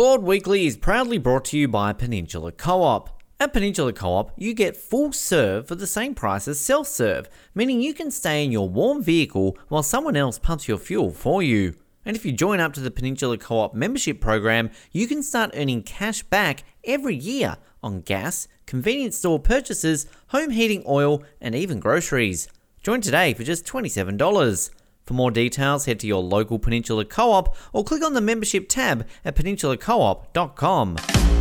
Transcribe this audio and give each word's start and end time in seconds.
Claude 0.00 0.22
Weekly 0.22 0.64
is 0.64 0.78
proudly 0.78 1.18
brought 1.18 1.44
to 1.44 1.58
you 1.58 1.68
by 1.68 1.92
Peninsula 1.92 2.52
Co 2.52 2.82
op. 2.82 3.22
At 3.38 3.52
Peninsula 3.52 3.92
Co 3.92 4.14
op, 4.14 4.32
you 4.34 4.54
get 4.54 4.74
full 4.74 5.12
serve 5.12 5.68
for 5.68 5.74
the 5.74 5.86
same 5.86 6.14
price 6.14 6.48
as 6.48 6.58
self 6.58 6.86
serve, 6.86 7.28
meaning 7.54 7.82
you 7.82 7.92
can 7.92 8.10
stay 8.10 8.42
in 8.42 8.50
your 8.50 8.66
warm 8.66 9.02
vehicle 9.02 9.58
while 9.68 9.82
someone 9.82 10.16
else 10.16 10.38
pumps 10.38 10.66
your 10.66 10.78
fuel 10.78 11.10
for 11.10 11.42
you. 11.42 11.74
And 12.06 12.16
if 12.16 12.24
you 12.24 12.32
join 12.32 12.60
up 12.60 12.72
to 12.72 12.80
the 12.80 12.90
Peninsula 12.90 13.36
Co 13.36 13.58
op 13.58 13.74
membership 13.74 14.22
program, 14.22 14.70
you 14.90 15.06
can 15.06 15.22
start 15.22 15.50
earning 15.52 15.82
cash 15.82 16.22
back 16.22 16.64
every 16.82 17.14
year 17.14 17.58
on 17.82 18.00
gas, 18.00 18.48
convenience 18.64 19.18
store 19.18 19.38
purchases, 19.38 20.06
home 20.28 20.48
heating 20.48 20.82
oil, 20.88 21.22
and 21.42 21.54
even 21.54 21.78
groceries. 21.78 22.48
Join 22.82 23.02
today 23.02 23.34
for 23.34 23.44
just 23.44 23.66
$27. 23.66 24.70
For 25.10 25.14
more 25.14 25.32
details, 25.32 25.86
head 25.86 25.98
to 26.00 26.06
your 26.06 26.22
local 26.22 26.60
Peninsula 26.60 27.04
Co 27.04 27.32
op 27.32 27.56
or 27.72 27.82
click 27.82 28.00
on 28.00 28.14
the 28.14 28.20
membership 28.20 28.68
tab 28.68 29.08
at 29.24 29.34
peninsulacoop.com. 29.34 31.39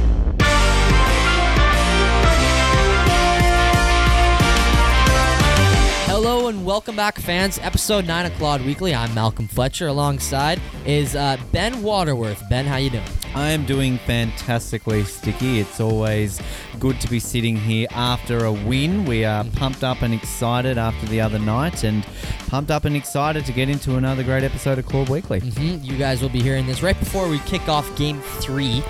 Hello 6.21 6.49
and 6.49 6.65
welcome 6.65 6.97
back, 6.97 7.17
fans. 7.17 7.59
Episode 7.59 8.05
nine 8.05 8.25
of 8.25 8.33
Claude 8.33 8.61
Weekly. 8.65 8.93
I'm 8.93 9.13
Malcolm 9.15 9.47
Fletcher. 9.47 9.87
Alongside 9.87 10.59
is 10.85 11.15
uh, 11.15 11.37
Ben 11.53 11.81
Waterworth. 11.81 12.43
Ben, 12.49 12.65
how 12.65 12.75
you 12.75 12.89
doing? 12.89 13.05
I 13.33 13.51
am 13.51 13.65
doing 13.65 13.99
fantastically, 13.99 15.05
Sticky. 15.05 15.61
It's 15.61 15.79
always 15.79 16.41
good 16.77 16.99
to 16.99 17.09
be 17.09 17.21
sitting 17.21 17.55
here 17.55 17.87
after 17.91 18.43
a 18.43 18.51
win. 18.51 19.05
We 19.05 19.23
are 19.23 19.45
pumped 19.45 19.85
up 19.85 20.01
and 20.01 20.13
excited 20.13 20.77
after 20.77 21.05
the 21.05 21.21
other 21.21 21.39
night, 21.39 21.85
and 21.85 22.05
pumped 22.49 22.69
up 22.69 22.83
and 22.83 22.97
excited 22.97 23.45
to 23.45 23.53
get 23.53 23.69
into 23.69 23.95
another 23.95 24.23
great 24.23 24.43
episode 24.43 24.77
of 24.77 24.85
Claude 24.85 25.07
Weekly. 25.07 25.39
hmm 25.39 25.77
You 25.81 25.97
guys 25.97 26.21
will 26.21 26.27
be 26.27 26.41
hearing 26.41 26.67
this 26.67 26.83
right 26.83 26.99
before 26.99 27.29
we 27.29 27.39
kick 27.39 27.69
off 27.69 27.95
Game 27.95 28.19
Three 28.41 28.83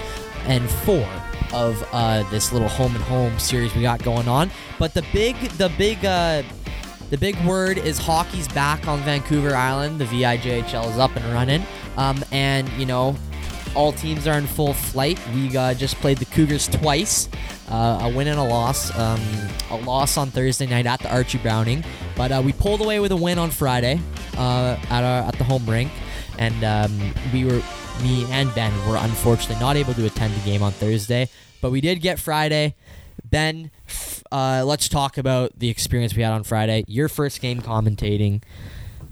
and 0.45 0.67
Four 0.67 1.07
of 1.53 1.87
uh, 1.91 2.27
this 2.31 2.51
little 2.51 2.69
home 2.69 2.95
and 2.95 3.03
home 3.03 3.37
series 3.37 3.75
we 3.75 3.83
got 3.83 4.01
going 4.01 4.27
on. 4.27 4.49
But 4.79 4.95
the 4.95 5.05
big, 5.13 5.35
the 5.51 5.71
big. 5.77 6.03
Uh, 6.03 6.41
the 7.09 7.17
big 7.17 7.39
word 7.45 7.77
is 7.77 7.97
hockey's 7.97 8.47
back 8.47 8.87
on 8.87 8.99
Vancouver 9.01 9.55
Island. 9.55 9.99
The 9.99 10.05
VIJHL 10.05 10.91
is 10.91 10.97
up 10.97 11.15
and 11.15 11.25
running. 11.33 11.65
Um, 11.97 12.23
and, 12.31 12.69
you 12.73 12.85
know, 12.85 13.15
all 13.75 13.91
teams 13.91 14.27
are 14.27 14.37
in 14.37 14.47
full 14.47 14.73
flight. 14.73 15.19
We 15.33 15.55
uh, 15.55 15.73
just 15.73 15.95
played 15.97 16.17
the 16.17 16.25
Cougars 16.25 16.67
twice, 16.67 17.29
uh, 17.69 17.99
a 18.01 18.09
win 18.09 18.27
and 18.27 18.39
a 18.39 18.43
loss. 18.43 18.95
Um, 18.97 19.21
a 19.69 19.77
loss 19.77 20.17
on 20.17 20.31
Thursday 20.31 20.65
night 20.65 20.85
at 20.85 20.99
the 20.99 21.11
Archie 21.11 21.37
Browning, 21.37 21.83
but 22.15 22.31
uh, 22.31 22.41
we 22.43 22.53
pulled 22.53 22.81
away 22.81 22.99
with 22.99 23.11
a 23.11 23.15
win 23.15 23.37
on 23.37 23.51
Friday 23.51 23.99
uh, 24.37 24.77
at 24.89 25.03
our 25.03 25.27
at 25.27 25.37
the 25.37 25.43
home 25.43 25.65
rink, 25.65 25.91
and 26.37 26.63
um, 26.63 27.13
we 27.31 27.45
were 27.45 27.61
me 28.01 28.25
and 28.31 28.53
Ben 28.55 28.73
were 28.87 28.97
unfortunately 28.97 29.59
not 29.59 29.75
able 29.75 29.93
to 29.93 30.05
attend 30.05 30.33
the 30.33 30.45
game 30.45 30.63
on 30.63 30.71
Thursday, 30.71 31.29
but 31.61 31.71
we 31.71 31.81
did 31.81 32.01
get 32.01 32.19
Friday. 32.19 32.75
Ben, 33.23 33.69
uh, 34.31 34.63
let's 34.65 34.87
talk 34.87 35.17
about 35.17 35.57
the 35.57 35.69
experience 35.69 36.15
we 36.15 36.23
had 36.23 36.33
on 36.33 36.43
Friday. 36.43 36.83
Your 36.87 37.09
first 37.09 37.41
game 37.41 37.61
commentating. 37.61 38.41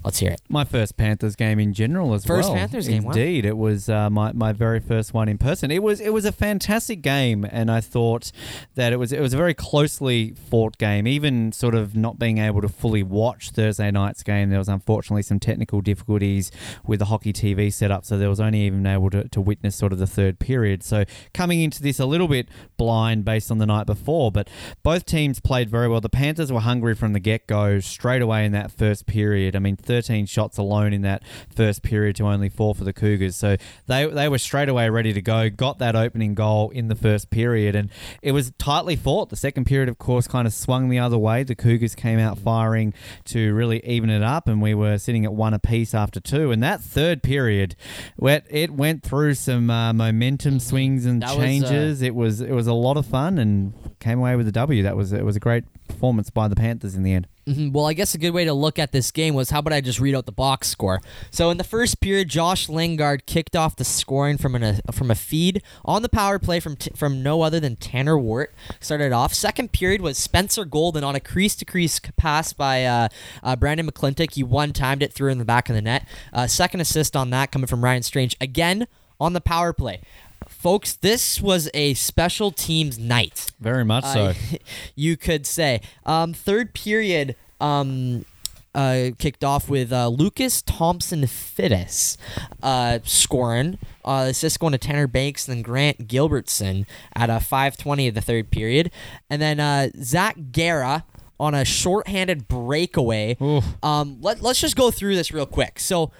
Let's 0.07 0.19
hear 0.19 0.31
it. 0.31 0.41
My 0.47 0.63
first 0.63 0.95
Panthers 0.95 1.35
game 1.35 1.59
in 1.59 1.73
general 1.73 2.13
as 2.13 2.25
First 2.25 2.47
well. 2.47 2.57
Panthers 2.57 2.87
game, 2.87 3.03
wow. 3.03 3.11
Indeed, 3.11 3.43
it 3.43 3.57
was 3.57 3.89
uh, 3.89 4.09
my, 4.09 4.31
my 4.31 4.53
very 4.53 4.79
first 4.79 5.13
one 5.13 5.27
in 5.27 5.37
person. 5.37 5.69
It 5.69 5.83
was 5.83 5.99
it 5.99 6.13
was 6.13 6.23
a 6.23 6.31
fantastic 6.31 7.01
game, 7.01 7.45
and 7.51 7.69
I 7.69 7.81
thought 7.81 8.31
that 8.75 8.93
it 8.93 8.97
was 8.97 9.11
it 9.11 9.19
was 9.19 9.33
a 9.33 9.37
very 9.37 9.53
closely 9.53 10.33
fought 10.49 10.77
game. 10.77 11.07
Even 11.07 11.51
sort 11.51 11.75
of 11.75 11.93
not 11.93 12.17
being 12.17 12.37
able 12.37 12.61
to 12.61 12.69
fully 12.69 13.03
watch 13.03 13.49
Thursday 13.49 13.91
night's 13.91 14.23
game, 14.23 14.49
there 14.49 14.59
was 14.59 14.69
unfortunately 14.69 15.23
some 15.23 15.41
technical 15.41 15.81
difficulties 15.81 16.51
with 16.85 16.99
the 16.99 17.05
hockey 17.05 17.33
TV 17.33 17.71
setup, 17.73 18.05
so 18.05 18.17
there 18.17 18.29
was 18.29 18.39
only 18.39 18.61
even 18.61 18.87
able 18.87 19.09
to, 19.09 19.27
to 19.27 19.41
witness 19.41 19.75
sort 19.75 19.91
of 19.91 19.99
the 19.99 20.07
third 20.07 20.39
period. 20.39 20.83
So 20.83 21.03
coming 21.33 21.59
into 21.59 21.81
this 21.81 21.99
a 21.99 22.05
little 22.05 22.29
bit 22.29 22.47
blind 22.77 23.25
based 23.25 23.51
on 23.51 23.57
the 23.57 23.65
night 23.65 23.85
before, 23.85 24.31
but 24.31 24.49
both 24.83 25.05
teams 25.05 25.41
played 25.41 25.69
very 25.69 25.89
well. 25.89 25.99
The 25.99 26.07
Panthers 26.07 26.49
were 26.49 26.61
hungry 26.61 26.95
from 26.95 27.11
the 27.11 27.19
get 27.19 27.45
go 27.45 27.81
straight 27.81 28.21
away 28.21 28.45
in 28.45 28.53
that 28.53 28.71
first 28.71 29.05
period. 29.05 29.53
I 29.53 29.59
mean, 29.59 29.75
13 29.97 30.27
shots 30.27 30.57
alone 30.59 30.93
in 30.93 31.01
that 31.01 31.23
first 31.55 31.81
period 31.81 32.15
to 32.17 32.23
only 32.27 32.49
four 32.49 32.75
for 32.75 32.83
the 32.83 32.93
Cougars. 32.93 33.35
So 33.35 33.57
they 33.87 34.05
they 34.05 34.29
were 34.29 34.37
straight 34.37 34.69
away 34.69 34.89
ready 34.89 35.11
to 35.13 35.21
go. 35.21 35.49
Got 35.49 35.79
that 35.79 35.95
opening 35.95 36.35
goal 36.35 36.69
in 36.69 36.87
the 36.87 36.95
first 36.95 37.31
period, 37.31 37.75
and 37.75 37.89
it 38.21 38.31
was 38.31 38.51
tightly 38.59 38.95
fought. 38.95 39.29
The 39.29 39.35
second 39.35 39.65
period, 39.65 39.89
of 39.89 39.97
course, 39.97 40.27
kind 40.27 40.45
of 40.45 40.53
swung 40.53 40.89
the 40.89 40.99
other 40.99 41.17
way. 41.17 41.43
The 41.43 41.55
Cougars 41.55 41.95
came 41.95 42.19
out 42.19 42.37
firing 42.37 42.93
to 43.25 43.53
really 43.55 43.83
even 43.85 44.11
it 44.11 44.21
up, 44.21 44.47
and 44.47 44.61
we 44.61 44.75
were 44.75 44.99
sitting 44.99 45.25
at 45.25 45.33
one 45.33 45.55
apiece 45.55 45.95
after 45.95 46.19
two. 46.19 46.51
And 46.51 46.61
that 46.61 46.81
third 46.81 47.23
period, 47.23 47.75
it 48.21 48.71
went 48.71 49.01
through 49.01 49.33
some 49.33 49.71
uh, 49.71 49.93
momentum 49.93 50.59
swings 50.59 51.05
and 51.05 51.23
That 51.23 51.29
was, 51.29 51.37
uh, 51.37 51.41
changes. 51.41 52.01
it 52.03 52.13
was 52.13 52.41
it 52.41 52.51
was 52.51 52.67
a 52.67 52.73
lot 52.73 52.97
of 52.97 53.05
fun, 53.07 53.39
and 53.39 53.73
came 53.99 54.19
away 54.19 54.35
with 54.35 54.47
a 54.47 54.51
W. 54.51 54.83
That 54.83 54.95
was 54.95 55.11
it 55.11 55.25
was 55.25 55.35
a 55.35 55.39
great 55.39 55.63
performance 55.87 56.29
by 56.29 56.47
the 56.47 56.55
Panthers 56.55 56.93
in 56.93 57.01
the 57.01 57.13
end. 57.13 57.27
Mhm. 57.47 57.71
Well, 57.71 57.85
I 57.85 57.93
guess 57.93 58.13
a 58.13 58.17
good 58.17 58.31
way 58.31 58.43
to 58.43 58.53
look 58.53 58.77
at 58.77 58.91
this 58.91 59.09
game 59.09 59.33
was 59.33 59.51
how 59.51 59.59
about 59.59 59.71
I 59.71 59.79
just 59.79 60.01
read 60.01 60.13
out 60.15 60.25
the 60.25 60.33
box 60.33 60.67
score? 60.67 61.01
So 61.31 61.49
in 61.49 61.57
the 61.57 61.63
first 61.63 62.01
period, 62.01 62.27
Josh 62.27 62.67
Lingard 62.67 63.25
kicked 63.25 63.55
off 63.55 63.77
the 63.77 63.85
scoring 63.85 64.37
from 64.37 64.53
an, 64.55 64.81
a 64.85 64.91
from 64.91 65.09
a 65.09 65.15
feed 65.15 65.63
on 65.85 66.01
the 66.01 66.09
power 66.09 66.39
play 66.39 66.59
from 66.59 66.75
t- 66.75 66.91
from 66.93 67.23
no 67.23 67.43
other 67.43 67.61
than 67.61 67.77
Tanner 67.77 68.17
Wart. 68.19 68.53
Started 68.81 69.13
off. 69.13 69.33
Second 69.33 69.71
period 69.71 70.01
was 70.01 70.17
Spencer 70.17 70.65
Golden 70.65 71.05
on 71.05 71.15
a 71.15 71.21
crease 71.21 71.55
to 71.55 71.65
crease 71.65 72.01
pass 72.17 72.51
by 72.51 72.83
uh, 72.83 73.07
uh, 73.41 73.55
Brandon 73.55 73.89
McClintock. 73.89 74.33
He 74.33 74.43
one 74.43 74.73
timed 74.73 75.01
it 75.01 75.13
through 75.13 75.31
in 75.31 75.37
the 75.37 75.45
back 75.45 75.69
of 75.69 75.75
the 75.75 75.81
net. 75.81 76.05
Uh, 76.33 76.47
second 76.47 76.81
assist 76.81 77.15
on 77.15 77.29
that 77.29 77.51
coming 77.53 77.67
from 77.67 77.81
Ryan 77.81 78.03
Strange 78.03 78.35
again 78.41 78.87
on 79.21 79.31
the 79.33 79.41
power 79.41 79.71
play. 79.71 80.01
Folks, 80.67 80.95
this 80.95 81.39
was 81.39 81.69
a 81.73 81.93
special 81.93 82.51
teams 82.51 82.99
night 82.99 83.53
Very 83.57 83.85
much 83.85 84.03
so. 84.03 84.25
uh, 84.25 84.33
you 84.95 85.15
could 85.15 85.47
say. 85.47 85.79
Um, 86.05 86.33
third 86.33 86.73
period 86.73 87.37
um, 87.61 88.25
uh, 88.75 89.11
kicked 89.17 89.45
off 89.45 89.69
with 89.69 89.93
uh, 89.93 90.09
Lucas 90.09 90.61
Thompson 90.61 91.21
Fittis 91.21 92.17
uh, 92.61 92.99
scoring. 93.05 93.77
Uh, 94.03 94.25
assist 94.27 94.59
going 94.59 94.73
to 94.73 94.77
Tanner 94.77 95.07
Banks 95.07 95.47
and 95.47 95.55
then 95.55 95.61
Grant 95.63 96.05
Gilbertson 96.05 96.85
at 97.15 97.29
a 97.29 97.35
5:20 97.39 98.09
of 98.09 98.15
the 98.15 98.21
third 98.21 98.51
period, 98.51 98.91
and 99.29 99.41
then 99.41 99.61
uh, 99.61 99.87
Zach 100.03 100.35
Guerra 100.51 101.05
on 101.39 101.55
a 101.55 101.63
shorthanded 101.63 102.49
breakaway. 102.49 103.37
Oof. 103.41 103.63
Um, 103.81 104.17
let, 104.19 104.41
let's 104.41 104.59
just 104.59 104.75
go 104.75 104.91
through 104.91 105.15
this 105.15 105.31
real 105.31 105.45
quick. 105.45 105.79
So 105.79 106.11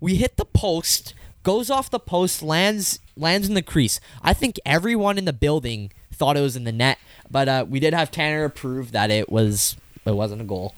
we 0.00 0.14
hit 0.14 0.38
the 0.38 0.46
post, 0.46 1.12
goes 1.42 1.70
off 1.70 1.90
the 1.90 1.98
post, 1.98 2.42
lands 2.42 3.00
lands 3.16 3.48
in 3.48 3.54
the 3.54 3.62
crease. 3.62 4.00
I 4.22 4.32
think 4.32 4.58
everyone 4.64 5.18
in 5.18 5.24
the 5.24 5.32
building 5.32 5.92
thought 6.12 6.36
it 6.36 6.40
was 6.40 6.56
in 6.56 6.64
the 6.64 6.72
net, 6.72 6.98
but 7.30 7.48
uh, 7.48 7.66
we 7.68 7.80
did 7.80 7.94
have 7.94 8.10
Tanner 8.10 8.48
prove 8.48 8.92
that 8.92 9.10
it 9.10 9.30
was 9.30 9.76
it 10.04 10.12
wasn't 10.12 10.42
a 10.42 10.44
goal. 10.44 10.74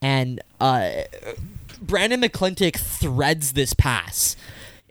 And 0.00 0.40
uh, 0.60 0.90
Brandon 1.80 2.20
McClintock 2.20 2.76
threads 2.76 3.52
this 3.52 3.72
pass. 3.72 4.36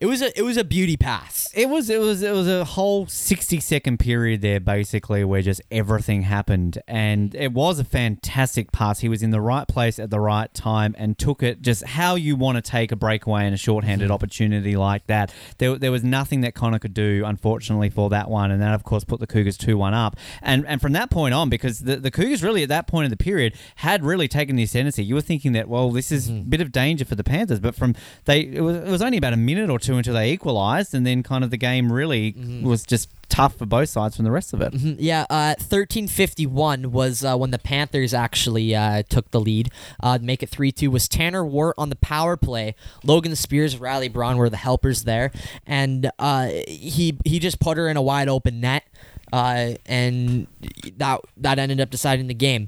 It 0.01 0.07
was 0.07 0.23
a 0.23 0.35
it 0.35 0.41
was 0.41 0.57
a 0.57 0.63
beauty 0.63 0.97
pass. 0.97 1.47
It 1.53 1.69
was 1.69 1.87
it 1.91 1.99
was 1.99 2.23
it 2.23 2.33
was 2.33 2.47
a 2.47 2.65
whole 2.65 3.05
sixty 3.05 3.59
second 3.59 3.99
period 3.99 4.41
there 4.41 4.59
basically 4.59 5.23
where 5.23 5.43
just 5.43 5.61
everything 5.69 6.23
happened 6.23 6.81
and 6.87 7.35
it 7.35 7.53
was 7.53 7.77
a 7.77 7.83
fantastic 7.83 8.71
pass. 8.71 9.01
He 9.01 9.09
was 9.09 9.21
in 9.21 9.29
the 9.29 9.39
right 9.39 9.67
place 9.67 9.99
at 9.99 10.09
the 10.09 10.19
right 10.19 10.51
time 10.55 10.95
and 10.97 11.19
took 11.19 11.43
it 11.43 11.61
just 11.61 11.83
how 11.85 12.15
you 12.15 12.35
want 12.35 12.55
to 12.55 12.63
take 12.63 12.91
a 12.91 12.95
breakaway 12.95 13.45
and 13.45 13.53
a 13.53 13.59
shorthanded 13.59 14.07
mm-hmm. 14.07 14.13
opportunity 14.13 14.75
like 14.75 15.05
that. 15.05 15.31
There, 15.59 15.77
there 15.77 15.91
was 15.91 16.03
nothing 16.03 16.41
that 16.41 16.55
Connor 16.55 16.79
could 16.79 16.95
do 16.95 17.21
unfortunately 17.23 17.91
for 17.91 18.09
that 18.09 18.27
one 18.27 18.49
and 18.49 18.59
that 18.59 18.73
of 18.73 18.83
course 18.83 19.03
put 19.03 19.19
the 19.19 19.27
Cougars 19.27 19.55
two 19.55 19.77
one 19.77 19.93
up. 19.93 20.17
And 20.41 20.65
and 20.65 20.81
from 20.81 20.93
that 20.93 21.11
point 21.11 21.35
on 21.35 21.47
because 21.47 21.81
the, 21.81 21.97
the 21.97 22.09
Cougars 22.09 22.41
really 22.41 22.63
at 22.63 22.69
that 22.69 22.87
point 22.87 23.05
in 23.05 23.11
the 23.11 23.17
period 23.17 23.53
had 23.75 24.03
really 24.03 24.27
taken 24.27 24.55
the 24.55 24.63
ascendancy. 24.63 25.03
You 25.03 25.13
were 25.13 25.21
thinking 25.21 25.51
that 25.51 25.69
well 25.69 25.91
this 25.91 26.11
is 26.11 26.27
a 26.27 26.33
bit 26.33 26.59
of 26.59 26.71
danger 26.71 27.05
for 27.05 27.13
the 27.13 27.23
Panthers 27.23 27.59
but 27.59 27.75
from 27.75 27.93
they 28.25 28.41
it 28.41 28.61
was, 28.61 28.77
it 28.77 28.89
was 28.89 29.03
only 29.03 29.19
about 29.19 29.33
a 29.33 29.37
minute 29.37 29.69
or 29.69 29.77
two 29.77 29.90
until 29.97 30.13
they 30.13 30.31
equalized 30.31 30.93
and 30.93 31.05
then 31.05 31.23
kind 31.23 31.43
of 31.43 31.49
the 31.51 31.57
game 31.57 31.91
really 31.91 32.35
was 32.63 32.83
just 32.83 33.09
tough 33.29 33.55
for 33.55 33.65
both 33.65 33.87
sides 33.87 34.17
from 34.17 34.25
the 34.25 34.31
rest 34.31 34.51
of 34.53 34.59
it. 34.61 34.73
Mhm, 34.73 34.97
Yeah, 34.99 35.25
uh, 35.29 35.55
thirteen 35.57 36.07
fifty 36.09 36.45
one 36.45 36.91
was 36.91 37.23
uh, 37.23 37.37
when 37.37 37.51
the 37.51 37.59
Panthers 37.59 38.13
actually 38.13 38.75
uh, 38.75 39.03
took 39.07 39.31
the 39.31 39.39
lead. 39.39 39.69
Uh, 40.01 40.19
make 40.21 40.43
it 40.43 40.49
three 40.49 40.71
two 40.71 40.91
was 40.91 41.07
Tanner 41.07 41.45
Wart 41.45 41.75
on 41.77 41.89
the 41.89 41.95
power 41.95 42.35
play. 42.35 42.75
Logan 43.05 43.35
Spears, 43.37 43.77
Riley 43.77 44.09
Braun 44.09 44.35
were 44.37 44.49
the 44.49 44.57
helpers 44.57 45.03
there, 45.03 45.31
and 45.65 46.11
uh, 46.19 46.47
he 46.67 47.17
he 47.23 47.39
just 47.39 47.59
put 47.61 47.77
her 47.77 47.87
in 47.87 47.95
a 47.95 48.01
wide 48.01 48.27
open 48.27 48.59
net, 48.59 48.83
uh, 49.31 49.75
and 49.85 50.47
that 50.97 51.21
that 51.37 51.57
ended 51.57 51.79
up 51.79 51.89
deciding 51.89 52.27
the 52.27 52.33
game. 52.33 52.67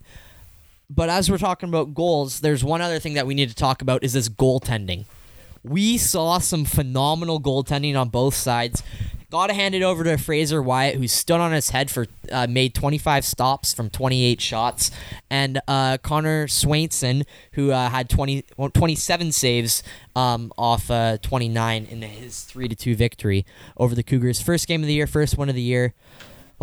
But 0.89 1.09
as 1.09 1.29
we're 1.29 1.37
talking 1.39 1.69
about 1.69 1.93
goals, 1.93 2.39
there's 2.41 2.63
one 2.63 2.81
other 2.81 2.99
thing 2.99 3.15
that 3.15 3.25
we 3.27 3.33
need 3.33 3.49
to 3.49 3.55
talk 3.55 3.81
about 3.81 4.03
is 4.03 4.13
this 4.13 4.29
goaltending. 4.29 5.05
We 5.63 5.97
saw 5.97 6.39
some 6.39 6.65
phenomenal 6.65 7.39
goaltending 7.39 7.99
on 7.99 8.09
both 8.09 8.35
sides. 8.35 8.83
Got 9.31 9.47
to 9.47 9.53
hand 9.55 9.73
it 9.73 9.81
over 9.81 10.03
to 10.03 10.17
Fraser 10.17 10.61
Wyatt, 10.61 10.97
who 10.97 11.07
stood 11.07 11.39
on 11.39 11.53
his 11.53 11.71
head 11.71 11.89
for 11.89 12.05
uh, 12.31 12.45
made 12.47 12.75
25 12.75 13.25
stops 13.25 13.73
from 13.73 13.89
28 13.89 14.39
shots, 14.39 14.91
and 15.31 15.59
uh, 15.67 15.97
Connor 15.97 16.45
Swainson, 16.45 17.25
who 17.53 17.71
uh, 17.71 17.89
had 17.89 18.09
20, 18.09 18.45
well, 18.57 18.69
27 18.69 19.31
saves 19.31 19.81
um, 20.15 20.53
off 20.55 20.91
uh, 20.91 21.17
29 21.17 21.85
in 21.85 22.01
his 22.03 22.43
three 22.43 22.67
to 22.67 22.75
two 22.75 22.95
victory 22.95 23.43
over 23.75 23.95
the 23.95 24.03
Cougars. 24.03 24.39
First 24.39 24.67
game 24.67 24.81
of 24.81 24.87
the 24.87 24.93
year, 24.93 25.07
first 25.07 25.35
one 25.35 25.49
of 25.49 25.55
the 25.55 25.61
year. 25.61 25.95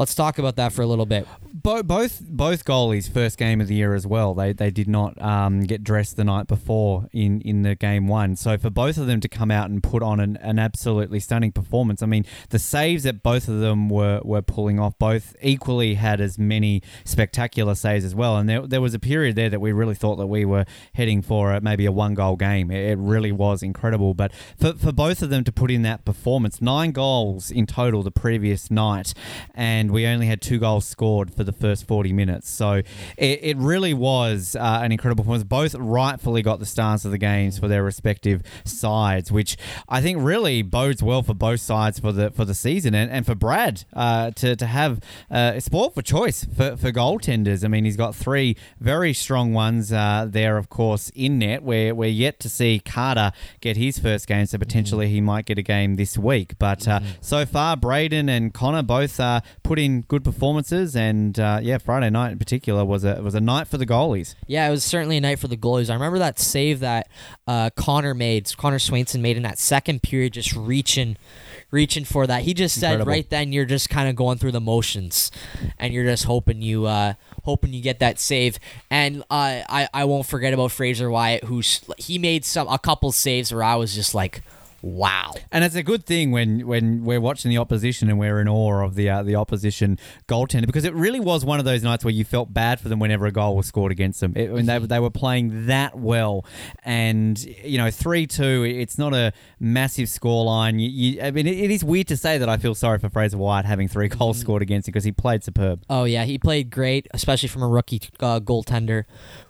Let's 0.01 0.15
talk 0.15 0.39
about 0.39 0.57
that 0.57 0.73
for 0.73 0.81
a 0.81 0.87
little 0.87 1.05
bit. 1.05 1.29
Bo- 1.53 1.83
both 1.83 2.23
both 2.27 2.65
goalies 2.65 3.07
first 3.07 3.37
game 3.37 3.61
of 3.61 3.69
the 3.69 3.75
year 3.75 3.95
as 3.95 4.07
well. 4.07 4.33
They 4.33 4.55
they 4.55 4.71
did 4.71 4.89
not 4.89 5.21
um, 5.21 5.61
get 5.61 5.85
dressed 5.85 6.17
the 6.17 6.25
night 6.25 6.47
before 6.47 7.07
in, 7.13 7.43
in 7.43 7.61
the 7.61 7.75
game 7.75 8.09
one. 8.09 8.35
So 8.37 8.57
for 8.57 8.71
both 8.71 8.97
of 8.97 9.07
them 9.07 9.21
to 9.21 9.29
come 9.29 9.51
out 9.51 9.69
and 9.69 9.83
put 9.83 10.03
on 10.03 10.19
an, 10.19 10.39
an 10.39 10.59
absolutely 10.59 11.21
stunning 11.21 11.53
performance. 11.53 12.03
I 12.03 12.07
mean, 12.07 12.25
the 12.49 12.59
saves 12.59 13.03
that 13.03 13.23
both 13.23 13.47
of 13.47 13.61
them 13.61 13.91
were, 13.91 14.23
were 14.25 14.41
pulling 14.41 14.81
off, 14.81 14.99
both 14.99 15.37
equally 15.43 15.95
had 15.95 16.19
as 16.19 16.39
many 16.39 16.83
spectacular 17.05 17.75
saves 17.75 18.03
as 18.07 18.15
well. 18.15 18.39
And 18.39 18.49
there, 18.49 18.67
there 18.67 18.81
was 18.81 18.95
a 18.95 18.99
period 18.99 19.37
there 19.37 19.51
that 19.51 19.61
we 19.61 19.71
really 19.71 19.95
thought 19.95 20.17
that 20.17 20.29
we 20.29 20.47
were 20.47 20.65
heading 20.95 21.21
for 21.21 21.53
a, 21.53 21.61
maybe 21.61 21.85
a 21.85 21.93
one 21.93 22.15
goal 22.15 22.37
game. 22.37 22.71
It, 22.71 22.93
it 22.93 22.99
really 22.99 23.33
was 23.33 23.63
incredible. 23.63 24.15
But 24.15 24.33
for, 24.57 24.73
for 24.73 24.93
both 24.93 25.21
of 25.21 25.29
them 25.29 25.45
to 25.45 25.53
put 25.53 25.71
in 25.71 25.83
that 25.83 26.07
performance, 26.07 26.63
nine 26.63 26.93
goals 26.93 27.51
in 27.51 27.67
total 27.67 28.03
the 28.03 28.11
previous 28.11 28.71
night, 28.71 29.13
and 29.55 29.90
we 29.91 30.07
only 30.07 30.27
had 30.27 30.41
two 30.41 30.59
goals 30.59 30.87
scored 30.87 31.33
for 31.33 31.45
the 31.45 31.53
first 31.53 31.87
40 31.87 32.13
minutes. 32.13 32.49
So 32.49 32.83
it, 33.17 33.41
it 33.43 33.57
really 33.57 33.95
was 33.95 34.57
uh, 34.57 34.81
an 34.83 34.93
incredible 34.93 35.25
performance. 35.25 35.45
Both 35.45 35.75
rightfully 35.75 36.43
got 36.43 36.59
the 36.59 36.67
stars 36.67 37.05
of 37.05 37.11
the 37.11 37.19
games 37.19 37.59
for 37.59 37.69
their 37.69 37.83
respective 37.83 38.43
sides, 38.65 39.31
which 39.33 39.57
I 39.89 40.01
think 40.01 40.19
really 40.21 40.63
bodes 40.63 41.03
well 41.03 41.23
for 41.23 41.35
both 41.35 41.61
sides 41.61 41.99
for 41.99 42.13
the 42.13 42.31
for 42.31 42.45
the 42.45 42.55
season 42.55 42.95
and, 42.95 43.11
and 43.11 43.27
for 43.27 43.35
Brad 43.35 43.85
uh, 43.93 44.31
to, 44.33 44.57
to 44.57 44.67
have 44.67 45.01
uh, 45.31 45.61
sport 45.61 45.95
for 45.95 46.03
choice 46.03 46.45
for, 46.45 46.77
for 46.77 46.93
goaltenders. 46.93 47.65
I 47.65 47.69
mean, 47.69 47.85
he's 47.85 47.97
got 47.97 48.15
three 48.15 48.57
very 48.79 49.13
strong 49.13 49.53
ones 49.53 49.93
uh, 49.93 50.27
there, 50.29 50.57
of 50.57 50.69
course, 50.69 51.11
in 51.15 51.39
net. 51.39 51.63
We're, 51.63 51.95
we're 51.95 52.09
yet 52.09 52.39
to 52.41 52.49
see 52.49 52.81
Carter 52.81 53.33
get 53.61 53.77
his 53.77 53.99
first 53.99 54.27
game, 54.27 54.47
so 54.47 54.59
potentially 54.59 55.09
he 55.09 55.21
might 55.21 55.47
get 55.47 55.59
a 55.59 55.63
game 55.63 55.97
this 55.97 56.17
week. 56.17 56.59
But 56.59 56.87
uh, 56.87 57.01
so 57.21 57.45
far, 57.47 57.77
Braden 57.77 58.29
and 58.29 58.55
Connor 58.55 58.83
both 58.83 59.19
uh, 59.19 59.41
put 59.63 59.79
in 59.85 60.03
good 60.03 60.25
performances, 60.25 60.95
and 60.97 61.39
uh, 61.39 61.61
yeah, 61.63 61.79
Friday 61.79 62.11
night 62.11 62.33
in 62.33 62.39
particular 62.39 62.85
was 62.85 63.05
a 63.05 63.21
was 63.23 63.35
a 63.35 63.41
night 63.41 63.69
for 63.69 63.79
the 63.79 63.87
goalies. 63.87 64.35
Yeah, 64.47 64.67
it 64.69 64.71
was 64.71 64.85
certainly 64.85 65.17
a 65.17 65.21
night 65.21 65.39
for 65.39 65.49
the 65.49 65.57
goalies. 65.57 65.91
I 65.91 65.95
remember 65.95 66.19
that 66.19 66.39
save 66.39 66.81
that 66.81 67.09
uh, 67.47 67.71
Connor 67.77 68.15
made, 68.15 68.51
Connor 68.57 68.79
Swainson 68.79 69.21
made 69.21 69.37
in 69.37 69.43
that 69.45 69.59
second 69.59 70.03
period, 70.03 70.35
just 70.35 70.55
reaching, 70.55 71.17
reaching 71.71 72.05
for 72.05 72.27
that. 72.27 72.43
He 72.43 72.55
just 72.55 72.79
said 72.79 72.93
Incredible. 72.93 73.13
right 73.13 73.31
then, 73.31 73.53
you're 73.53 73.65
just 73.65 73.91
kind 73.91 74.09
of 74.09 74.17
going 74.17 74.39
through 74.39 74.53
the 74.53 74.61
motions, 74.61 75.31
and 75.79 75.93
you're 75.93 76.05
just 76.05 76.25
hoping 76.25 76.63
you, 76.63 76.87
uh, 76.87 77.15
hoping 77.45 77.73
you 77.73 77.83
get 77.83 77.99
that 78.01 78.19
save. 78.19 78.59
And 78.91 79.23
uh, 79.31 79.63
I, 79.69 79.89
I 79.93 80.05
won't 80.05 80.27
forget 80.27 80.53
about 80.53 80.73
Fraser 80.73 81.11
Wyatt, 81.11 81.45
who's 81.45 81.81
he 81.99 82.19
made 82.19 82.45
some 82.45 82.69
a 82.69 82.79
couple 82.79 83.13
saves 83.13 83.53
where 83.53 83.63
I 83.63 83.77
was 83.77 83.95
just 83.95 84.15
like, 84.15 84.43
wow. 84.83 85.35
And 85.53 85.65
it's 85.65 85.75
a 85.75 85.83
good 85.83 86.05
thing 86.05 86.31
when, 86.31 86.67
when 86.67 87.05
we're 87.05 87.21
watching 87.21 87.51
the 87.51 87.59
opposition 87.59 88.09
and 88.09 88.19
we're 88.19 88.41
in 88.41 88.49
awe 88.49 88.85
of 88.85 88.95
the 88.95 89.11
uh, 89.11 89.23
the 89.23 89.37
opposition 89.37 89.99
goaltender 90.29 90.67
because 90.67 90.85
it 90.85 90.95
really 90.95 91.21
was 91.21 91.45
one 91.45 91.59
of 91.59 91.65
those 91.65 91.83
nights 91.83 92.05
where 92.05 92.13
you 92.13 92.25
felt 92.25 92.53
bad 92.53 92.81
for 92.81 92.89
them 92.89 92.99
whenever 92.99 93.27
a 93.27 93.33
goal 93.33 93.57
was 93.57 93.67
scored 93.67 93.93
against 93.93 94.21
them. 94.21 94.33
It, 94.37 94.53
when 94.53 94.67
they, 94.67 94.79
they 94.79 95.01
were 95.01 95.11
playing 95.11 95.67
that 95.67 95.99
well, 95.99 96.45
and 96.85 97.39
you 97.43 97.79
know 97.79 97.91
three 97.91 98.27
two, 98.27 98.65
it's 98.65 98.99
not 98.99 99.15
a 99.15 99.33
massive 99.59 100.09
scoreline. 100.09 100.81
You, 100.81 100.89
you, 100.89 101.23
I 101.23 101.31
mean, 101.31 101.47
it, 101.47 101.59
it 101.59 101.71
is 101.71 101.85
weird 101.85 102.09
to 102.09 102.17
say 102.17 102.39
that 102.39 102.49
I 102.49 102.57
feel 102.57 102.75
sorry 102.75 102.99
for 102.99 103.09
Fraser 103.09 103.39
White 103.39 103.65
having 103.65 103.89
three 103.89 104.09
goals 104.09 104.39
scored 104.39 104.63
against 104.63 104.89
him 104.89 104.93
because 104.93 105.05
he 105.05 105.13
played 105.13 105.45
superb. 105.45 105.83
Oh 105.91 106.05
yeah, 106.05 106.25
he 106.25 106.39
played 106.39 106.71
great, 106.71 107.09
especially 107.13 107.49
from 107.49 107.63
a 107.63 107.69
rookie 107.69 108.01
uh, 108.21 108.41
goaltender 108.41 109.05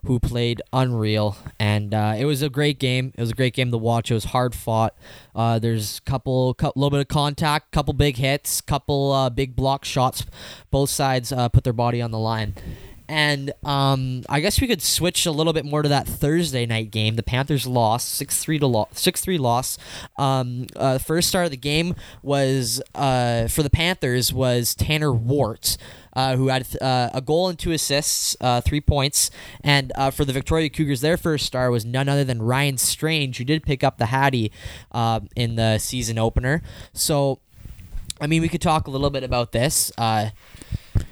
who 0.05 0.19
played 0.19 0.63
unreal. 0.73 1.37
And 1.59 1.95
uh, 1.95 2.15
it 2.17 2.25
was 2.25 2.43
a 2.43 2.49
great 2.49 2.79
game. 2.79 3.13
It 3.17 3.21
was 3.21 3.31
a 3.31 3.35
great 3.35 3.55
game 3.55 3.71
to 3.71 3.79
watch. 3.79 4.11
It 4.11 4.15
was 4.15 4.25
hard 4.25 4.55
fought. 4.55 4.95
Uh, 5.35 5.59
there's 5.59 6.01
couple, 6.01 6.55
cou- 6.55 6.73
little 6.75 6.91
bit 6.91 7.01
of 7.01 7.09
contact, 7.09 7.73
couple 7.73 7.95
big 7.95 8.17
hits, 8.17 8.61
couple 8.61 9.13
uh, 9.13 9.31
big 9.31 9.57
block 9.57 9.85
shots. 9.85 10.25
Both 10.71 10.91
sides 10.91 11.33
uh, 11.33 11.49
put 11.49 11.65
their 11.65 11.73
body 11.73 12.03
on 12.03 12.11
the 12.11 12.19
line. 12.19 12.55
And 13.11 13.53
um, 13.65 14.23
I 14.29 14.39
guess 14.39 14.61
we 14.61 14.69
could 14.69 14.81
switch 14.81 15.27
a 15.27 15.33
little 15.33 15.53
bit 15.53 15.65
more 15.65 15.83
to 15.83 15.89
that 15.89 16.07
Thursday 16.07 16.65
night 16.65 16.93
game. 16.93 17.17
The 17.17 17.25
Panthers 17.25 17.67
lost 17.67 18.11
six 18.11 18.39
three 18.39 18.61
to 18.61 18.69
lo- 18.69 18.89
six 18.93 19.21
three 19.21 19.37
loss. 19.37 19.79
Um, 20.17 20.69
uh, 20.77 20.99
first 20.99 21.29
start 21.29 21.47
of 21.47 21.51
the 21.51 21.57
game 21.57 21.97
was 22.23 22.81
uh, 22.95 23.49
for 23.49 23.65
the 23.65 23.71
Panthers 23.71 24.33
was 24.33 24.77
Tanner 24.77 25.13
Wart. 25.13 25.77
Uh, 26.13 26.37
who 26.37 26.49
had 26.49 26.67
uh, 26.81 27.09
a 27.15 27.21
goal 27.21 27.49
and 27.49 27.59
two 27.59 27.71
assists, 27.73 28.37
uh, 28.41 28.61
three 28.61 28.81
points. 28.81 29.31
And 29.63 29.93
uh, 29.95 30.11
for 30.11 30.25
the 30.25 30.33
Victoria 30.33 30.69
Cougars, 30.69 31.01
their 31.01 31.17
first 31.17 31.47
star 31.47 31.71
was 31.71 31.85
none 31.85 32.09
other 32.09 32.25
than 32.25 32.43
Ryan 32.43 32.79
Strange, 32.79 33.39
who 33.39 33.45
did 33.45 33.63
pick 33.63 33.85
up 33.85 33.99
the 33.99 34.07
Hattie 34.07 34.51
uh, 34.91 35.21
in 35.37 35.55
the 35.55 35.79
season 35.79 36.19
opener. 36.19 36.63
So, 36.93 37.39
I 38.21 38.27
mean, 38.27 38.43
we 38.43 38.49
could 38.49 38.61
talk 38.61 38.87
a 38.87 38.91
little 38.91 39.11
bit 39.11 39.23
about 39.23 39.53
this. 39.53 39.93
Uh, 39.97 40.31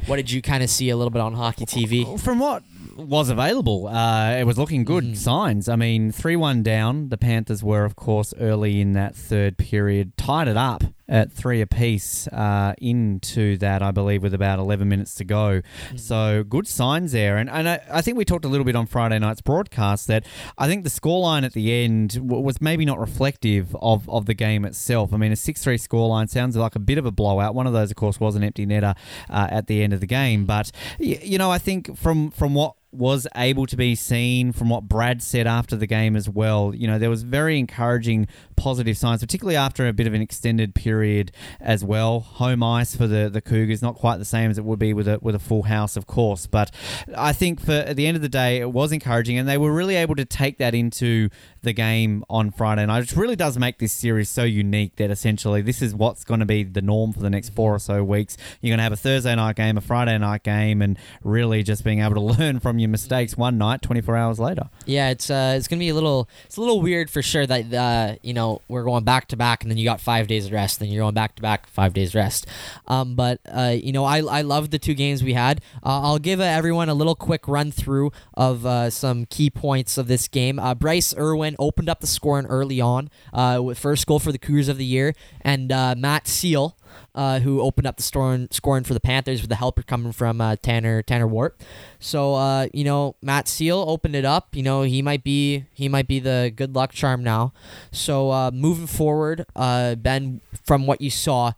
what 0.06 0.16
did 0.16 0.30
you 0.30 0.42
kind 0.42 0.62
of 0.62 0.70
see 0.70 0.90
a 0.90 0.96
little 0.96 1.10
bit 1.10 1.22
on 1.22 1.34
Hockey 1.34 1.64
TV? 1.64 2.18
From 2.18 2.38
what 2.38 2.62
was 2.96 3.28
available, 3.28 3.86
uh, 3.86 4.32
it 4.32 4.44
was 4.44 4.58
looking 4.58 4.84
good 4.84 5.16
signs. 5.16 5.68
I 5.68 5.76
mean, 5.76 6.10
3 6.10 6.36
1 6.36 6.62
down. 6.62 7.10
The 7.10 7.18
Panthers 7.18 7.62
were, 7.62 7.84
of 7.84 7.94
course, 7.94 8.34
early 8.40 8.80
in 8.80 8.92
that 8.94 9.14
third 9.14 9.58
period, 9.58 10.16
tied 10.16 10.48
it 10.48 10.56
up 10.56 10.82
at 11.08 11.32
three 11.32 11.60
apiece 11.60 12.28
uh, 12.28 12.74
into 12.78 13.56
that, 13.58 13.82
I 13.82 13.90
believe, 13.90 14.22
with 14.22 14.34
about 14.34 14.58
11 14.58 14.88
minutes 14.88 15.14
to 15.16 15.24
go. 15.24 15.62
So 15.96 16.44
good 16.44 16.68
signs 16.68 17.12
there. 17.12 17.36
And, 17.38 17.48
and 17.48 17.68
I, 17.68 17.80
I 17.90 18.02
think 18.02 18.18
we 18.18 18.24
talked 18.24 18.44
a 18.44 18.48
little 18.48 18.64
bit 18.64 18.76
on 18.76 18.86
Friday 18.86 19.18
night's 19.18 19.40
broadcast 19.40 20.06
that 20.08 20.26
I 20.58 20.66
think 20.66 20.84
the 20.84 20.90
scoreline 20.90 21.44
at 21.44 21.52
the 21.54 21.72
end 21.72 22.14
w- 22.14 22.42
was 22.42 22.60
maybe 22.60 22.84
not 22.84 22.98
reflective 22.98 23.74
of, 23.80 24.08
of 24.08 24.26
the 24.26 24.34
game 24.34 24.64
itself. 24.64 25.14
I 25.14 25.16
mean, 25.16 25.32
a 25.32 25.36
6 25.36 25.62
3 25.62 25.78
scoreline 25.78 26.28
sounds 26.28 26.56
like 26.56 26.76
a 26.76 26.80
bit 26.80 26.98
of 26.98 27.06
a 27.06 27.10
blowout. 27.12 27.54
One 27.54 27.66
of 27.66 27.72
those, 27.72 27.90
of 27.90 27.96
course, 27.96 28.20
was 28.20 28.36
an 28.36 28.44
empty 28.44 28.66
netter 28.66 28.94
uh, 29.30 29.48
at 29.50 29.66
the 29.66 29.82
end 29.82 29.92
of 29.92 30.00
the 30.00 30.06
game. 30.06 30.44
But, 30.44 30.70
y- 31.00 31.20
you 31.22 31.38
know, 31.38 31.50
I 31.50 31.58
think 31.58 31.96
from, 31.96 32.30
from 32.30 32.54
what 32.54 32.74
was 32.90 33.26
able 33.36 33.66
to 33.66 33.76
be 33.76 33.94
seen 33.94 34.50
from 34.50 34.70
what 34.70 34.84
Brad 34.84 35.22
said 35.22 35.46
after 35.46 35.76
the 35.76 35.86
game 35.86 36.16
as 36.16 36.28
well. 36.28 36.74
You 36.74 36.86
know, 36.86 36.98
there 36.98 37.10
was 37.10 37.22
very 37.22 37.58
encouraging 37.58 38.28
positive 38.56 38.96
signs, 38.96 39.20
particularly 39.20 39.56
after 39.56 39.86
a 39.86 39.92
bit 39.92 40.06
of 40.06 40.14
an 40.14 40.22
extended 40.22 40.74
period 40.74 41.30
as 41.60 41.84
well. 41.84 42.20
Home 42.20 42.62
ice 42.62 42.96
for 42.96 43.06
the, 43.06 43.28
the 43.28 43.42
Cougars, 43.42 43.82
not 43.82 43.94
quite 43.96 44.16
the 44.16 44.24
same 44.24 44.50
as 44.50 44.56
it 44.56 44.64
would 44.64 44.78
be 44.78 44.94
with 44.94 45.06
a 45.06 45.18
with 45.20 45.34
a 45.34 45.38
full 45.38 45.64
house, 45.64 45.96
of 45.96 46.06
course. 46.06 46.46
But 46.46 46.70
I 47.14 47.32
think 47.34 47.60
for 47.60 47.72
at 47.72 47.96
the 47.96 48.06
end 48.06 48.16
of 48.16 48.22
the 48.22 48.28
day, 48.28 48.58
it 48.58 48.72
was 48.72 48.90
encouraging, 48.90 49.36
and 49.36 49.46
they 49.46 49.58
were 49.58 49.72
really 49.72 49.96
able 49.96 50.16
to 50.16 50.24
take 50.24 50.56
that 50.58 50.74
into 50.74 51.28
the 51.62 51.72
game 51.72 52.24
on 52.28 52.50
Friday 52.50 52.86
night, 52.86 53.00
which 53.00 53.16
really 53.16 53.36
does 53.36 53.58
make 53.58 53.78
this 53.78 53.92
series 53.92 54.28
so 54.28 54.44
unique 54.44 54.96
that 54.96 55.10
essentially 55.10 55.62
this 55.62 55.82
is 55.82 55.94
what's 55.94 56.24
going 56.24 56.40
to 56.40 56.46
be 56.46 56.64
the 56.64 56.82
norm 56.82 57.12
for 57.12 57.20
the 57.20 57.30
next 57.30 57.50
four 57.50 57.74
or 57.74 57.78
so 57.78 58.02
weeks. 58.04 58.36
You're 58.60 58.70
going 58.70 58.78
to 58.78 58.84
have 58.84 58.92
a 58.92 58.96
Thursday 58.96 59.34
night 59.34 59.56
game, 59.56 59.76
a 59.76 59.80
Friday 59.80 60.16
night 60.18 60.42
game, 60.42 60.82
and 60.82 60.98
really 61.22 61.62
just 61.62 61.84
being 61.84 62.00
able 62.00 62.14
to 62.14 62.20
learn 62.38 62.60
from 62.60 62.78
your 62.78 62.88
mistakes 62.88 63.36
one 63.36 63.58
night, 63.58 63.82
24 63.82 64.16
hours 64.16 64.38
later. 64.38 64.68
Yeah, 64.86 65.10
it's 65.10 65.30
uh, 65.30 65.54
it's 65.56 65.68
gonna 65.68 65.80
be 65.80 65.88
a 65.88 65.94
little, 65.94 66.28
it's 66.44 66.56
a 66.56 66.60
little 66.60 66.80
weird 66.80 67.10
for 67.10 67.22
sure 67.22 67.46
that 67.46 67.72
uh, 67.72 68.16
you 68.22 68.34
know, 68.34 68.62
we're 68.68 68.84
going 68.84 69.04
back 69.04 69.28
to 69.28 69.36
back, 69.36 69.62
and 69.62 69.70
then 69.70 69.78
you 69.78 69.84
got 69.84 70.00
five 70.00 70.26
days 70.26 70.46
of 70.46 70.52
rest, 70.52 70.80
then 70.80 70.88
you're 70.88 71.02
going 71.02 71.14
back 71.14 71.36
to 71.36 71.42
back 71.42 71.66
five 71.68 71.92
days 71.92 72.14
rest. 72.14 72.46
Um, 72.86 73.14
but 73.14 73.40
uh, 73.46 73.74
you 73.76 73.92
know, 73.92 74.04
I 74.04 74.18
I 74.18 74.42
love 74.42 74.70
the 74.70 74.78
two 74.78 74.94
games 74.94 75.22
we 75.22 75.34
had. 75.34 75.60
Uh, 75.82 76.00
I'll 76.02 76.18
give 76.18 76.40
uh, 76.40 76.44
everyone 76.44 76.88
a 76.88 76.94
little 76.94 77.14
quick 77.14 77.46
run 77.48 77.70
through 77.70 78.12
of 78.34 78.66
uh, 78.66 78.90
some 78.90 79.26
key 79.26 79.50
points 79.50 79.98
of 79.98 80.08
this 80.08 80.28
game. 80.28 80.58
Uh, 80.58 80.74
Bryce 80.74 81.14
Irwin 81.16 81.47
opened 81.58 81.88
up 81.88 82.00
the 82.00 82.06
scoring 82.06 82.46
early 82.46 82.80
on 82.80 83.10
uh, 83.32 83.60
with 83.62 83.78
first 83.78 84.06
goal 84.06 84.18
for 84.18 84.32
the 84.32 84.38
Cougars 84.38 84.68
of 84.68 84.78
the 84.78 84.84
year, 84.84 85.14
and 85.40 85.72
uh, 85.72 85.94
Matt 85.96 86.26
Seal. 86.26 86.76
Uh, 87.14 87.40
who 87.40 87.60
opened 87.60 87.86
up 87.86 87.96
the 87.96 88.02
scoring, 88.02 88.48
scoring 88.50 88.82
for 88.82 88.94
the 88.94 89.00
Panthers 89.00 89.40
with 89.40 89.50
the 89.50 89.56
helper 89.56 89.82
coming 89.82 90.12
from 90.12 90.40
uh, 90.40 90.56
Tanner 90.56 91.02
Tanner 91.02 91.26
Wart. 91.26 91.60
So 91.98 92.34
uh, 92.34 92.68
you 92.72 92.82
know 92.82 93.14
Matt 93.20 93.46
Seal 93.46 93.84
opened 93.86 94.16
it 94.16 94.24
up. 94.24 94.56
You 94.56 94.62
know 94.62 94.82
he 94.82 95.02
might 95.02 95.22
be 95.22 95.66
he 95.72 95.88
might 95.88 96.08
be 96.08 96.18
the 96.18 96.52
good 96.54 96.74
luck 96.74 96.92
charm 96.92 97.22
now. 97.22 97.52
So 97.92 98.30
uh, 98.30 98.50
moving 98.52 98.86
forward, 98.86 99.44
Ben, 99.54 100.40
from 100.64 100.86
what 100.86 101.00
you 101.00 101.10
saw, 101.10 101.52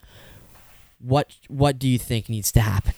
what 0.99 1.37
what 1.49 1.78
do 1.78 1.88
you 1.88 1.99
think 1.99 2.28
needs 2.28 2.50
to 2.52 2.61
happen? 2.61 2.94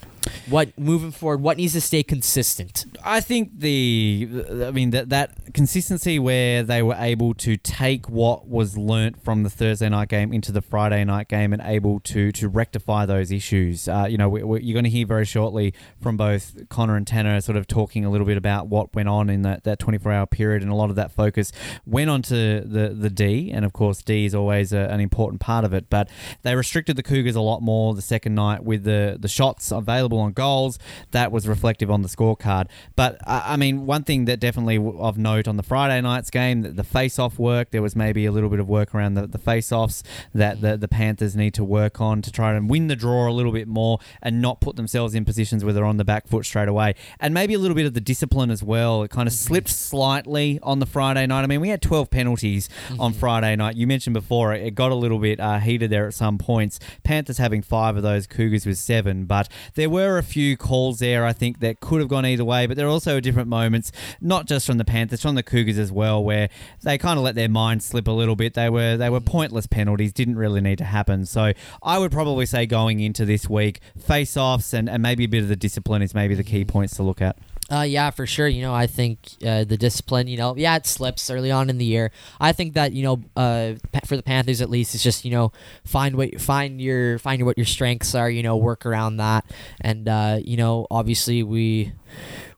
What 0.48 0.76
moving 0.78 1.10
forward? 1.10 1.40
What 1.40 1.56
needs 1.56 1.72
to 1.74 1.80
stay 1.80 2.02
consistent? 2.02 2.84
I 3.04 3.20
think 3.20 3.58
the, 3.58 4.28
I 4.66 4.70
mean 4.70 4.90
that 4.90 5.08
that 5.10 5.54
consistency 5.54 6.18
where 6.18 6.62
they 6.62 6.82
were 6.82 6.96
able 6.98 7.34
to 7.34 7.56
take 7.56 8.08
what 8.08 8.46
was 8.48 8.76
learnt 8.76 9.22
from 9.22 9.42
the 9.42 9.50
Thursday 9.50 9.88
night 9.88 10.08
game 10.08 10.32
into 10.32 10.52
the 10.52 10.62
Friday 10.62 11.04
night 11.04 11.28
game 11.28 11.52
and 11.52 11.62
able 11.64 12.00
to 12.00 12.32
to 12.32 12.48
rectify 12.48 13.06
those 13.06 13.30
issues. 13.30 13.88
Uh, 13.88 14.06
you 14.08 14.16
know, 14.16 14.28
we, 14.28 14.42
we, 14.42 14.62
you're 14.62 14.74
going 14.74 14.84
to 14.84 14.90
hear 14.90 15.06
very 15.06 15.24
shortly 15.24 15.74
from 16.00 16.16
both 16.16 16.68
Connor 16.68 16.96
and 16.96 17.06
Tanner, 17.06 17.40
sort 17.40 17.56
of 17.56 17.66
talking 17.66 18.04
a 18.04 18.10
little 18.10 18.26
bit 18.26 18.36
about 18.36 18.68
what 18.68 18.94
went 18.94 19.08
on 19.08 19.30
in 19.30 19.42
that, 19.42 19.64
that 19.64 19.78
24 19.78 20.12
hour 20.12 20.26
period, 20.26 20.62
and 20.62 20.70
a 20.70 20.74
lot 20.74 20.90
of 20.90 20.96
that 20.96 21.12
focus 21.12 21.52
went 21.86 22.10
onto 22.10 22.60
the 22.60 22.90
the 22.90 23.10
D, 23.10 23.50
and 23.52 23.64
of 23.64 23.72
course 23.72 24.02
D 24.02 24.24
is 24.24 24.34
always 24.34 24.72
a, 24.72 24.80
an 24.90 25.00
important 25.00 25.40
part 25.40 25.64
of 25.64 25.72
it. 25.72 25.90
But 25.90 26.08
they 26.42 26.54
restricted 26.54 26.96
the 26.96 27.02
Cougars 27.02 27.36
a 27.36 27.40
lot 27.40 27.62
more 27.62 27.94
the 27.94 28.02
second 28.02 28.34
night 28.34 28.64
with 28.64 28.84
the 28.84 29.16
the 29.18 29.28
shots 29.28 29.70
available 29.70 30.11
on 30.18 30.32
goals. 30.32 30.78
That 31.10 31.32
was 31.32 31.46
reflective 31.48 31.90
on 31.90 32.02
the 32.02 32.08
scorecard. 32.08 32.68
But 32.96 33.18
I 33.26 33.56
mean, 33.56 33.86
one 33.86 34.04
thing 34.04 34.24
that 34.26 34.40
definitely 34.40 34.76
of 34.98 35.18
note 35.18 35.48
on 35.48 35.56
the 35.56 35.62
Friday 35.62 36.00
night's 36.00 36.30
game, 36.30 36.62
the, 36.62 36.70
the 36.70 36.84
face-off 36.84 37.38
work. 37.38 37.70
There 37.70 37.82
was 37.82 37.96
maybe 37.96 38.26
a 38.26 38.32
little 38.32 38.50
bit 38.50 38.60
of 38.60 38.68
work 38.68 38.94
around 38.94 39.14
the, 39.14 39.26
the 39.26 39.38
face-offs 39.38 40.02
that 40.34 40.60
the, 40.60 40.76
the 40.76 40.88
Panthers 40.88 41.36
need 41.36 41.54
to 41.54 41.64
work 41.64 42.00
on 42.00 42.22
to 42.22 42.30
try 42.30 42.54
and 42.54 42.68
win 42.68 42.88
the 42.88 42.96
draw 42.96 43.28
a 43.28 43.32
little 43.32 43.52
bit 43.52 43.68
more 43.68 43.98
and 44.22 44.42
not 44.42 44.60
put 44.60 44.76
themselves 44.76 45.14
in 45.14 45.24
positions 45.24 45.64
where 45.64 45.72
they're 45.72 45.84
on 45.84 45.96
the 45.96 46.04
back 46.04 46.26
foot 46.26 46.44
straight 46.44 46.68
away. 46.68 46.94
And 47.20 47.32
maybe 47.32 47.54
a 47.54 47.58
little 47.58 47.74
bit 47.74 47.86
of 47.86 47.94
the 47.94 48.00
discipline 48.00 48.50
as 48.50 48.62
well. 48.62 49.02
It 49.02 49.10
kind 49.10 49.26
of 49.26 49.32
slipped 49.32 49.68
slightly 49.68 50.58
on 50.62 50.78
the 50.78 50.86
Friday 50.86 51.26
night. 51.26 51.42
I 51.42 51.46
mean, 51.46 51.60
we 51.60 51.68
had 51.68 51.82
12 51.82 52.10
penalties 52.10 52.68
on 52.98 53.12
Friday 53.12 53.54
night. 53.56 53.76
You 53.76 53.86
mentioned 53.86 54.14
before 54.14 54.52
it 54.52 54.74
got 54.74 54.90
a 54.90 54.96
little 54.96 55.18
bit 55.18 55.40
uh, 55.40 55.58
heated 55.58 55.90
there 55.90 56.06
at 56.06 56.14
some 56.14 56.38
points. 56.38 56.78
Panthers 57.04 57.38
having 57.38 57.62
five 57.62 57.96
of 57.96 58.02
those, 58.02 58.26
Cougars 58.26 58.66
with 58.66 58.78
seven. 58.78 59.24
But 59.24 59.48
there 59.74 59.90
were 59.90 60.01
a 60.18 60.22
few 60.22 60.56
calls 60.56 60.98
there, 60.98 61.24
I 61.24 61.32
think, 61.32 61.60
that 61.60 61.80
could 61.80 62.00
have 62.00 62.08
gone 62.08 62.26
either 62.26 62.44
way. 62.44 62.66
But 62.66 62.76
there 62.76 62.86
are 62.86 62.90
also 62.90 63.20
different 63.20 63.48
moments, 63.48 63.92
not 64.20 64.46
just 64.46 64.66
from 64.66 64.78
the 64.78 64.84
Panthers, 64.84 65.22
from 65.22 65.34
the 65.34 65.42
Cougars 65.42 65.78
as 65.78 65.90
well, 65.92 66.22
where 66.22 66.48
they 66.82 66.98
kind 66.98 67.18
of 67.18 67.24
let 67.24 67.34
their 67.34 67.48
mind 67.48 67.82
slip 67.82 68.08
a 68.08 68.12
little 68.12 68.36
bit. 68.36 68.54
They 68.54 68.70
were 68.70 68.96
they 68.96 69.10
were 69.10 69.20
pointless 69.20 69.66
penalties, 69.66 70.12
didn't 70.12 70.36
really 70.36 70.60
need 70.60 70.78
to 70.78 70.84
happen. 70.84 71.26
So 71.26 71.52
I 71.82 71.98
would 71.98 72.12
probably 72.12 72.46
say 72.46 72.66
going 72.66 73.00
into 73.00 73.24
this 73.24 73.48
week, 73.48 73.80
face 73.98 74.36
offs 74.36 74.72
and, 74.72 74.88
and 74.88 75.02
maybe 75.02 75.24
a 75.24 75.28
bit 75.28 75.42
of 75.42 75.48
the 75.48 75.56
discipline 75.56 76.02
is 76.02 76.14
maybe 76.14 76.34
the 76.34 76.44
key 76.44 76.64
points 76.64 76.96
to 76.96 77.02
look 77.02 77.20
at. 77.20 77.38
Uh, 77.72 77.82
yeah, 77.82 78.10
for 78.10 78.26
sure. 78.26 78.46
You 78.46 78.60
know, 78.60 78.74
I 78.74 78.86
think 78.86 79.18
uh, 79.44 79.64
the 79.64 79.78
discipline. 79.78 80.28
You 80.28 80.36
know, 80.36 80.54
yeah, 80.56 80.76
it 80.76 80.86
slips 80.86 81.30
early 81.30 81.50
on 81.50 81.70
in 81.70 81.78
the 81.78 81.86
year. 81.86 82.10
I 82.38 82.52
think 82.52 82.74
that 82.74 82.92
you 82.92 83.02
know, 83.02 83.22
uh, 83.34 83.74
for 84.04 84.16
the 84.16 84.22
Panthers 84.22 84.60
at 84.60 84.68
least, 84.68 84.94
it's 84.94 85.02
just 85.02 85.24
you 85.24 85.30
know, 85.30 85.52
find 85.84 86.16
what 86.16 86.38
find 86.38 86.82
your 86.82 87.18
find 87.18 87.42
what 87.46 87.56
your 87.56 87.64
strengths 87.64 88.14
are. 88.14 88.28
You 88.28 88.42
know, 88.42 88.58
work 88.58 88.84
around 88.84 89.16
that, 89.16 89.46
and 89.80 90.06
uh, 90.06 90.38
you 90.44 90.56
know, 90.56 90.86
obviously 90.90 91.42
we. 91.42 91.92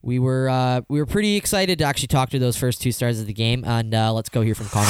We 0.03 0.19
were 0.19 0.51
uh, 0.51 0.83
we 0.91 0.99
were 0.99 1.07
pretty 1.07 1.37
excited 1.37 1.79
to 1.79 1.85
actually 1.85 2.09
talk 2.09 2.29
to 2.31 2.39
those 2.39 2.59
first 2.59 2.83
two 2.83 2.93
stars 2.93 3.21
of 3.21 3.27
the 3.27 3.33
game, 3.33 3.65
and 3.65 3.95
uh, 3.95 4.13
let's 4.13 4.29
go 4.29 4.43
hear 4.43 4.55
from 4.55 4.67
Connor. 4.67 4.87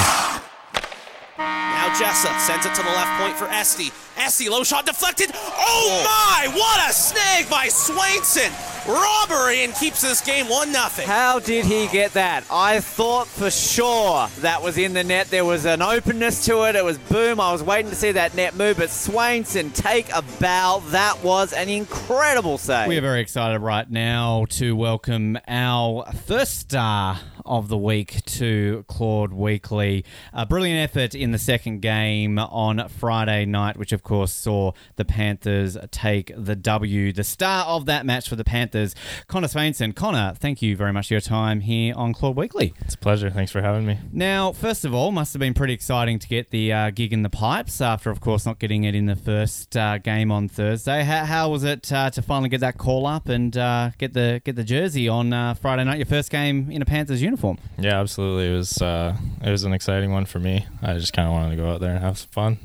Now 1.39 1.95
Jessa 1.95 2.37
sends 2.41 2.67
it 2.67 2.75
to 2.75 2.83
the 2.83 2.89
left 2.89 3.21
point 3.21 3.37
for 3.37 3.45
Esty. 3.45 3.93
Esty, 4.17 4.49
low 4.49 4.65
shot 4.65 4.87
deflected. 4.87 5.31
Oh 5.35 6.03
my! 6.05 6.53
What 6.53 6.91
a 6.91 6.93
snag 6.93 7.49
by 7.49 7.69
Swainson! 7.69 8.74
Robbery 8.87 9.65
and 9.65 9.75
keeps 9.75 10.03
this 10.03 10.21
game 10.21 10.47
1 10.47 10.73
0. 10.73 11.07
How 11.07 11.39
did 11.39 11.65
he 11.65 11.89
get 11.89 12.13
that? 12.13 12.45
I 12.51 12.81
thought 12.81 13.27
for 13.27 13.51
sure 13.51 14.29
that 14.41 14.63
was 14.63 14.77
in 14.77 14.93
the 14.93 15.03
net. 15.03 15.31
There 15.31 15.45
was 15.45 15.65
an 15.65 15.81
openness 15.81 16.45
to 16.47 16.69
it. 16.69 16.77
It 16.77 16.85
was 16.85 16.99
boom. 16.99 17.41
I 17.41 17.51
was 17.51 17.63
waiting 17.63 17.91
to 17.91 17.97
see 17.97 18.13
that 18.13 18.35
net 18.35 18.57
move, 18.57 18.77
but 18.77 18.91
Swainson 18.91 19.73
take 19.75 20.13
a 20.15 20.23
bow. 20.39 20.83
That 20.89 21.23
was 21.25 21.55
an 21.55 21.71
incredible 21.71 22.59
save. 22.59 22.89
We 22.89 22.99
are 22.99 23.01
very 23.01 23.21
excited 23.21 23.61
right 23.61 23.91
now 23.91 24.45
to 24.51 24.77
welcome 24.77 25.39
our 25.49 26.05
first 26.27 26.59
star 26.61 27.21
of 27.45 27.69
the 27.69 27.77
week 27.77 28.25
to 28.25 28.85
Claude 28.89 29.33
Weekly. 29.33 30.05
A 30.33 30.47
brilliant 30.47 30.79
effort 30.79 31.15
in 31.15 31.31
the 31.33 31.39
second 31.39 31.81
game 31.81 32.39
on 32.39 32.89
Friday 32.89 33.45
night, 33.45 33.77
which 33.77 33.93
of 33.93 34.03
course 34.03 34.33
saw 34.33 34.73
the 34.97 35.05
Panthers 35.05 35.77
take 35.91 36.33
the 36.37 36.57
W. 36.57 37.13
The 37.13 37.25
star 37.25 37.67
of 37.67 37.87
that 37.87 38.07
match 38.07 38.29
for 38.29 38.37
the 38.37 38.45
Panthers, 38.45 38.95
Connor 39.27 39.49
Swainson. 39.49 39.95
Connor, 39.95 40.35
thank 40.39 40.63
you 40.63 40.77
very 40.77 40.93
much 40.93 41.09
for 41.09 41.15
your 41.15 41.21
time 41.21 41.61
here 41.61 41.95
on 41.95 42.15
Claude 42.15 42.37
Weekly. 42.37 42.75
It's 42.81 42.95
a 42.95 42.99
pleasure. 42.99 43.31
Thanks 43.31 43.53
for 43.53 43.61
having 43.61 43.85
me. 43.85 43.99
Now, 44.13 44.53
first 44.53 44.85
of 44.85 44.95
all, 44.95 45.13
must 45.13 45.35
have 45.35 45.41
been 45.41 45.55
pretty 45.55 45.75
exciting 45.75 46.19
to 46.19 46.29
get 46.29 46.51
the 46.51 46.73
uh, 46.73 46.91
gig 46.91 47.13
in 47.13 47.23
the 47.23 47.31
pipes 47.31 47.81
after, 47.81 48.11
of 48.11 48.21
course, 48.21 48.47
not 48.47 48.59
getting 48.59 48.85
it 48.85 48.95
in 48.95 49.07
the 49.07 49.17
first 49.17 49.77
uh, 49.77 49.99
game 49.99 50.33
on 50.33 50.49
Thursday. 50.49 51.03
How, 51.03 51.25
how 51.25 51.51
was 51.51 51.65
it 51.65 51.93
uh, 51.93 52.11
to 52.11 52.23
finally 52.23 52.49
get 52.49 52.61
that 52.61 52.79
call 52.79 53.07
up 53.07 53.29
and 53.29 53.57
uh, 53.57 53.91
get 53.99 54.15
the 54.15 54.41
get 54.45 54.57
the 54.57 54.65
jersey 54.65 55.09
on 55.09 55.33
uh, 55.33 55.55
Friday 55.55 55.85
night? 55.85 55.99
Your 55.99 56.07
first 56.07 56.31
game 56.31 56.71
in 56.71 56.81
a 56.81 56.87
Panthers 56.87 57.21
uniform. 57.21 57.34
Yeah, 57.79 58.01
absolutely. 58.01 58.53
It 58.53 58.57
was 58.57 58.81
uh, 58.83 59.17
it 59.43 59.51
was 59.51 59.65
an 59.65 59.73
exciting 59.73 60.13
one 60.13 60.27
for 60.27 60.39
me. 60.39 60.67
I 60.83 60.95
just 60.95 61.13
kind 61.13 61.29
of 61.29 61.35
wanted 61.35 61.51
to 61.51 61.57
go 61.63 61.71
out 61.71 61.81
there 61.81 61.91
and 61.91 62.01
have 62.01 62.19
some 62.19 62.31
fun. 62.31 62.59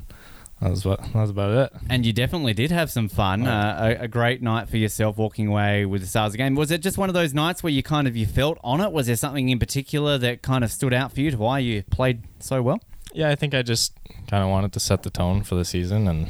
That 0.60 0.70
was 0.70 0.84
what 0.84 1.02
that 1.02 1.14
was 1.14 1.30
about 1.30 1.52
it. 1.52 1.80
And 1.88 2.04
you 2.04 2.12
definitely 2.12 2.52
did 2.52 2.70
have 2.70 2.90
some 2.90 3.08
fun. 3.08 3.46
Uh, 3.46 3.96
a, 3.98 4.04
a 4.04 4.08
great 4.08 4.42
night 4.42 4.68
for 4.68 4.76
yourself, 4.76 5.16
walking 5.16 5.46
away 5.46 5.86
with 5.86 6.02
the 6.02 6.06
stars 6.06 6.28
of 6.28 6.32
the 6.32 6.38
game. 6.38 6.54
Was 6.54 6.70
it 6.70 6.82
just 6.82 6.98
one 6.98 7.08
of 7.08 7.14
those 7.14 7.32
nights 7.32 7.62
where 7.62 7.72
you 7.72 7.82
kind 7.82 8.06
of 8.06 8.14
you 8.14 8.26
felt 8.26 8.58
on 8.62 8.80
it? 8.80 8.92
Was 8.92 9.06
there 9.06 9.16
something 9.16 9.48
in 9.48 9.58
particular 9.58 10.18
that 10.18 10.42
kind 10.42 10.62
of 10.62 10.70
stood 10.70 10.92
out 10.92 11.12
for 11.12 11.20
you 11.20 11.30
to 11.30 11.38
why 11.38 11.60
you 11.60 11.82
played 11.90 12.22
so 12.40 12.60
well? 12.60 12.78
Yeah, 13.14 13.30
I 13.30 13.36
think 13.36 13.54
I 13.54 13.62
just 13.62 13.92
kind 14.28 14.44
of 14.44 14.50
wanted 14.50 14.72
to 14.74 14.80
set 14.80 15.02
the 15.02 15.10
tone 15.10 15.42
for 15.42 15.54
the 15.54 15.64
season, 15.64 16.06
and 16.06 16.28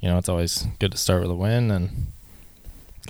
you 0.00 0.08
know, 0.08 0.18
it's 0.18 0.28
always 0.28 0.66
good 0.80 0.90
to 0.92 0.98
start 0.98 1.22
with 1.22 1.30
a 1.30 1.36
win 1.36 1.70
and 1.70 2.12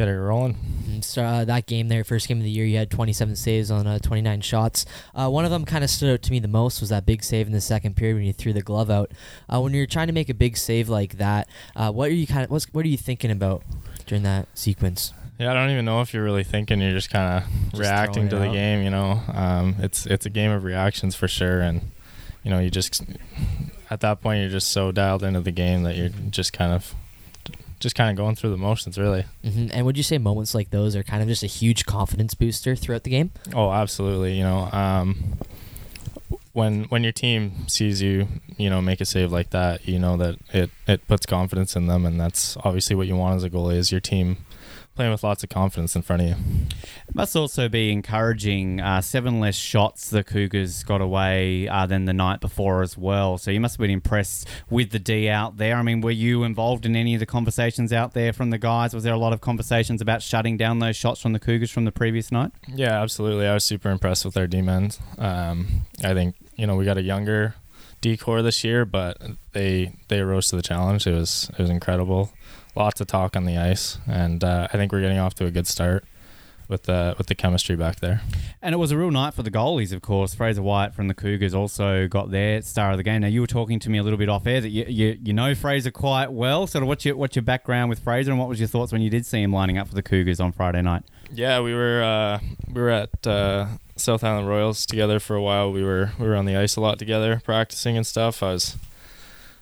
get 0.00 0.08
it 0.08 0.18
rolling. 0.18 0.56
So 1.02 1.22
uh, 1.22 1.44
that 1.44 1.66
game 1.66 1.88
there, 1.88 2.04
first 2.04 2.26
game 2.26 2.38
of 2.38 2.44
the 2.44 2.50
year, 2.50 2.64
you 2.64 2.78
had 2.78 2.90
27 2.90 3.36
saves 3.36 3.70
on 3.70 3.86
uh, 3.86 3.98
29 3.98 4.40
shots. 4.40 4.86
Uh, 5.14 5.28
one 5.28 5.44
of 5.44 5.50
them 5.50 5.66
kind 5.66 5.84
of 5.84 5.90
stood 5.90 6.14
out 6.14 6.22
to 6.22 6.30
me 6.30 6.38
the 6.38 6.48
most 6.48 6.80
was 6.80 6.88
that 6.88 7.04
big 7.04 7.22
save 7.22 7.46
in 7.46 7.52
the 7.52 7.60
second 7.60 7.96
period 7.96 8.14
when 8.14 8.24
you 8.24 8.32
threw 8.32 8.54
the 8.54 8.62
glove 8.62 8.90
out. 8.90 9.10
Uh, 9.46 9.60
when 9.60 9.74
you're 9.74 9.86
trying 9.86 10.06
to 10.06 10.14
make 10.14 10.30
a 10.30 10.34
big 10.34 10.56
save 10.56 10.88
like 10.88 11.18
that, 11.18 11.48
uh, 11.76 11.92
what 11.92 12.08
are 12.08 12.14
you 12.14 12.26
kind 12.26 12.44
of 12.44 12.50
what's, 12.50 12.64
what 12.72 12.84
are 12.84 12.88
you 12.88 12.96
thinking 12.96 13.30
about 13.30 13.62
during 14.06 14.22
that 14.22 14.48
sequence? 14.54 15.12
Yeah, 15.38 15.50
I 15.50 15.54
don't 15.54 15.70
even 15.70 15.84
know 15.84 16.00
if 16.00 16.14
you're 16.14 16.24
really 16.24 16.44
thinking. 16.44 16.80
You're 16.80 16.92
just 16.92 17.10
kind 17.10 17.44
of 17.44 17.78
reacting 17.78 18.30
to 18.30 18.36
the 18.36 18.48
out. 18.48 18.52
game. 18.52 18.82
You 18.82 18.90
know, 18.90 19.20
um, 19.32 19.76
it's 19.80 20.06
it's 20.06 20.26
a 20.26 20.30
game 20.30 20.50
of 20.50 20.64
reactions 20.64 21.14
for 21.14 21.28
sure, 21.28 21.60
and 21.60 21.80
you 22.42 22.50
know, 22.50 22.58
you 22.58 22.70
just 22.70 23.02
at 23.90 24.00
that 24.00 24.20
point 24.20 24.40
you're 24.40 24.50
just 24.50 24.68
so 24.68 24.92
dialed 24.92 25.22
into 25.22 25.40
the 25.40 25.50
game 25.50 25.82
that 25.84 25.96
you're 25.96 26.10
just 26.30 26.52
kind 26.52 26.72
of 26.72 26.94
just 27.80 27.96
kind 27.96 28.10
of 28.10 28.16
going 28.16 28.36
through 28.36 28.50
the 28.50 28.56
motions, 28.56 28.98
really. 28.98 29.24
hmm 29.42 29.66
And 29.72 29.84
would 29.86 29.96
you 29.96 30.02
say 30.02 30.18
moments 30.18 30.54
like 30.54 30.70
those 30.70 30.94
are 30.94 31.02
kind 31.02 31.22
of 31.22 31.28
just 31.28 31.42
a 31.42 31.46
huge 31.48 31.86
confidence 31.86 32.34
booster 32.34 32.76
throughout 32.76 33.02
the 33.04 33.10
game? 33.10 33.30
Oh, 33.54 33.72
absolutely. 33.72 34.36
You 34.36 34.44
know, 34.44 34.68
um, 34.72 35.38
when 36.52 36.84
when 36.84 37.02
your 37.02 37.12
team 37.12 37.66
sees 37.68 38.02
you, 38.02 38.26
you 38.56 38.68
know, 38.70 38.80
make 38.82 39.00
a 39.00 39.04
save 39.04 39.32
like 39.32 39.50
that, 39.50 39.86
you 39.88 39.98
know 39.98 40.16
that 40.16 40.36
it 40.52 40.70
it 40.86 41.06
puts 41.08 41.26
confidence 41.26 41.76
in 41.76 41.86
them, 41.86 42.04
and 42.04 42.20
that's 42.20 42.56
obviously 42.64 42.96
what 42.96 43.06
you 43.06 43.16
want 43.16 43.36
as 43.36 43.44
a 43.44 43.50
goalie 43.50 43.76
is 43.76 43.90
your 43.92 44.00
team 44.00 44.38
playing 45.00 45.12
with 45.12 45.24
lots 45.24 45.42
of 45.42 45.48
confidence 45.48 45.96
in 45.96 46.02
front 46.02 46.20
of 46.20 46.28
you. 46.28 46.34
It 47.08 47.14
Must 47.14 47.34
also 47.34 47.70
be 47.70 47.90
encouraging. 47.90 48.82
Uh, 48.82 49.00
seven 49.00 49.40
less 49.40 49.56
shots 49.56 50.10
the 50.10 50.22
Cougars 50.22 50.84
got 50.84 51.00
away 51.00 51.66
uh, 51.68 51.86
than 51.86 52.04
the 52.04 52.12
night 52.12 52.40
before 52.40 52.82
as 52.82 52.98
well. 52.98 53.38
So 53.38 53.50
you 53.50 53.60
must 53.60 53.76
have 53.76 53.80
been 53.80 53.90
impressed 53.90 54.46
with 54.68 54.90
the 54.90 54.98
D 54.98 55.30
out 55.30 55.56
there. 55.56 55.76
I 55.76 55.82
mean, 55.82 56.02
were 56.02 56.10
you 56.10 56.44
involved 56.44 56.84
in 56.84 56.96
any 56.96 57.14
of 57.14 57.20
the 57.20 57.24
conversations 57.24 57.94
out 57.94 58.12
there 58.12 58.34
from 58.34 58.50
the 58.50 58.58
guys? 58.58 58.92
Was 58.92 59.02
there 59.02 59.14
a 59.14 59.18
lot 59.18 59.32
of 59.32 59.40
conversations 59.40 60.02
about 60.02 60.20
shutting 60.20 60.58
down 60.58 60.80
those 60.80 60.96
shots 60.96 61.18
from 61.22 61.32
the 61.32 61.40
Cougars 61.40 61.70
from 61.70 61.86
the 61.86 61.92
previous 61.92 62.30
night? 62.30 62.52
Yeah, 62.68 63.00
absolutely. 63.00 63.46
I 63.46 63.54
was 63.54 63.64
super 63.64 63.88
impressed 63.88 64.26
with 64.26 64.36
our 64.36 64.46
D 64.46 64.60
men. 64.60 64.90
Um, 65.16 65.86
I 66.04 66.12
think 66.12 66.34
you 66.56 66.66
know 66.66 66.76
we 66.76 66.84
got 66.84 66.98
a 66.98 67.02
younger 67.02 67.54
D 68.02 68.18
core 68.18 68.42
this 68.42 68.64
year, 68.64 68.84
but 68.84 69.16
they 69.52 69.94
they 70.08 70.20
rose 70.20 70.48
to 70.48 70.56
the 70.56 70.62
challenge. 70.62 71.06
It 71.06 71.14
was 71.14 71.50
it 71.56 71.58
was 71.58 71.70
incredible. 71.70 72.30
Lots 72.76 73.00
of 73.00 73.06
talk 73.06 73.36
on 73.36 73.44
the 73.44 73.56
ice, 73.56 73.98
and 74.06 74.42
uh, 74.44 74.68
I 74.72 74.76
think 74.76 74.92
we're 74.92 75.00
getting 75.00 75.18
off 75.18 75.34
to 75.36 75.46
a 75.46 75.50
good 75.50 75.66
start 75.66 76.04
with 76.70 76.84
the 76.84 77.14
with 77.18 77.26
the 77.26 77.34
chemistry 77.34 77.74
back 77.74 77.98
there. 78.00 78.22
And 78.62 78.74
it 78.74 78.78
was 78.78 78.92
a 78.92 78.96
real 78.96 79.10
night 79.10 79.34
for 79.34 79.42
the 79.42 79.50
goalies, 79.50 79.92
of 79.92 80.02
course. 80.02 80.34
Fraser 80.34 80.62
White 80.62 80.94
from 80.94 81.08
the 81.08 81.14
Cougars 81.14 81.52
also 81.52 82.06
got 82.06 82.30
their 82.30 82.62
star 82.62 82.92
of 82.92 82.96
the 82.96 83.02
game. 83.02 83.22
Now 83.22 83.26
you 83.26 83.40
were 83.40 83.48
talking 83.48 83.80
to 83.80 83.90
me 83.90 83.98
a 83.98 84.02
little 84.02 84.18
bit 84.18 84.28
off 84.28 84.46
air 84.46 84.60
that 84.60 84.68
you 84.68 84.84
you, 84.88 85.18
you 85.22 85.32
know 85.32 85.54
Fraser 85.54 85.90
quite 85.90 86.32
well. 86.32 86.66
Sort 86.66 86.82
of 86.82 86.88
what's 86.88 87.04
your 87.04 87.16
what's 87.16 87.34
your 87.34 87.42
background 87.42 87.90
with 87.90 87.98
Fraser 87.98 88.30
and 88.30 88.38
what 88.38 88.48
was 88.48 88.60
your 88.60 88.68
thoughts 88.68 88.92
when 88.92 89.02
you 89.02 89.10
did 89.10 89.26
see 89.26 89.42
him 89.42 89.52
lining 89.52 89.76
up 89.76 89.88
for 89.88 89.94
the 89.94 90.02
Cougars 90.02 90.38
on 90.38 90.52
Friday 90.52 90.80
night? 90.80 91.02
Yeah, 91.32 91.60
we 91.60 91.74
were 91.74 92.02
uh, 92.02 92.38
we 92.72 92.80
were 92.80 92.90
at 92.90 93.26
uh, 93.26 93.66
South 93.96 94.22
Island 94.22 94.48
Royals 94.48 94.86
together 94.86 95.18
for 95.18 95.34
a 95.34 95.42
while. 95.42 95.72
We 95.72 95.82
were 95.82 96.12
we 96.18 96.26
were 96.26 96.36
on 96.36 96.44
the 96.44 96.56
ice 96.56 96.76
a 96.76 96.80
lot 96.80 96.98
together, 96.98 97.40
practicing 97.44 97.96
and 97.96 98.06
stuff. 98.06 98.42
I 98.42 98.52
was, 98.52 98.76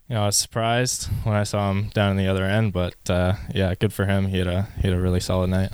you 0.08 0.14
know, 0.14 0.22
I 0.22 0.26
was 0.26 0.36
surprised 0.36 1.06
when 1.24 1.36
I 1.36 1.44
saw 1.44 1.70
him 1.70 1.90
down 1.90 2.12
in 2.12 2.16
the 2.16 2.28
other 2.28 2.44
end, 2.44 2.72
but 2.72 2.94
uh, 3.08 3.34
yeah, 3.54 3.74
good 3.74 3.92
for 3.92 4.06
him. 4.06 4.26
He 4.26 4.38
had 4.38 4.46
a 4.46 4.62
he 4.80 4.88
had 4.88 4.96
a 4.96 5.00
really 5.00 5.20
solid 5.20 5.50
night. 5.50 5.70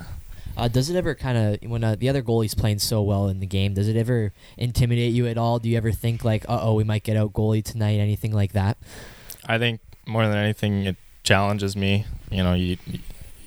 Uh, 0.57 0.69
does 0.69 0.89
it 0.89 0.97
ever 0.97 1.15
kind 1.15 1.37
of 1.37 1.71
when 1.71 1.83
uh, 1.83 1.97
the 1.97 2.09
other 2.09 2.23
goalie's 2.23 2.55
playing 2.55 2.79
so 2.79 3.03
well 3.03 3.29
in 3.29 3.41
the 3.41 3.47
game? 3.47 3.75
Does 3.75 3.89
it 3.89 3.97
ever 3.97 4.33
intimidate 4.57 5.13
you 5.13 5.27
at 5.27 5.39
all? 5.39 5.59
Do 5.59 5.69
you 5.69 5.77
ever 5.77 5.93
think 5.93 6.25
like, 6.25 6.45
uh 6.49 6.61
oh, 6.63 6.75
we 6.75 6.85
might 6.85 7.03
get 7.03 7.17
out 7.17 7.33
goalie 7.33 7.63
tonight? 7.63 7.99
Anything 7.99 8.33
like 8.33 8.53
that? 8.53 8.77
I 9.47 9.59
think 9.59 9.81
more 10.07 10.27
than 10.27 10.37
anything, 10.37 10.85
it 10.85 10.97
challenges 11.23 11.77
me. 11.77 12.07
You 12.31 12.43
know, 12.43 12.55
you 12.55 12.77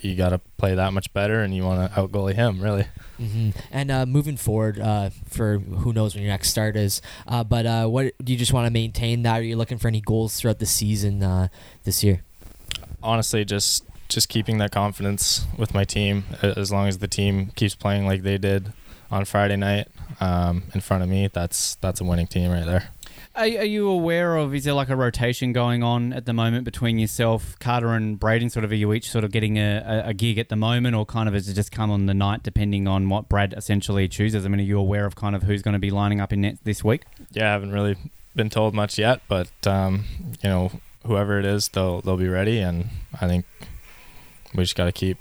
you 0.01 0.15
got 0.15 0.29
to 0.29 0.39
play 0.57 0.75
that 0.75 0.93
much 0.93 1.11
better, 1.13 1.41
and 1.41 1.53
you 1.55 1.63
want 1.63 1.91
to 1.91 1.99
outgoalie 1.99 2.35
him 2.35 2.61
really. 2.61 2.85
hmm 3.17 3.49
And 3.71 3.89
uh, 3.91 4.05
moving 4.05 4.37
forward, 4.37 4.79
uh, 4.79 5.09
for 5.29 5.59
who 5.59 5.93
knows 5.93 6.13
when 6.13 6.23
your 6.23 6.31
next 6.31 6.49
start 6.49 6.75
is, 6.75 7.01
uh, 7.27 7.43
but 7.43 7.65
uh, 7.65 7.87
what 7.87 8.13
do 8.23 8.31
you 8.31 8.37
just 8.37 8.53
want 8.53 8.67
to 8.67 8.71
maintain 8.71 9.23
that? 9.23 9.39
Are 9.39 9.43
you 9.43 9.55
looking 9.55 9.77
for 9.77 9.87
any 9.87 10.01
goals 10.01 10.39
throughout 10.39 10.59
the 10.59 10.65
season 10.65 11.23
uh, 11.23 11.47
this 11.83 12.03
year? 12.03 12.23
honestly 13.03 13.45
just 13.45 13.83
just 14.09 14.27
keeping 14.27 14.57
that 14.57 14.71
confidence 14.71 15.45
with 15.57 15.73
my 15.73 15.83
team 15.83 16.23
as 16.41 16.71
long 16.71 16.87
as 16.87 16.97
the 16.97 17.07
team 17.07 17.51
keeps 17.55 17.75
playing 17.75 18.05
like 18.07 18.23
they 18.23 18.37
did 18.37 18.73
on 19.11 19.23
Friday 19.23 19.55
night 19.55 19.87
um, 20.19 20.63
in 20.73 20.81
front 20.81 21.03
of 21.03 21.09
me 21.09 21.27
that's 21.31 21.75
that's 21.75 22.01
a 22.01 22.03
winning 22.03 22.25
team 22.25 22.49
right 22.51 22.65
there 22.65 22.89
Are, 23.38 23.44
are 23.44 23.65
you 23.65 23.88
aware 23.88 24.36
of? 24.36 24.56
Is 24.56 24.63
there 24.63 24.74
like 24.74 24.89
a 24.89 24.96
rotation 24.96 25.53
going 25.53 25.84
on 25.84 26.12
at 26.12 26.25
the 26.25 26.34
moment 26.34 26.65
between 26.65 26.98
yourself, 26.98 27.58
Carter, 27.60 27.94
and 27.94 28.20
Braden? 28.20 28.50
Sort 28.50 28.65
of, 28.65 28.72
are 28.72 28.75
you 28.75 28.91
each 28.94 29.12
sort 29.12 29.24
of 29.24 29.32
getting 29.32 29.58
a, 29.58 30.03
a, 30.06 30.10
a 30.10 30.13
gig 30.15 30.39
at 30.39 30.50
the 30.50 30.56
moment, 30.56 30.96
or 30.96 31.06
kind 31.06 31.29
of 31.29 31.36
is 31.36 31.48
it 31.48 31.53
just 31.53 31.72
come 31.72 31.91
on 31.91 32.08
the 32.08 32.15
night 32.15 32.41
depending 32.41 32.88
on 32.88 33.10
what 33.10 33.29
Brad 33.29 33.53
essentially 33.56 34.08
chooses? 34.08 34.44
I 34.46 34.50
mean, 34.50 34.60
are 34.60 34.63
you 34.63 34.79
aware 34.79 35.06
of 35.06 35.15
kind 35.15 35.36
of 35.36 35.44
who's 35.44 35.62
going 35.62 35.74
to 35.74 35.79
be 35.79 35.91
lining 35.91 36.20
up 36.20 36.34
in 36.34 36.41
net 36.41 36.58
this 36.63 36.84
week? 36.84 37.03
yeah 37.32 37.50
I 37.50 37.51
haven't 37.51 37.72
really 37.72 37.96
been 38.36 38.50
told 38.50 38.74
much 38.74 38.98
yet 38.98 39.22
but 39.27 39.50
um, 39.65 40.06
you 40.44 40.50
know 40.50 40.72
whoever 41.06 41.39
it 41.39 41.46
is 41.46 41.70
they'll 41.70 42.01
they'll 42.01 42.17
be 42.17 42.27
ready 42.27 42.60
and 42.60 42.89
I 43.20 43.27
think 43.27 43.46
we 44.53 44.63
just 44.63 44.75
got 44.75 44.86
to 44.86 44.91
keep 44.91 45.17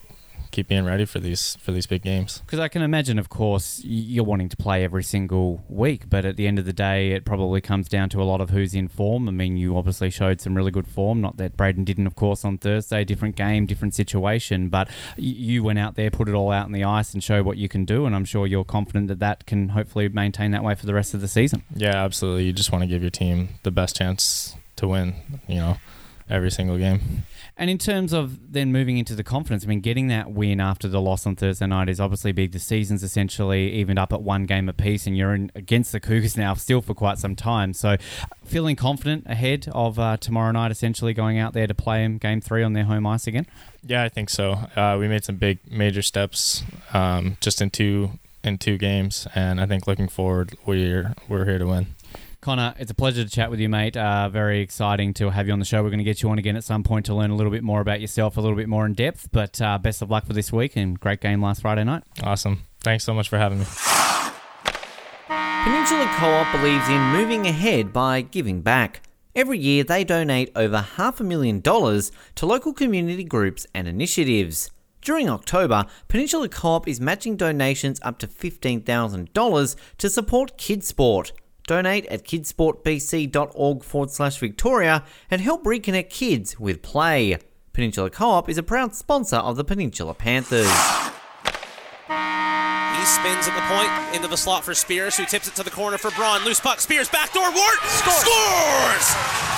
keep 0.50 0.68
being 0.68 0.84
ready 0.84 1.04
for 1.04 1.18
these 1.18 1.56
for 1.60 1.72
these 1.72 1.86
big 1.86 2.02
games 2.02 2.42
Because 2.46 2.58
I 2.58 2.68
can 2.68 2.82
imagine, 2.82 3.18
of 3.18 3.28
course, 3.28 3.80
you're 3.84 4.24
wanting 4.24 4.48
to 4.48 4.56
play 4.56 4.84
every 4.84 5.02
single 5.04 5.64
week, 5.68 6.08
but 6.08 6.24
at 6.24 6.36
the 6.36 6.46
end 6.46 6.58
of 6.58 6.64
the 6.64 6.72
day, 6.72 7.12
it 7.12 7.24
probably 7.24 7.60
comes 7.60 7.88
down 7.88 8.08
to 8.10 8.22
a 8.22 8.24
lot 8.24 8.40
of 8.40 8.50
who's 8.50 8.74
in 8.74 8.88
form. 8.88 9.28
I 9.28 9.32
mean, 9.32 9.56
you 9.56 9.76
obviously 9.76 10.10
showed 10.10 10.40
some 10.40 10.56
really 10.56 10.70
good 10.70 10.86
form. 10.86 11.20
Not 11.20 11.36
that 11.36 11.56
Braden 11.56 11.84
didn't, 11.84 12.06
of 12.06 12.14
course, 12.14 12.44
on 12.44 12.58
Thursday. 12.58 13.04
Different 13.04 13.36
game, 13.36 13.66
different 13.66 13.94
situation, 13.94 14.68
but 14.68 14.88
you 15.16 15.62
went 15.62 15.78
out 15.78 15.94
there, 15.96 16.10
put 16.10 16.28
it 16.28 16.34
all 16.34 16.50
out 16.50 16.66
on 16.66 16.72
the 16.72 16.84
ice, 16.84 17.12
and 17.14 17.22
showed 17.22 17.44
what 17.44 17.56
you 17.56 17.68
can 17.68 17.84
do. 17.84 18.06
And 18.06 18.14
I'm 18.14 18.24
sure 18.24 18.46
you're 18.46 18.64
confident 18.64 19.08
that 19.08 19.18
that 19.20 19.46
can 19.46 19.70
hopefully 19.70 20.08
maintain 20.08 20.50
that 20.52 20.62
way 20.64 20.74
for 20.74 20.86
the 20.86 20.94
rest 20.94 21.14
of 21.14 21.20
the 21.20 21.28
season. 21.28 21.62
yeah 21.74 22.04
absolutely 22.04 22.44
you 22.44 22.52
just 22.52 22.72
want 22.72 22.82
to 22.82 22.86
give 22.86 23.02
your 23.02 23.10
team 23.10 23.48
the 23.62 23.70
best 23.70 23.96
chance 23.96 24.54
to 24.76 24.86
win 24.88 25.14
you 25.46 25.56
know 25.56 25.76
every 26.28 26.50
single 26.50 26.76
game 26.78 27.24
And 27.58 27.70
in 27.70 27.78
terms 27.78 28.12
of 28.12 28.52
then 28.52 28.70
moving 28.70 28.98
into 28.98 29.14
the 29.14 29.24
confidence, 29.24 29.64
I 29.64 29.68
mean, 29.68 29.80
getting 29.80 30.08
that 30.08 30.30
win 30.30 30.60
after 30.60 30.88
the 30.88 31.00
loss 31.00 31.26
on 31.26 31.36
Thursday 31.36 31.66
night 31.66 31.88
is 31.88 31.98
obviously 31.98 32.32
big. 32.32 32.52
The 32.52 32.58
season's 32.58 33.02
essentially 33.02 33.72
evened 33.72 33.98
up 33.98 34.12
at 34.12 34.20
one 34.20 34.44
game 34.44 34.68
apiece, 34.68 35.06
and 35.06 35.16
you're 35.16 35.34
in 35.34 35.50
against 35.54 35.92
the 35.92 36.00
Cougars 36.00 36.36
now 36.36 36.52
still 36.52 36.82
for 36.82 36.92
quite 36.92 37.18
some 37.18 37.34
time. 37.34 37.72
So, 37.72 37.96
feeling 38.44 38.76
confident 38.76 39.24
ahead 39.26 39.68
of 39.72 39.98
uh, 39.98 40.18
tomorrow 40.18 40.52
night, 40.52 40.70
essentially 40.70 41.14
going 41.14 41.38
out 41.38 41.54
there 41.54 41.66
to 41.66 41.74
play 41.74 42.02
them 42.02 42.18
game 42.18 42.42
three 42.42 42.62
on 42.62 42.74
their 42.74 42.84
home 42.84 43.06
ice 43.06 43.26
again. 43.26 43.46
Yeah, 43.82 44.02
I 44.02 44.10
think 44.10 44.28
so. 44.28 44.52
Uh, 44.76 44.96
we 45.00 45.08
made 45.08 45.24
some 45.24 45.36
big 45.36 45.58
major 45.70 46.02
steps 46.02 46.62
um, 46.92 47.38
just 47.40 47.62
in 47.62 47.70
two 47.70 48.18
in 48.44 48.58
two 48.58 48.76
games, 48.76 49.26
and 49.34 49.60
I 49.62 49.66
think 49.66 49.86
looking 49.86 50.08
forward, 50.08 50.56
we're 50.66 51.14
we're 51.26 51.46
here 51.46 51.58
to 51.58 51.66
win. 51.66 51.86
Connor, 52.46 52.76
it's 52.78 52.92
a 52.92 52.94
pleasure 52.94 53.24
to 53.24 53.28
chat 53.28 53.50
with 53.50 53.58
you, 53.58 53.68
mate. 53.68 53.96
Uh, 53.96 54.28
very 54.28 54.60
exciting 54.60 55.12
to 55.14 55.30
have 55.30 55.48
you 55.48 55.52
on 55.52 55.58
the 55.58 55.64
show. 55.64 55.82
We're 55.82 55.88
going 55.88 55.98
to 55.98 56.04
get 56.04 56.22
you 56.22 56.30
on 56.30 56.38
again 56.38 56.54
at 56.54 56.62
some 56.62 56.84
point 56.84 57.06
to 57.06 57.14
learn 57.14 57.32
a 57.32 57.34
little 57.34 57.50
bit 57.50 57.64
more 57.64 57.80
about 57.80 58.00
yourself, 58.00 58.36
a 58.36 58.40
little 58.40 58.54
bit 58.54 58.68
more 58.68 58.86
in 58.86 58.94
depth. 58.94 59.30
But 59.32 59.60
uh, 59.60 59.78
best 59.78 60.00
of 60.00 60.12
luck 60.12 60.26
for 60.26 60.32
this 60.32 60.52
week 60.52 60.76
and 60.76 61.00
great 61.00 61.20
game 61.20 61.42
last 61.42 61.62
Friday 61.62 61.82
night. 61.82 62.04
Awesome. 62.22 62.62
Thanks 62.82 63.02
so 63.02 63.12
much 63.12 63.28
for 63.28 63.36
having 63.36 63.58
me. 63.58 63.64
Peninsula 65.26 66.06
Co-op 66.18 66.52
believes 66.52 66.88
in 66.88 67.02
moving 67.10 67.48
ahead 67.48 67.92
by 67.92 68.20
giving 68.20 68.60
back. 68.60 69.00
Every 69.34 69.58
year 69.58 69.82
they 69.82 70.04
donate 70.04 70.52
over 70.54 70.78
half 70.78 71.18
a 71.18 71.24
million 71.24 71.58
dollars 71.58 72.12
to 72.36 72.46
local 72.46 72.72
community 72.72 73.24
groups 73.24 73.66
and 73.74 73.88
initiatives. 73.88 74.70
During 75.02 75.28
October, 75.28 75.86
Peninsula 76.06 76.48
Co-op 76.48 76.86
is 76.86 77.00
matching 77.00 77.36
donations 77.36 77.98
up 78.02 78.20
to 78.20 78.28
$15,000 78.28 79.76
to 79.98 80.08
support 80.08 80.56
KidSport. 80.56 81.32
Donate 81.66 82.06
at 82.06 82.24
kidsportbc.org 82.24 83.82
forward 83.82 84.10
slash 84.10 84.38
Victoria 84.38 85.04
and 85.30 85.40
help 85.40 85.64
reconnect 85.64 86.10
kids 86.10 86.60
with 86.60 86.82
play. 86.82 87.38
Peninsula 87.72 88.08
Co-op 88.08 88.48
is 88.48 88.58
a 88.58 88.62
proud 88.62 88.94
sponsor 88.94 89.36
of 89.36 89.56
the 89.56 89.64
Peninsula 89.64 90.14
Panthers. 90.14 90.70
He 93.06 93.12
spins 93.12 93.46
at 93.46 93.54
the 93.54 93.62
point 93.70 94.16
into 94.16 94.26
the 94.26 94.36
slot 94.36 94.64
for 94.64 94.74
Spears, 94.74 95.16
who 95.16 95.24
tips 95.26 95.46
it 95.46 95.54
to 95.54 95.62
the 95.62 95.70
corner 95.70 95.96
for 95.96 96.10
Braun. 96.10 96.44
Loose 96.44 96.58
puck, 96.58 96.80
Spears, 96.80 97.08
backdoor, 97.08 97.52
Wart 97.52 97.78
scores! 97.86 99.06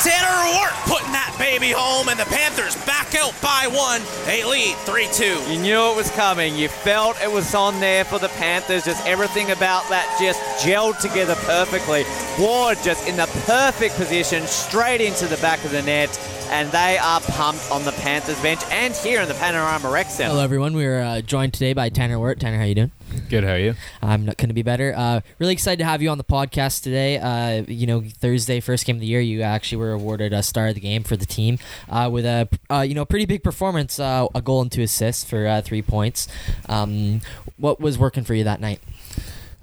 Tanner 0.04 0.52
Wart 0.52 0.74
putting 0.84 1.12
that 1.12 1.34
baby 1.38 1.70
home, 1.70 2.10
and 2.10 2.20
the 2.20 2.26
Panthers 2.26 2.76
back 2.84 3.14
out 3.14 3.32
by 3.40 3.66
one. 3.72 4.02
They 4.26 4.44
lead 4.44 4.76
3 4.84 5.08
2. 5.10 5.24
You 5.50 5.58
knew 5.60 5.80
it 5.90 5.96
was 5.96 6.10
coming. 6.10 6.56
You 6.56 6.68
felt 6.68 7.16
it 7.22 7.32
was 7.32 7.54
on 7.54 7.80
there 7.80 8.04
for 8.04 8.18
the 8.18 8.28
Panthers. 8.36 8.84
Just 8.84 9.06
everything 9.06 9.50
about 9.50 9.88
that 9.88 10.04
just 10.20 10.38
gelled 10.62 11.00
together 11.00 11.34
perfectly. 11.46 12.04
Ward 12.38 12.76
just 12.84 13.08
in 13.08 13.16
the 13.16 13.28
perfect 13.46 13.94
position, 13.94 14.46
straight 14.46 15.00
into 15.00 15.24
the 15.26 15.38
back 15.38 15.64
of 15.64 15.70
the 15.70 15.80
net, 15.80 16.20
and 16.50 16.70
they 16.70 16.98
are 16.98 17.22
pumped 17.22 17.70
on 17.70 17.82
the 17.86 17.92
Panthers 17.92 18.38
bench 18.42 18.60
and 18.70 18.92
here 18.94 19.22
in 19.22 19.28
the 19.28 19.34
Panorama 19.34 19.90
Rec 19.90 20.10
Center. 20.10 20.32
Hello, 20.32 20.44
everyone. 20.44 20.76
We 20.76 20.84
are 20.84 21.00
uh, 21.00 21.20
joined 21.22 21.54
today 21.54 21.72
by 21.72 21.88
Tanner 21.88 22.18
Wirt. 22.18 22.40
Tanner, 22.40 22.58
how 22.58 22.64
you 22.64 22.74
doing? 22.74 22.92
Good, 23.28 23.44
how 23.44 23.52
are 23.52 23.58
you? 23.58 23.74
I'm 24.02 24.24
not 24.24 24.36
going 24.36 24.48
to 24.48 24.54
be 24.54 24.62
better. 24.62 24.94
Uh, 24.96 25.20
really 25.38 25.52
excited 25.52 25.78
to 25.78 25.84
have 25.84 26.02
you 26.02 26.10
on 26.10 26.18
the 26.18 26.24
podcast 26.24 26.82
today. 26.82 27.18
Uh, 27.18 27.64
you 27.66 27.86
know, 27.86 28.02
Thursday, 28.02 28.60
first 28.60 28.86
game 28.86 28.96
of 28.96 29.00
the 29.00 29.06
year, 29.06 29.20
you 29.20 29.42
actually 29.42 29.78
were 29.78 29.92
awarded 29.92 30.32
a 30.32 30.42
star 30.42 30.68
of 30.68 30.74
the 30.74 30.80
game 30.80 31.02
for 31.02 31.16
the 31.16 31.26
team 31.26 31.58
uh, 31.88 32.08
with 32.12 32.24
a 32.24 32.48
uh, 32.70 32.80
you 32.80 32.94
know 32.94 33.04
pretty 33.04 33.26
big 33.26 33.42
performance, 33.42 33.98
uh, 33.98 34.26
a 34.34 34.42
goal 34.42 34.62
and 34.62 34.72
two 34.72 34.82
assists 34.82 35.24
for 35.24 35.46
uh, 35.46 35.62
three 35.62 35.82
points. 35.82 36.28
Um, 36.68 37.20
what 37.56 37.80
was 37.80 37.98
working 37.98 38.24
for 38.24 38.34
you 38.34 38.44
that 38.44 38.60
night? 38.60 38.80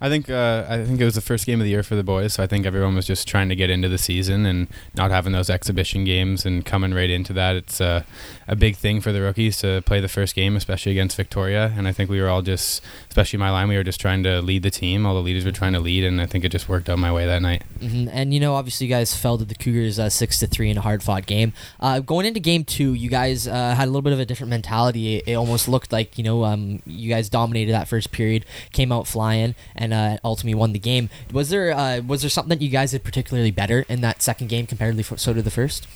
I 0.06 0.10
think 0.10 0.30
uh, 0.30 0.68
I 0.70 0.86
think 0.86 1.02
it 1.02 1.04
was 1.04 1.16
the 1.16 1.22
first 1.22 1.48
game 1.48 1.60
of 1.60 1.64
the 1.64 1.72
year 1.72 1.82
for 1.82 1.96
the 1.96 2.04
boys, 2.04 2.34
so 2.34 2.44
I 2.44 2.48
think 2.48 2.68
everyone 2.68 2.94
was 2.94 3.08
just 3.08 3.28
trying 3.28 3.50
to 3.50 3.56
get 3.56 3.72
into 3.72 3.90
the 3.90 3.98
season 3.98 4.46
and 4.46 4.68
not 4.96 5.10
having 5.10 5.34
those 5.34 5.50
exhibition 5.50 6.04
games 6.06 6.46
and 6.46 6.64
coming 6.64 6.94
right 6.94 7.10
into 7.10 7.34
that. 7.34 7.56
It's 7.56 7.82
uh, 7.82 8.04
a 8.48 8.56
big 8.56 8.76
thing 8.76 9.02
for 9.02 9.12
the 9.12 9.24
rookies 9.24 9.58
to 9.62 9.82
play 9.82 10.00
the 10.00 10.08
first 10.08 10.36
game, 10.36 10.56
especially 10.56 10.92
against 10.92 11.18
Victoria. 11.18 11.74
And 11.76 11.88
I 11.88 11.92
think 11.92 12.12
we 12.12 12.22
were 12.22 12.30
all 12.30 12.44
just, 12.44 12.84
especially 13.10 13.40
my 13.40 13.50
line, 13.50 13.68
we 13.68 13.78
were 13.78 13.84
just 13.84 14.00
trying 14.00 14.22
to 14.22 14.44
lead 14.44 14.62
the 14.62 14.70
team. 14.70 15.08
All 15.08 15.16
the 15.16 15.22
leaders 15.24 15.44
were 15.44 15.52
trying 15.52 15.74
to 15.74 15.80
lead, 15.80 16.04
and 16.04 16.22
I 16.22 16.28
think 16.28 16.46
it 16.46 16.50
just 16.50 16.70
worked 16.70 16.88
out 16.88 17.00
my 17.00 17.12
way 17.12 17.26
that 17.26 17.42
night. 17.42 17.64
hmm 17.80 18.08
And 18.12 18.32
you 18.32 18.40
know, 18.40 18.54
obviously, 18.54 18.86
you 18.86 18.94
guys 18.94 19.16
fell 19.18 19.40
to 19.40 19.46
the 19.46 19.56
Cougars 19.56 19.98
uh, 19.98 20.10
six 20.10 20.38
to 20.38 20.46
three 20.46 20.70
in 20.70 20.78
a 20.78 20.82
hard 20.82 21.02
fought 21.02 21.26
game. 21.26 21.52
Uh, 21.80 22.00
going 22.00 22.28
into 22.28 22.40
game 22.40 22.64
two, 22.64 22.94
you 22.94 23.10
guys 23.10 23.48
uh, 23.48 23.74
had 23.74 23.86
a 23.86 23.90
little 23.90 24.04
bit 24.04 24.14
of 24.14 24.20
a 24.20 24.26
different 24.26 24.52
mentality. 24.52 25.16
It, 25.16 25.30
it 25.30 25.34
almost 25.34 25.68
looked 25.68 25.92
like 25.92 26.20
you 26.20 26.24
know 26.24 26.44
um, 26.44 26.84
you 26.86 27.10
guys 27.10 27.28
dominated 27.28 27.72
that 27.72 27.88
first 27.88 28.12
period, 28.12 28.46
came 28.72 28.92
out 28.92 29.08
flying, 29.08 29.56
and 29.76 29.95
uh, 29.96 30.18
ultimately 30.24 30.56
won 30.56 30.74
the 30.74 30.80
game. 30.80 31.10
Was 31.32 31.50
there 31.50 31.72
uh, 31.72 32.02
was 32.02 32.22
there 32.22 32.30
something 32.30 32.58
that 32.58 32.64
you 32.64 32.70
guys 32.70 32.92
did 32.92 33.04
particularly 33.04 33.52
better 33.52 33.86
in 33.90 34.02
that 34.02 34.22
second 34.22 34.48
game 34.48 34.68
compared 34.68 34.98
to 34.98 35.18
so 35.18 35.34
to 35.34 35.42
the 35.42 35.52
first? 35.52 35.88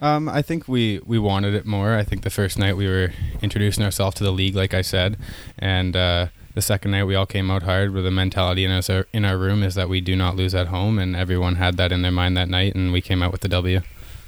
Um, 0.00 0.30
I 0.30 0.40
think 0.40 0.66
we, 0.66 0.98
we 1.04 1.18
wanted 1.18 1.52
it 1.52 1.66
more. 1.66 1.94
I 1.94 2.04
think 2.04 2.22
the 2.22 2.30
first 2.30 2.58
night 2.58 2.74
we 2.74 2.86
were 2.86 3.12
introducing 3.42 3.84
ourselves 3.84 4.16
to 4.16 4.24
the 4.24 4.32
league, 4.32 4.56
like 4.56 4.72
I 4.72 4.80
said, 4.80 5.18
and 5.58 5.94
uh, 5.94 6.28
the 6.54 6.62
second 6.62 6.92
night 6.92 7.04
we 7.04 7.14
all 7.14 7.26
came 7.26 7.50
out 7.50 7.64
hard 7.64 7.92
with 7.92 8.06
a 8.06 8.10
mentality 8.10 8.64
in 8.64 8.70
our 8.70 9.06
in 9.12 9.24
our 9.24 9.36
room 9.36 9.62
is 9.62 9.74
that 9.74 9.88
we 9.90 10.00
do 10.00 10.16
not 10.16 10.36
lose 10.36 10.54
at 10.54 10.68
home, 10.68 10.98
and 10.98 11.14
everyone 11.14 11.56
had 11.56 11.76
that 11.76 11.92
in 11.92 12.02
their 12.02 12.10
mind 12.10 12.36
that 12.36 12.48
night, 12.48 12.74
and 12.74 12.92
we 12.92 13.00
came 13.00 13.22
out 13.22 13.30
with 13.30 13.42
the 13.42 13.48
W. 13.48 13.82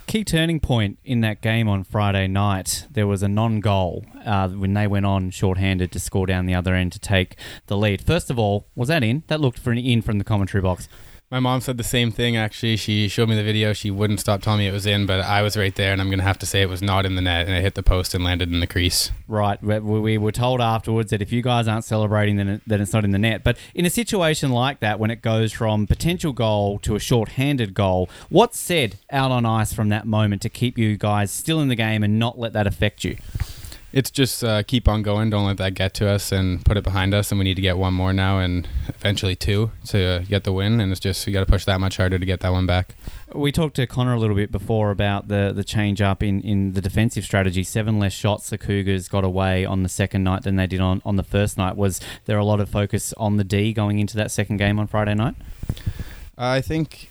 Key 0.06 0.24
turning 0.24 0.60
point 0.60 0.98
in 1.04 1.20
that 1.22 1.40
game 1.40 1.68
on 1.68 1.84
Friday 1.84 2.26
night, 2.26 2.86
there 2.90 3.06
was 3.06 3.22
a 3.22 3.28
non 3.28 3.60
goal 3.60 4.04
uh, 4.24 4.48
when 4.48 4.74
they 4.74 4.86
went 4.86 5.06
on 5.06 5.30
shorthanded 5.30 5.90
to 5.92 5.98
score 5.98 6.26
down 6.26 6.44
the 6.44 6.54
other 6.54 6.74
end 6.74 6.92
to 6.92 6.98
take 6.98 7.36
the 7.66 7.76
lead. 7.76 8.02
First 8.02 8.30
of 8.30 8.38
all, 8.38 8.66
was 8.74 8.88
that 8.88 9.02
in? 9.02 9.22
That 9.28 9.40
looked 9.40 9.58
for 9.58 9.70
an 9.70 9.78
in 9.78 10.02
from 10.02 10.18
the 10.18 10.24
commentary 10.24 10.60
box. 10.60 10.88
My 11.32 11.40
mom 11.40 11.62
said 11.62 11.78
the 11.78 11.82
same 11.82 12.10
thing. 12.10 12.36
Actually, 12.36 12.76
she 12.76 13.08
showed 13.08 13.26
me 13.26 13.36
the 13.36 13.42
video. 13.42 13.72
She 13.72 13.90
wouldn't 13.90 14.20
stop 14.20 14.42
telling 14.42 14.58
me 14.58 14.66
it 14.68 14.72
was 14.72 14.84
in, 14.84 15.06
but 15.06 15.20
I 15.20 15.40
was 15.40 15.56
right 15.56 15.74
there, 15.74 15.90
and 15.90 15.98
I'm 15.98 16.10
gonna 16.10 16.22
have 16.22 16.38
to 16.40 16.44
say 16.44 16.60
it 16.60 16.68
was 16.68 16.82
not 16.82 17.06
in 17.06 17.14
the 17.14 17.22
net, 17.22 17.46
and 17.46 17.56
it 17.56 17.62
hit 17.62 17.74
the 17.74 17.82
post 17.82 18.14
and 18.14 18.22
landed 18.22 18.52
in 18.52 18.60
the 18.60 18.66
crease. 18.66 19.10
Right. 19.26 19.60
We, 19.62 19.78
we 19.78 20.18
were 20.18 20.30
told 20.30 20.60
afterwards 20.60 21.10
that 21.10 21.22
if 21.22 21.32
you 21.32 21.40
guys 21.40 21.66
aren't 21.66 21.86
celebrating, 21.86 22.36
then, 22.36 22.60
then 22.66 22.82
it's 22.82 22.92
not 22.92 23.02
in 23.02 23.12
the 23.12 23.18
net. 23.18 23.44
But 23.44 23.56
in 23.74 23.86
a 23.86 23.90
situation 23.90 24.52
like 24.52 24.80
that, 24.80 25.00
when 25.00 25.10
it 25.10 25.22
goes 25.22 25.54
from 25.54 25.86
potential 25.86 26.34
goal 26.34 26.78
to 26.80 26.96
a 26.96 27.00
short-handed 27.00 27.72
goal, 27.72 28.10
what's 28.28 28.58
said 28.58 28.98
out 29.10 29.30
on 29.30 29.46
ice 29.46 29.72
from 29.72 29.88
that 29.88 30.06
moment 30.06 30.42
to 30.42 30.50
keep 30.50 30.76
you 30.76 30.98
guys 30.98 31.30
still 31.30 31.62
in 31.62 31.68
the 31.68 31.74
game 31.74 32.02
and 32.02 32.18
not 32.18 32.38
let 32.38 32.52
that 32.52 32.66
affect 32.66 33.04
you? 33.04 33.16
It's 33.92 34.10
just 34.10 34.42
uh, 34.42 34.62
keep 34.62 34.88
on 34.88 35.02
going. 35.02 35.30
Don't 35.30 35.46
let 35.46 35.58
that 35.58 35.74
get 35.74 35.92
to 35.94 36.08
us, 36.08 36.32
and 36.32 36.64
put 36.64 36.76
it 36.76 36.84
behind 36.84 37.12
us. 37.12 37.30
And 37.30 37.38
we 37.38 37.44
need 37.44 37.56
to 37.56 37.62
get 37.62 37.76
one 37.76 37.92
more 37.94 38.12
now, 38.12 38.38
and 38.38 38.66
eventually 38.88 39.36
two 39.36 39.70
to 39.88 40.24
get 40.28 40.44
the 40.44 40.52
win. 40.52 40.80
And 40.80 40.90
it's 40.90 41.00
just 41.00 41.26
you 41.26 41.32
got 41.32 41.40
to 41.40 41.50
push 41.50 41.64
that 41.66 41.80
much 41.80 41.98
harder 41.98 42.18
to 42.18 42.24
get 42.24 42.40
that 42.40 42.52
one 42.52 42.66
back. 42.66 42.94
We 43.34 43.52
talked 43.52 43.76
to 43.76 43.86
Connor 43.86 44.14
a 44.14 44.18
little 44.18 44.36
bit 44.36 44.50
before 44.50 44.90
about 44.90 45.28
the, 45.28 45.52
the 45.54 45.64
change 45.64 46.00
up 46.00 46.22
in, 46.22 46.40
in 46.42 46.72
the 46.72 46.80
defensive 46.80 47.24
strategy. 47.24 47.62
Seven 47.62 47.98
less 47.98 48.12
shots 48.12 48.50
the 48.50 48.58
Cougars 48.58 49.08
got 49.08 49.24
away 49.24 49.64
on 49.64 49.82
the 49.82 49.88
second 49.88 50.24
night 50.24 50.42
than 50.42 50.56
they 50.56 50.66
did 50.66 50.80
on, 50.80 51.02
on 51.04 51.16
the 51.16 51.22
first 51.22 51.58
night. 51.58 51.76
Was 51.76 52.00
there 52.24 52.38
a 52.38 52.44
lot 52.44 52.60
of 52.60 52.68
focus 52.68 53.12
on 53.16 53.36
the 53.36 53.44
D 53.44 53.72
going 53.72 53.98
into 53.98 54.16
that 54.16 54.30
second 54.30 54.56
game 54.56 54.78
on 54.78 54.86
Friday 54.86 55.14
night? 55.14 55.34
I 56.36 56.60
think 56.60 57.10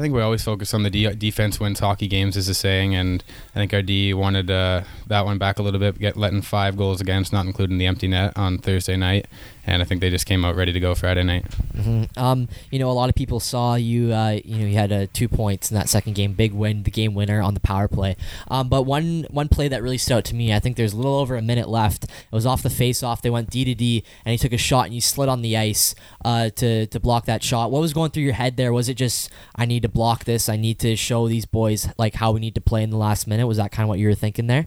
I 0.00 0.02
think 0.02 0.14
we 0.14 0.22
always 0.22 0.42
focus 0.42 0.72
on 0.72 0.82
the 0.82 0.88
de- 0.88 1.14
defense 1.14 1.60
wins 1.60 1.78
hockey 1.78 2.08
games, 2.08 2.34
is 2.34 2.46
the 2.46 2.54
saying, 2.54 2.94
and 2.94 3.22
I 3.54 3.58
think 3.58 3.74
our 3.74 3.82
D 3.82 4.14
wanted 4.14 4.50
uh, 4.50 4.84
that 5.08 5.26
one 5.26 5.36
back 5.36 5.58
a 5.58 5.62
little 5.62 5.78
bit, 5.78 5.98
get 5.98 6.16
letting 6.16 6.40
five 6.40 6.74
goals 6.78 7.02
against, 7.02 7.34
not 7.34 7.44
including 7.44 7.76
the 7.76 7.84
empty 7.84 8.08
net 8.08 8.32
on 8.34 8.56
Thursday 8.56 8.96
night, 8.96 9.26
and 9.66 9.82
I 9.82 9.84
think 9.84 10.00
they 10.00 10.10
just 10.10 10.26
came 10.26 10.44
out 10.44 10.56
ready 10.56 10.72
to 10.72 10.80
go 10.80 10.94
Friday 10.94 11.22
night. 11.22 11.44
Mm-hmm. 11.74 12.18
Um, 12.18 12.48
you 12.70 12.78
know, 12.78 12.90
a 12.90 12.92
lot 12.92 13.08
of 13.08 13.14
people 13.14 13.40
saw 13.40 13.74
you. 13.74 14.12
Uh, 14.12 14.38
you 14.44 14.58
know, 14.58 14.66
you 14.66 14.74
had 14.74 14.92
uh, 14.92 15.06
two 15.12 15.28
points 15.28 15.70
in 15.70 15.76
that 15.76 15.88
second 15.88 16.14
game, 16.14 16.32
big 16.32 16.52
win, 16.52 16.82
the 16.82 16.90
game 16.90 17.14
winner 17.14 17.40
on 17.40 17.54
the 17.54 17.60
power 17.60 17.88
play. 17.88 18.16
Um, 18.48 18.68
but 18.68 18.82
one 18.82 19.26
one 19.30 19.48
play 19.48 19.68
that 19.68 19.82
really 19.82 19.98
stood 19.98 20.18
out 20.18 20.24
to 20.26 20.34
me, 20.34 20.52
I 20.52 20.60
think 20.60 20.76
there's 20.76 20.92
a 20.92 20.96
little 20.96 21.16
over 21.16 21.36
a 21.36 21.42
minute 21.42 21.68
left. 21.68 22.04
It 22.04 22.32
was 22.32 22.46
off 22.46 22.62
the 22.62 22.70
face-off. 22.70 23.22
They 23.22 23.30
went 23.30 23.50
D 23.50 23.64
to 23.64 23.74
D, 23.74 24.04
and 24.24 24.32
he 24.32 24.38
took 24.38 24.52
a 24.52 24.58
shot, 24.58 24.86
and 24.86 24.94
you 24.94 25.00
slid 25.00 25.28
on 25.28 25.42
the 25.42 25.56
ice 25.56 25.94
uh, 26.24 26.50
to 26.56 26.86
to 26.86 27.00
block 27.00 27.26
that 27.26 27.42
shot. 27.42 27.70
What 27.70 27.80
was 27.80 27.92
going 27.92 28.10
through 28.10 28.24
your 28.24 28.34
head 28.34 28.56
there? 28.56 28.72
Was 28.72 28.88
it 28.88 28.94
just 28.94 29.30
I 29.56 29.66
need 29.66 29.82
to 29.82 29.88
block 29.88 30.24
this? 30.24 30.48
I 30.48 30.56
need 30.56 30.78
to 30.80 30.96
show 30.96 31.28
these 31.28 31.46
boys 31.46 31.88
like 31.98 32.14
how 32.14 32.32
we 32.32 32.40
need 32.40 32.54
to 32.54 32.60
play 32.60 32.82
in 32.82 32.90
the 32.90 32.96
last 32.96 33.26
minute. 33.26 33.46
Was 33.46 33.58
that 33.58 33.72
kind 33.72 33.84
of 33.84 33.88
what 33.88 33.98
you 33.98 34.08
were 34.08 34.14
thinking 34.14 34.46
there? 34.46 34.66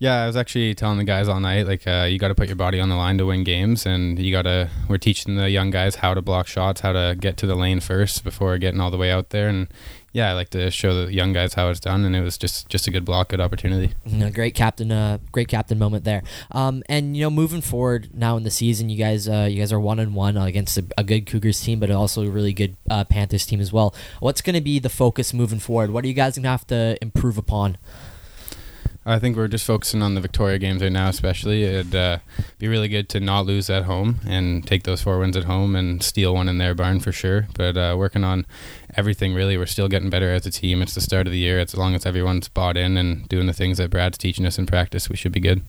Yeah, 0.00 0.22
I 0.22 0.26
was 0.26 0.36
actually 0.36 0.74
telling 0.76 0.98
the 0.98 1.04
guys 1.04 1.26
all 1.26 1.40
night, 1.40 1.66
like, 1.66 1.84
uh, 1.84 2.06
you 2.08 2.20
got 2.20 2.28
to 2.28 2.34
put 2.34 2.46
your 2.46 2.56
body 2.56 2.78
on 2.78 2.88
the 2.88 2.94
line 2.94 3.18
to 3.18 3.26
win 3.26 3.42
games, 3.42 3.84
and 3.84 4.16
you 4.16 4.30
got 4.30 4.42
to. 4.42 4.70
We're 4.88 4.98
teaching 4.98 5.34
the 5.34 5.50
young 5.50 5.70
guys 5.70 5.96
how 5.96 6.14
to 6.14 6.22
block 6.22 6.46
shots, 6.46 6.82
how 6.82 6.92
to 6.92 7.16
get 7.18 7.36
to 7.38 7.46
the 7.46 7.56
lane 7.56 7.80
first 7.80 8.22
before 8.22 8.56
getting 8.58 8.80
all 8.80 8.92
the 8.92 8.96
way 8.96 9.10
out 9.10 9.30
there, 9.30 9.48
and 9.48 9.66
yeah, 10.12 10.30
I 10.30 10.34
like 10.34 10.50
to 10.50 10.70
show 10.70 11.04
the 11.04 11.12
young 11.12 11.32
guys 11.32 11.54
how 11.54 11.68
it's 11.68 11.80
done, 11.80 12.04
and 12.04 12.14
it 12.14 12.22
was 12.22 12.38
just 12.38 12.68
just 12.68 12.86
a 12.86 12.90
good 12.90 13.04
block, 13.04 13.28
good 13.28 13.40
opportunity. 13.40 13.94
No, 14.06 14.30
great 14.30 14.54
captain, 14.54 14.90
uh, 14.90 15.18
great 15.32 15.48
captain 15.48 15.78
moment 15.78 16.04
there. 16.04 16.22
Um, 16.52 16.82
and 16.88 17.16
you 17.16 17.24
know, 17.24 17.30
moving 17.30 17.60
forward 17.60 18.10
now 18.14 18.36
in 18.36 18.44
the 18.44 18.50
season, 18.50 18.88
you 18.88 18.96
guys, 18.98 19.28
uh, 19.28 19.48
you 19.50 19.58
guys 19.58 19.72
are 19.72 19.80
one 19.80 19.98
and 19.98 20.14
one 20.14 20.36
against 20.36 20.78
a, 20.78 20.84
a 20.96 21.04
good 21.04 21.26
Cougars 21.26 21.60
team, 21.60 21.80
but 21.80 21.90
also 21.90 22.22
a 22.22 22.30
really 22.30 22.52
good 22.52 22.76
uh, 22.88 23.04
Panthers 23.04 23.46
team 23.46 23.60
as 23.60 23.72
well. 23.72 23.94
What's 24.20 24.42
going 24.42 24.54
to 24.54 24.60
be 24.60 24.78
the 24.78 24.88
focus 24.88 25.34
moving 25.34 25.58
forward? 25.58 25.90
What 25.90 26.04
are 26.04 26.08
you 26.08 26.14
guys 26.14 26.36
going 26.36 26.44
to 26.44 26.50
have 26.50 26.66
to 26.68 26.96
improve 27.02 27.36
upon? 27.36 27.78
I 29.08 29.18
think 29.18 29.38
we're 29.38 29.48
just 29.48 29.64
focusing 29.64 30.02
on 30.02 30.14
the 30.14 30.20
Victoria 30.20 30.58
games 30.58 30.82
right 30.82 30.92
now, 30.92 31.08
especially. 31.08 31.64
It'd 31.64 31.94
uh, 31.94 32.18
be 32.58 32.68
really 32.68 32.88
good 32.88 33.08
to 33.08 33.20
not 33.20 33.46
lose 33.46 33.70
at 33.70 33.84
home 33.84 34.20
and 34.26 34.66
take 34.66 34.82
those 34.82 35.00
four 35.00 35.18
wins 35.18 35.34
at 35.34 35.44
home 35.44 35.74
and 35.74 36.02
steal 36.02 36.34
one 36.34 36.46
in 36.46 36.58
their 36.58 36.74
barn 36.74 37.00
for 37.00 37.10
sure. 37.10 37.48
But 37.54 37.78
uh, 37.78 37.94
working 37.96 38.22
on 38.22 38.44
everything, 38.98 39.32
really, 39.32 39.56
we're 39.56 39.64
still 39.64 39.88
getting 39.88 40.10
better 40.10 40.30
as 40.30 40.44
a 40.44 40.50
team. 40.50 40.82
It's 40.82 40.94
the 40.94 41.00
start 41.00 41.26
of 41.26 41.32
the 41.32 41.38
year. 41.38 41.58
It's 41.58 41.72
As 41.72 41.78
long 41.78 41.94
as 41.94 42.04
everyone's 42.04 42.48
bought 42.48 42.76
in 42.76 42.98
and 42.98 43.26
doing 43.30 43.46
the 43.46 43.54
things 43.54 43.78
that 43.78 43.88
Brad's 43.88 44.18
teaching 44.18 44.44
us 44.44 44.58
in 44.58 44.66
practice, 44.66 45.08
we 45.08 45.16
should 45.16 45.32
be 45.32 45.40
good. 45.40 45.62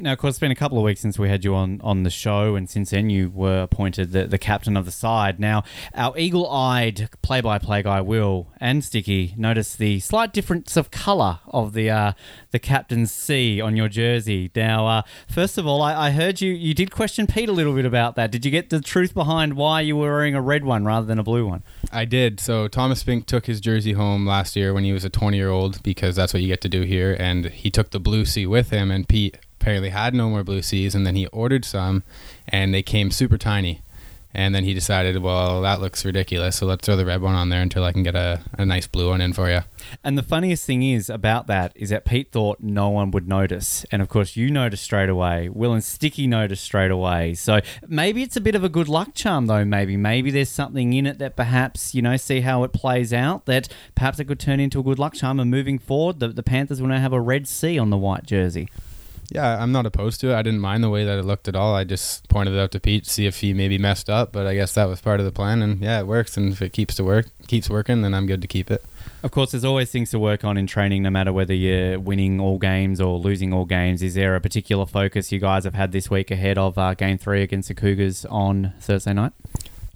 Now, 0.00 0.12
of 0.12 0.18
course, 0.18 0.34
it's 0.34 0.38
been 0.38 0.52
a 0.52 0.56
couple 0.56 0.78
of 0.78 0.84
weeks 0.84 1.00
since 1.00 1.18
we 1.18 1.28
had 1.28 1.44
you 1.44 1.56
on, 1.56 1.80
on 1.82 2.04
the 2.04 2.10
show, 2.10 2.54
and 2.54 2.70
since 2.70 2.90
then 2.90 3.10
you 3.10 3.30
were 3.30 3.62
appointed 3.62 4.12
the, 4.12 4.28
the 4.28 4.38
captain 4.38 4.76
of 4.76 4.84
the 4.84 4.92
side. 4.92 5.40
Now, 5.40 5.64
our 5.92 6.16
eagle 6.16 6.48
eyed 6.48 7.08
play 7.20 7.40
by 7.40 7.58
play 7.58 7.82
guy, 7.82 8.00
Will 8.00 8.46
and 8.60 8.84
Sticky, 8.84 9.34
noticed 9.36 9.78
the 9.78 9.98
slight 9.98 10.32
difference 10.32 10.76
of 10.76 10.92
colour 10.92 11.40
of 11.48 11.72
the 11.72 11.90
uh, 11.90 12.12
the 12.52 12.60
captain's 12.60 13.10
C 13.10 13.60
on 13.60 13.74
your 13.74 13.88
jersey. 13.88 14.52
Now, 14.54 14.86
uh, 14.86 15.02
first 15.28 15.58
of 15.58 15.66
all, 15.66 15.82
I, 15.82 16.06
I 16.06 16.10
heard 16.12 16.40
you, 16.40 16.52
you 16.52 16.74
did 16.74 16.92
question 16.92 17.26
Pete 17.26 17.48
a 17.48 17.52
little 17.52 17.74
bit 17.74 17.84
about 17.84 18.14
that. 18.14 18.30
Did 18.30 18.44
you 18.44 18.52
get 18.52 18.70
the 18.70 18.80
truth 18.80 19.14
behind 19.14 19.54
why 19.54 19.80
you 19.80 19.96
were 19.96 20.12
wearing 20.12 20.36
a 20.36 20.40
red 20.40 20.64
one 20.64 20.84
rather 20.84 21.06
than 21.06 21.18
a 21.18 21.24
blue 21.24 21.44
one? 21.44 21.64
I 21.90 22.04
did. 22.04 22.38
So 22.38 22.68
Thomas 22.68 23.02
Fink 23.02 23.26
took 23.26 23.46
his 23.46 23.60
jersey 23.60 23.94
home 23.94 24.26
last 24.26 24.54
year 24.54 24.72
when 24.72 24.84
he 24.84 24.92
was 24.92 25.04
a 25.04 25.10
20 25.10 25.36
year 25.36 25.50
old 25.50 25.82
because 25.82 26.14
that's 26.14 26.32
what 26.32 26.40
you 26.40 26.48
get 26.48 26.60
to 26.60 26.68
do 26.68 26.82
here, 26.82 27.16
and 27.18 27.46
he 27.46 27.68
took 27.68 27.90
the 27.90 28.00
blue 28.00 28.24
C 28.24 28.46
with 28.46 28.70
him, 28.70 28.92
and 28.92 29.08
Pete 29.08 29.38
apparently 29.60 29.90
had 29.90 30.14
no 30.14 30.28
more 30.30 30.44
blue 30.44 30.62
Cs, 30.62 30.94
and 30.94 31.06
then 31.06 31.16
he 31.16 31.26
ordered 31.28 31.64
some, 31.64 32.02
and 32.46 32.72
they 32.72 32.82
came 32.82 33.10
super 33.10 33.38
tiny. 33.38 33.82
And 34.34 34.54
then 34.54 34.62
he 34.62 34.74
decided, 34.74 35.22
well, 35.22 35.62
that 35.62 35.80
looks 35.80 36.04
ridiculous, 36.04 36.56
so 36.56 36.66
let's 36.66 36.84
throw 36.84 36.96
the 36.96 37.06
red 37.06 37.22
one 37.22 37.34
on 37.34 37.48
there 37.48 37.62
until 37.62 37.82
I 37.82 37.92
can 37.92 38.02
get 38.02 38.14
a, 38.14 38.42
a 38.58 38.66
nice 38.66 38.86
blue 38.86 39.08
one 39.08 39.22
in 39.22 39.32
for 39.32 39.50
you. 39.50 39.60
And 40.04 40.18
the 40.18 40.22
funniest 40.22 40.66
thing 40.66 40.82
is 40.82 41.08
about 41.08 41.46
that 41.46 41.72
is 41.74 41.88
that 41.88 42.04
Pete 42.04 42.30
thought 42.30 42.60
no 42.60 42.90
one 42.90 43.10
would 43.10 43.26
notice. 43.26 43.86
And 43.90 44.02
of 44.02 44.10
course, 44.10 44.36
you 44.36 44.50
noticed 44.50 44.84
straight 44.84 45.08
away. 45.08 45.48
Will 45.48 45.72
and 45.72 45.82
Sticky 45.82 46.26
noticed 46.26 46.62
straight 46.62 46.90
away. 46.90 47.34
So 47.34 47.60
maybe 47.88 48.22
it's 48.22 48.36
a 48.36 48.40
bit 48.40 48.54
of 48.54 48.62
a 48.62 48.68
good 48.68 48.86
luck 48.86 49.14
charm, 49.14 49.46
though. 49.46 49.64
Maybe. 49.64 49.96
Maybe 49.96 50.30
there's 50.30 50.50
something 50.50 50.92
in 50.92 51.06
it 51.06 51.18
that 51.18 51.34
perhaps, 51.34 51.94
you 51.94 52.02
know, 52.02 52.18
see 52.18 52.40
how 52.40 52.64
it 52.64 52.72
plays 52.74 53.14
out, 53.14 53.46
that 53.46 53.68
perhaps 53.94 54.20
it 54.20 54.26
could 54.26 54.38
turn 54.38 54.60
into 54.60 54.78
a 54.78 54.82
good 54.82 54.98
luck 54.98 55.14
charm. 55.14 55.40
And 55.40 55.50
moving 55.50 55.78
forward, 55.78 56.20
the, 56.20 56.28
the 56.28 56.42
Panthers 56.42 56.82
will 56.82 56.88
now 56.88 57.00
have 57.00 57.14
a 57.14 57.20
red 57.20 57.48
C 57.48 57.78
on 57.78 57.88
the 57.88 57.98
white 57.98 58.26
jersey. 58.26 58.68
Yeah, 59.30 59.62
I'm 59.62 59.72
not 59.72 59.84
opposed 59.84 60.20
to 60.22 60.30
it. 60.30 60.34
I 60.34 60.42
didn't 60.42 60.60
mind 60.60 60.82
the 60.82 60.88
way 60.88 61.04
that 61.04 61.18
it 61.18 61.24
looked 61.24 61.48
at 61.48 61.56
all. 61.56 61.74
I 61.74 61.84
just 61.84 62.26
pointed 62.28 62.54
it 62.54 62.58
out 62.58 62.70
to 62.72 62.80
Pete, 62.80 63.06
see 63.06 63.26
if 63.26 63.40
he 63.40 63.52
maybe 63.52 63.76
messed 63.76 64.08
up, 64.08 64.32
but 64.32 64.46
I 64.46 64.54
guess 64.54 64.72
that 64.74 64.86
was 64.88 65.02
part 65.02 65.20
of 65.20 65.26
the 65.26 65.32
plan. 65.32 65.60
And 65.60 65.80
yeah, 65.82 66.00
it 66.00 66.06
works. 66.06 66.38
And 66.38 66.52
if 66.52 66.62
it 66.62 66.72
keeps 66.72 66.94
to 66.94 67.04
work, 67.04 67.26
keeps 67.46 67.68
working, 67.68 68.00
then 68.00 68.14
I'm 68.14 68.26
good 68.26 68.40
to 68.40 68.48
keep 68.48 68.70
it. 68.70 68.82
Of 69.22 69.30
course, 69.30 69.50
there's 69.50 69.66
always 69.66 69.90
things 69.90 70.10
to 70.10 70.18
work 70.18 70.44
on 70.44 70.56
in 70.56 70.66
training, 70.66 71.02
no 71.02 71.10
matter 71.10 71.32
whether 71.32 71.52
you're 71.52 72.00
winning 72.00 72.40
all 72.40 72.58
games 72.58 73.00
or 73.02 73.18
losing 73.18 73.52
all 73.52 73.66
games. 73.66 74.02
Is 74.02 74.14
there 74.14 74.34
a 74.34 74.40
particular 74.40 74.86
focus 74.86 75.30
you 75.30 75.40
guys 75.40 75.64
have 75.64 75.74
had 75.74 75.92
this 75.92 76.08
week 76.08 76.30
ahead 76.30 76.56
of 76.56 76.78
uh, 76.78 76.94
Game 76.94 77.18
Three 77.18 77.42
against 77.42 77.68
the 77.68 77.74
Cougars 77.74 78.24
on 78.26 78.72
Thursday 78.80 79.12
night? 79.12 79.32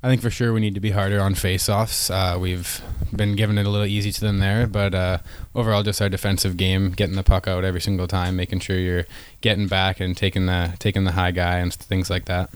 I 0.05 0.09
think 0.09 0.21
for 0.21 0.31
sure 0.31 0.53
we 0.53 0.61
need 0.61 0.75
to 0.75 0.81
be 0.81 0.91
harder 0.91 1.21
on 1.21 1.37
face-offs. 1.37 2.11
Uh, 2.11 2.37
we've 2.41 2.83
been 3.15 3.37
giving 3.37 3.57
it 3.57 3.67
a 3.67 3.71
little 3.71 3.87
easy 3.87 4.11
to 4.11 4.21
them 4.21 4.41
there, 4.41 4.67
but 4.67 4.95
uh, 4.97 5.19
overall, 5.55 5.85
just 5.85 6.03
our 6.03 6.09
defensive 6.09 6.57
game, 6.57 6.91
getting 6.91 7.15
the 7.15 7.23
puck 7.23 7.47
out 7.47 7.63
every 7.63 7.81
single 7.81 8.09
time, 8.09 8.35
making 8.35 8.59
sure 8.59 8.77
you're 8.77 9.05
getting 9.43 9.69
back 9.69 10.01
and 10.01 10.17
taking 10.17 10.47
the 10.47 10.75
taking 10.81 11.05
the 11.05 11.13
high 11.13 11.31
guy 11.31 11.59
and 11.59 11.73
things 11.73 12.11
like 12.11 12.25
that. 12.25 12.51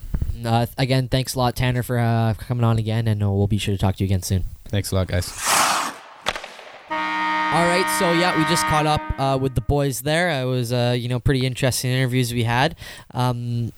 Uh, 0.44 0.66
again, 0.76 1.06
thanks 1.06 1.34
a 1.34 1.38
lot, 1.38 1.54
Tanner, 1.54 1.84
for 1.84 1.98
uh, 1.98 2.34
coming 2.34 2.64
on 2.64 2.78
again, 2.78 3.06
and 3.06 3.22
uh, 3.22 3.30
we'll 3.30 3.46
be 3.46 3.58
sure 3.58 3.74
to 3.74 3.78
talk 3.78 3.94
to 3.96 4.04
you 4.04 4.08
again 4.08 4.22
soon. 4.22 4.42
Thanks 4.64 4.90
a 4.90 4.96
lot, 4.96 5.06
guys. 5.06 5.30
All 6.90 7.64
right, 7.64 7.86
so 8.00 8.10
yeah, 8.10 8.36
we 8.36 8.44
just 8.46 8.64
caught 8.66 8.86
up 8.86 9.00
uh, 9.20 9.38
with 9.40 9.54
the 9.54 9.60
boys 9.60 10.02
there. 10.02 10.42
It 10.42 10.46
was, 10.46 10.72
uh, 10.72 10.96
you 10.98 11.08
know, 11.08 11.20
pretty 11.20 11.46
interesting 11.46 11.92
interviews 11.92 12.32
we 12.34 12.42
had. 12.42 12.74
Um, 13.14 13.72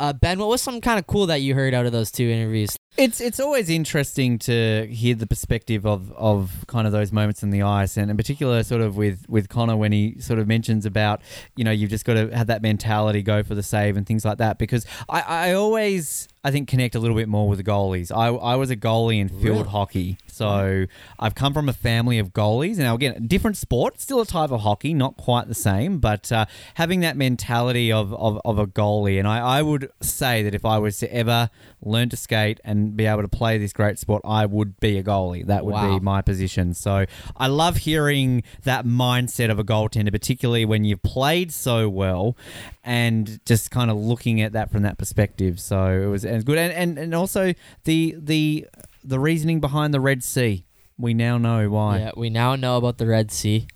uh, 0.00 0.12
ben, 0.14 0.38
what 0.38 0.48
was 0.48 0.62
some 0.62 0.80
kind 0.80 0.98
of 0.98 1.06
cool 1.06 1.26
that 1.26 1.42
you 1.42 1.54
heard 1.54 1.74
out 1.74 1.86
of 1.86 1.92
those 1.92 2.10
two 2.10 2.28
interviews? 2.28 2.74
It's 2.98 3.22
it's 3.22 3.40
always 3.40 3.70
interesting 3.70 4.38
to 4.40 4.86
hear 4.86 5.14
the 5.14 5.26
perspective 5.26 5.86
of, 5.86 6.12
of 6.12 6.66
kind 6.66 6.86
of 6.86 6.92
those 6.92 7.10
moments 7.10 7.42
in 7.42 7.48
the 7.48 7.62
ice, 7.62 7.96
and 7.96 8.10
in 8.10 8.18
particular, 8.18 8.62
sort 8.62 8.82
of 8.82 8.98
with, 8.98 9.24
with 9.30 9.48
Connor 9.48 9.76
when 9.76 9.92
he 9.92 10.20
sort 10.20 10.38
of 10.38 10.46
mentions 10.46 10.84
about 10.84 11.22
you 11.56 11.64
know 11.64 11.70
you've 11.70 11.88
just 11.88 12.04
got 12.04 12.14
to 12.14 12.28
have 12.36 12.48
that 12.48 12.60
mentality, 12.60 13.22
go 13.22 13.42
for 13.42 13.54
the 13.54 13.62
save, 13.62 13.96
and 13.96 14.06
things 14.06 14.26
like 14.26 14.36
that. 14.38 14.58
Because 14.58 14.84
I, 15.08 15.20
I 15.22 15.52
always 15.54 16.28
I 16.44 16.50
think 16.50 16.68
connect 16.68 16.94
a 16.94 16.98
little 16.98 17.16
bit 17.16 17.28
more 17.28 17.48
with 17.48 17.58
the 17.58 17.64
goalies. 17.64 18.14
I, 18.14 18.26
I 18.26 18.56
was 18.56 18.68
a 18.68 18.76
goalie 18.76 19.20
in 19.20 19.28
field 19.30 19.42
Really? 19.42 19.68
hockey, 19.70 20.18
so 20.26 20.84
I've 21.18 21.34
come 21.34 21.54
from 21.54 21.70
a 21.70 21.72
family 21.72 22.18
of 22.18 22.34
goalies. 22.34 22.76
Now 22.76 22.94
again, 22.94 23.26
different 23.26 23.56
sport, 23.56 24.02
still 24.02 24.20
a 24.20 24.26
type 24.26 24.50
of 24.50 24.60
hockey, 24.60 24.92
not 24.92 25.16
quite 25.16 25.48
the 25.48 25.54
same, 25.54 25.98
but 25.98 26.30
uh, 26.30 26.44
having 26.74 27.00
that 27.00 27.16
mentality 27.16 27.90
of, 27.90 28.12
of, 28.12 28.38
of 28.44 28.58
a 28.58 28.66
goalie, 28.66 29.18
and 29.18 29.26
I, 29.26 29.38
I 29.38 29.62
would 29.62 29.90
say 30.02 30.42
that 30.42 30.54
if 30.54 30.66
I 30.66 30.76
was 30.76 30.98
to 30.98 31.10
ever 31.14 31.48
learn 31.80 32.10
to 32.10 32.16
skate 32.18 32.60
and 32.64 32.81
be 32.90 33.06
able 33.06 33.22
to 33.22 33.28
play 33.28 33.56
this 33.58 33.72
great 33.72 33.98
sport, 33.98 34.22
I 34.24 34.44
would 34.46 34.78
be 34.80 34.98
a 34.98 35.02
goalie. 35.02 35.46
That 35.46 35.64
would 35.64 35.72
Wow. 35.74 35.98
be 35.98 36.00
my 36.04 36.20
position. 36.22 36.74
So 36.74 37.06
I 37.36 37.46
love 37.46 37.78
hearing 37.78 38.42
that 38.64 38.84
mindset 38.84 39.50
of 39.50 39.58
a 39.58 39.64
goaltender, 39.64 40.10
particularly 40.10 40.64
when 40.64 40.84
you've 40.84 41.02
played 41.02 41.52
so 41.52 41.88
well 41.88 42.36
and 42.84 43.40
just 43.46 43.70
kind 43.70 43.90
of 43.90 43.96
looking 43.96 44.40
at 44.40 44.52
that 44.52 44.70
from 44.70 44.82
that 44.82 44.98
perspective. 44.98 45.60
So 45.60 46.02
it 46.02 46.06
was, 46.06 46.24
it 46.24 46.34
was 46.34 46.44
good. 46.44 46.58
And, 46.58 46.72
and, 46.72 46.98
and 46.98 47.14
also 47.14 47.54
the, 47.84 48.14
the, 48.18 48.66
the 49.04 49.18
reasoning 49.18 49.60
behind 49.60 49.94
the 49.94 50.00
Red 50.00 50.22
C. 50.22 50.64
We 50.98 51.14
now 51.14 51.38
know 51.38 51.68
why. 51.70 51.98
Yeah, 51.98 52.10
we 52.16 52.30
now 52.30 52.54
know 52.54 52.76
about 52.76 52.98
the 52.98 53.06
Red 53.06 53.30
C. 53.32 53.66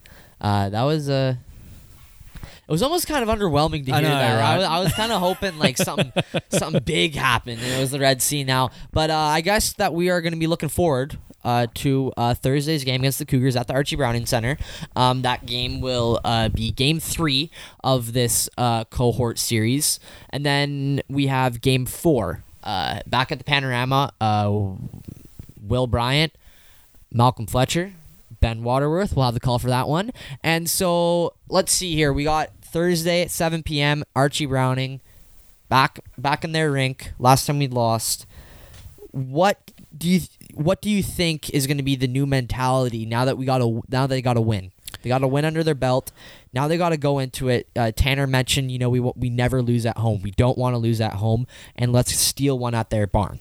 Uh, 0.40 0.68
that 0.68 0.82
was 0.82 1.08
Uh, 1.08 1.36
it 2.68 2.72
was 2.72 2.82
almost 2.82 3.06
kind 3.06 3.28
of 3.28 3.28
underwhelming 3.28 3.86
to 3.86 3.92
hear 3.92 4.02
know, 4.02 4.08
that. 4.08 4.42
I 4.42 4.56
was, 4.56 4.66
I 4.66 4.78
was 4.80 4.92
kind 4.92 5.12
of 5.12 5.20
hoping 5.20 5.56
like 5.58 5.76
something 5.76 6.12
something 6.48 6.82
big 6.82 7.14
happened, 7.14 7.60
and 7.62 7.72
it 7.72 7.78
was 7.78 7.92
the 7.92 8.00
Red 8.00 8.20
C 8.20 8.42
now. 8.42 8.70
But 8.92 9.10
uh, 9.10 9.16
I 9.16 9.40
guess 9.40 9.72
that 9.74 9.94
we 9.94 10.10
are 10.10 10.20
going 10.20 10.32
to 10.32 10.38
be 10.38 10.48
looking 10.48 10.68
forward 10.68 11.16
uh, 11.44 11.68
to 11.74 12.12
uh, 12.16 12.34
Thursday's 12.34 12.82
game 12.82 13.02
against 13.02 13.20
the 13.20 13.24
Cougars 13.24 13.54
at 13.54 13.68
the 13.68 13.74
Archie 13.74 13.94
Browning 13.94 14.26
Center. 14.26 14.58
Um, 14.96 15.22
that 15.22 15.46
game 15.46 15.80
will 15.80 16.20
uh, 16.24 16.48
be 16.48 16.72
Game 16.72 16.98
Three 16.98 17.52
of 17.84 18.12
this 18.12 18.48
uh, 18.58 18.84
cohort 18.84 19.38
series, 19.38 20.00
and 20.30 20.44
then 20.44 21.02
we 21.08 21.28
have 21.28 21.60
Game 21.60 21.86
Four 21.86 22.42
uh, 22.64 23.00
back 23.06 23.30
at 23.30 23.38
the 23.38 23.44
Panorama. 23.44 24.12
Uh, 24.20 24.72
Will 25.62 25.86
Bryant, 25.86 26.32
Malcolm 27.12 27.46
Fletcher, 27.46 27.92
Ben 28.40 28.62
Waterworth. 28.62 29.14
We'll 29.14 29.24
have 29.24 29.34
the 29.34 29.40
call 29.40 29.58
for 29.58 29.68
that 29.68 29.88
one. 29.88 30.12
And 30.42 30.68
so 30.68 31.34
let's 31.48 31.72
see 31.72 31.94
here. 31.94 32.12
We 32.12 32.24
got 32.24 32.50
Thursday 32.76 33.22
at 33.22 33.30
7 33.30 33.62
p.m. 33.62 34.04
Archie 34.14 34.44
Browning 34.44 35.00
back 35.70 35.98
back 36.18 36.44
in 36.44 36.52
their 36.52 36.70
rink. 36.70 37.10
Last 37.18 37.46
time 37.46 37.58
we 37.58 37.68
lost. 37.68 38.26
What 39.12 39.72
do 39.96 40.06
you 40.06 40.20
what 40.52 40.82
do 40.82 40.90
you 40.90 41.02
think 41.02 41.48
is 41.54 41.66
going 41.66 41.78
to 41.78 41.82
be 41.82 41.96
the 41.96 42.06
new 42.06 42.26
mentality 42.26 43.06
now 43.06 43.24
that 43.24 43.38
we 43.38 43.46
got 43.46 43.58
to 43.58 43.82
now 43.88 44.06
they 44.06 44.20
got 44.20 44.34
to 44.34 44.42
win? 44.42 44.72
They 45.00 45.08
got 45.08 45.20
to 45.20 45.26
win 45.26 45.46
under 45.46 45.64
their 45.64 45.74
belt. 45.74 46.12
Now 46.52 46.68
they 46.68 46.76
got 46.76 46.90
to 46.90 46.98
go 46.98 47.18
into 47.18 47.48
it. 47.48 47.66
Uh, 47.74 47.92
Tanner 47.96 48.26
mentioned, 48.26 48.70
you 48.70 48.78
know, 48.78 48.90
we 48.90 49.00
we 49.00 49.30
never 49.30 49.62
lose 49.62 49.86
at 49.86 49.96
home. 49.96 50.20
We 50.20 50.32
don't 50.32 50.58
want 50.58 50.74
to 50.74 50.78
lose 50.78 51.00
at 51.00 51.14
home, 51.14 51.46
and 51.76 51.94
let's 51.94 52.14
steal 52.14 52.58
one 52.58 52.74
at 52.74 52.90
their 52.90 53.06
barn. 53.06 53.40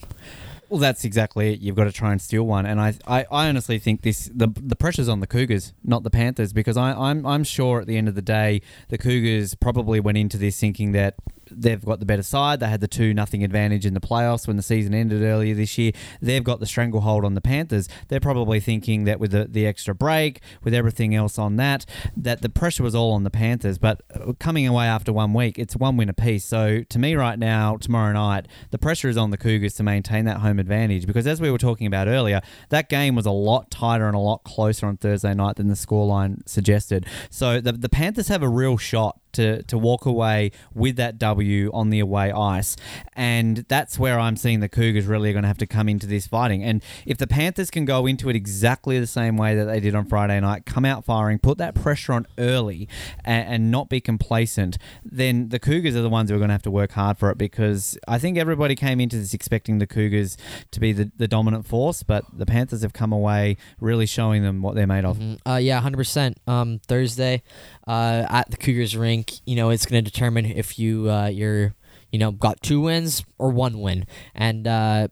Well, 0.75 0.81
that's 0.81 1.05
exactly 1.05 1.53
it. 1.53 1.61
You've 1.61 1.77
got 1.77 1.85
to 1.85 1.91
try 1.93 2.11
and 2.11 2.21
steal 2.21 2.43
one, 2.43 2.65
and 2.65 2.81
I, 2.81 2.95
I, 3.07 3.25
I 3.31 3.47
honestly 3.47 3.79
think 3.79 4.01
this 4.01 4.29
the 4.35 4.49
the 4.53 4.75
pressure's 4.75 5.07
on 5.07 5.21
the 5.21 5.25
Cougars, 5.25 5.71
not 5.85 6.03
the 6.03 6.09
Panthers, 6.09 6.51
because 6.51 6.75
I, 6.75 6.91
I'm 6.91 7.25
I'm 7.25 7.45
sure 7.45 7.79
at 7.79 7.87
the 7.87 7.95
end 7.95 8.09
of 8.09 8.15
the 8.15 8.21
day, 8.21 8.61
the 8.89 8.97
Cougars 8.97 9.55
probably 9.55 10.01
went 10.01 10.17
into 10.17 10.35
this 10.35 10.59
thinking 10.59 10.91
that 10.91 11.15
they've 11.51 11.83
got 11.83 11.99
the 11.99 12.05
better 12.05 12.23
side. 12.23 12.59
They 12.59 12.67
had 12.67 12.81
the 12.81 12.87
two 12.87 13.13
nothing 13.13 13.43
advantage 13.43 13.85
in 13.85 13.93
the 13.93 13.99
playoffs 13.99 14.47
when 14.47 14.57
the 14.57 14.63
season 14.63 14.93
ended 14.93 15.21
earlier 15.21 15.55
this 15.55 15.77
year. 15.77 15.91
They've 16.21 16.43
got 16.43 16.59
the 16.59 16.65
stranglehold 16.65 17.25
on 17.25 17.33
the 17.33 17.41
Panthers. 17.41 17.87
They're 18.07 18.19
probably 18.19 18.59
thinking 18.59 19.05
that 19.05 19.19
with 19.19 19.31
the, 19.31 19.45
the 19.45 19.65
extra 19.65 19.95
break, 19.95 20.41
with 20.63 20.73
everything 20.73 21.15
else 21.15 21.37
on 21.37 21.55
that, 21.57 21.85
that 22.15 22.41
the 22.41 22.49
pressure 22.49 22.83
was 22.83 22.95
all 22.95 23.13
on 23.13 23.23
the 23.23 23.29
Panthers. 23.29 23.77
But 23.77 24.01
uh, 24.13 24.33
coming 24.39 24.67
away 24.67 24.85
after 24.85 25.13
one 25.13 25.33
week, 25.33 25.57
it's 25.59 25.75
one 25.75 25.97
win 25.97 26.09
apiece. 26.09 26.45
So 26.45 26.83
to 26.83 26.99
me, 26.99 27.15
right 27.15 27.39
now, 27.39 27.77
tomorrow 27.77 28.13
night, 28.13 28.47
the 28.71 28.77
pressure 28.77 29.09
is 29.09 29.17
on 29.17 29.31
the 29.31 29.37
Cougars 29.37 29.73
to 29.75 29.83
maintain 29.83 30.25
that 30.25 30.37
home 30.37 30.59
advantage 30.59 31.05
because 31.05 31.27
as 31.27 31.41
we 31.41 31.51
were 31.51 31.57
talking 31.57 31.87
about 31.87 32.07
earlier, 32.07 32.41
that 32.69 32.89
game 32.89 33.15
was 33.15 33.25
a 33.25 33.31
lot 33.31 33.71
tighter 33.71 34.07
and 34.07 34.15
a 34.15 34.19
lot 34.19 34.43
closer 34.43 34.85
on 34.85 34.97
Thursday 34.97 35.33
night 35.33 35.55
than 35.55 35.67
the 35.67 35.75
scoreline 35.75 36.47
suggested. 36.47 37.05
So 37.29 37.61
the, 37.61 37.71
the 37.71 37.89
Panthers 37.89 38.27
have 38.27 38.43
a 38.43 38.49
real 38.49 38.77
shot 38.77 39.19
to, 39.35 39.63
to 39.63 39.77
walk 39.77 40.05
away 40.05 40.51
with 40.73 40.95
that 40.97 41.17
W 41.17 41.71
on 41.73 41.89
the 41.89 41.99
away 41.99 42.31
ice. 42.31 42.75
And 43.13 43.65
that's 43.67 43.97
where 43.99 44.19
I'm 44.19 44.35
seeing 44.35 44.59
the 44.59 44.69
Cougars 44.69 45.05
really 45.05 45.29
are 45.29 45.33
going 45.33 45.43
to 45.43 45.47
have 45.47 45.57
to 45.59 45.67
come 45.67 45.87
into 45.87 46.07
this 46.07 46.27
fighting. 46.27 46.63
And 46.63 46.83
if 47.05 47.17
the 47.17 47.27
Panthers 47.27 47.69
can 47.69 47.85
go 47.85 48.05
into 48.05 48.29
it 48.29 48.35
exactly 48.35 48.99
the 48.99 49.07
same 49.07 49.37
way 49.37 49.55
that 49.55 49.65
they 49.65 49.79
did 49.79 49.95
on 49.95 50.05
Friday 50.05 50.39
night, 50.39 50.65
come 50.65 50.85
out 50.85 51.05
firing, 51.05 51.39
put 51.39 51.57
that 51.59 51.75
pressure 51.75 52.13
on 52.13 52.27
early, 52.37 52.87
and, 53.23 53.47
and 53.47 53.71
not 53.71 53.89
be 53.89 54.01
complacent, 54.01 54.77
then 55.03 55.49
the 55.49 55.59
Cougars 55.59 55.95
are 55.95 56.01
the 56.01 56.09
ones 56.09 56.29
who 56.29 56.35
are 56.35 56.39
going 56.39 56.49
to 56.49 56.53
have 56.53 56.61
to 56.63 56.71
work 56.71 56.91
hard 56.91 57.17
for 57.17 57.29
it 57.29 57.37
because 57.37 57.97
I 58.07 58.17
think 58.17 58.37
everybody 58.37 58.75
came 58.75 58.99
into 58.99 59.17
this 59.17 59.33
expecting 59.33 59.79
the 59.79 59.87
Cougars 59.87 60.37
to 60.71 60.79
be 60.79 60.91
the, 60.91 61.11
the 61.17 61.27
dominant 61.27 61.65
force, 61.65 62.03
but 62.03 62.25
the 62.33 62.45
Panthers 62.45 62.81
have 62.81 62.93
come 62.93 63.11
away 63.11 63.57
really 63.79 64.05
showing 64.05 64.43
them 64.43 64.61
what 64.61 64.75
they're 64.75 64.87
made 64.87 65.05
of. 65.05 65.19
Uh, 65.45 65.55
yeah, 65.55 65.79
hundred 65.79 65.97
percent. 65.97 66.37
Um, 66.47 66.79
Thursday, 66.87 67.43
uh, 67.87 68.25
at 68.29 68.49
the 68.51 68.57
Cougars 68.57 68.95
rink, 69.25 69.41
you 69.45 69.55
know, 69.55 69.69
it's 69.69 69.85
going 69.85 70.03
to 70.03 70.09
determine 70.09 70.45
if 70.45 70.79
you 70.79 71.09
uh, 71.09 71.27
you're 71.27 71.73
you 72.11 72.19
know 72.19 72.31
got 72.31 72.61
two 72.61 72.81
wins 72.81 73.23
or 73.37 73.49
one 73.49 73.79
win, 73.79 74.05
and 74.33 74.67
uh, 74.67 75.07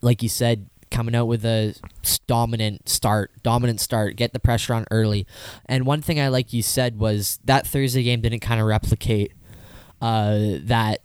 like 0.00 0.22
you 0.22 0.28
said, 0.28 0.68
coming 0.90 1.14
out 1.14 1.26
with 1.26 1.44
a 1.44 1.74
dominant 2.26 2.88
start, 2.88 3.30
dominant 3.42 3.80
start, 3.80 4.16
get 4.16 4.32
the 4.32 4.40
pressure 4.40 4.74
on 4.74 4.84
early, 4.90 5.26
and 5.66 5.86
one 5.86 6.02
thing 6.02 6.20
I 6.20 6.28
like 6.28 6.52
you 6.52 6.62
said 6.62 6.98
was 6.98 7.38
that 7.44 7.66
Thursday 7.66 8.02
game 8.02 8.20
didn't 8.20 8.40
kind 8.40 8.60
of 8.60 8.66
replicate 8.66 9.32
uh, 10.00 10.58
that 10.62 11.02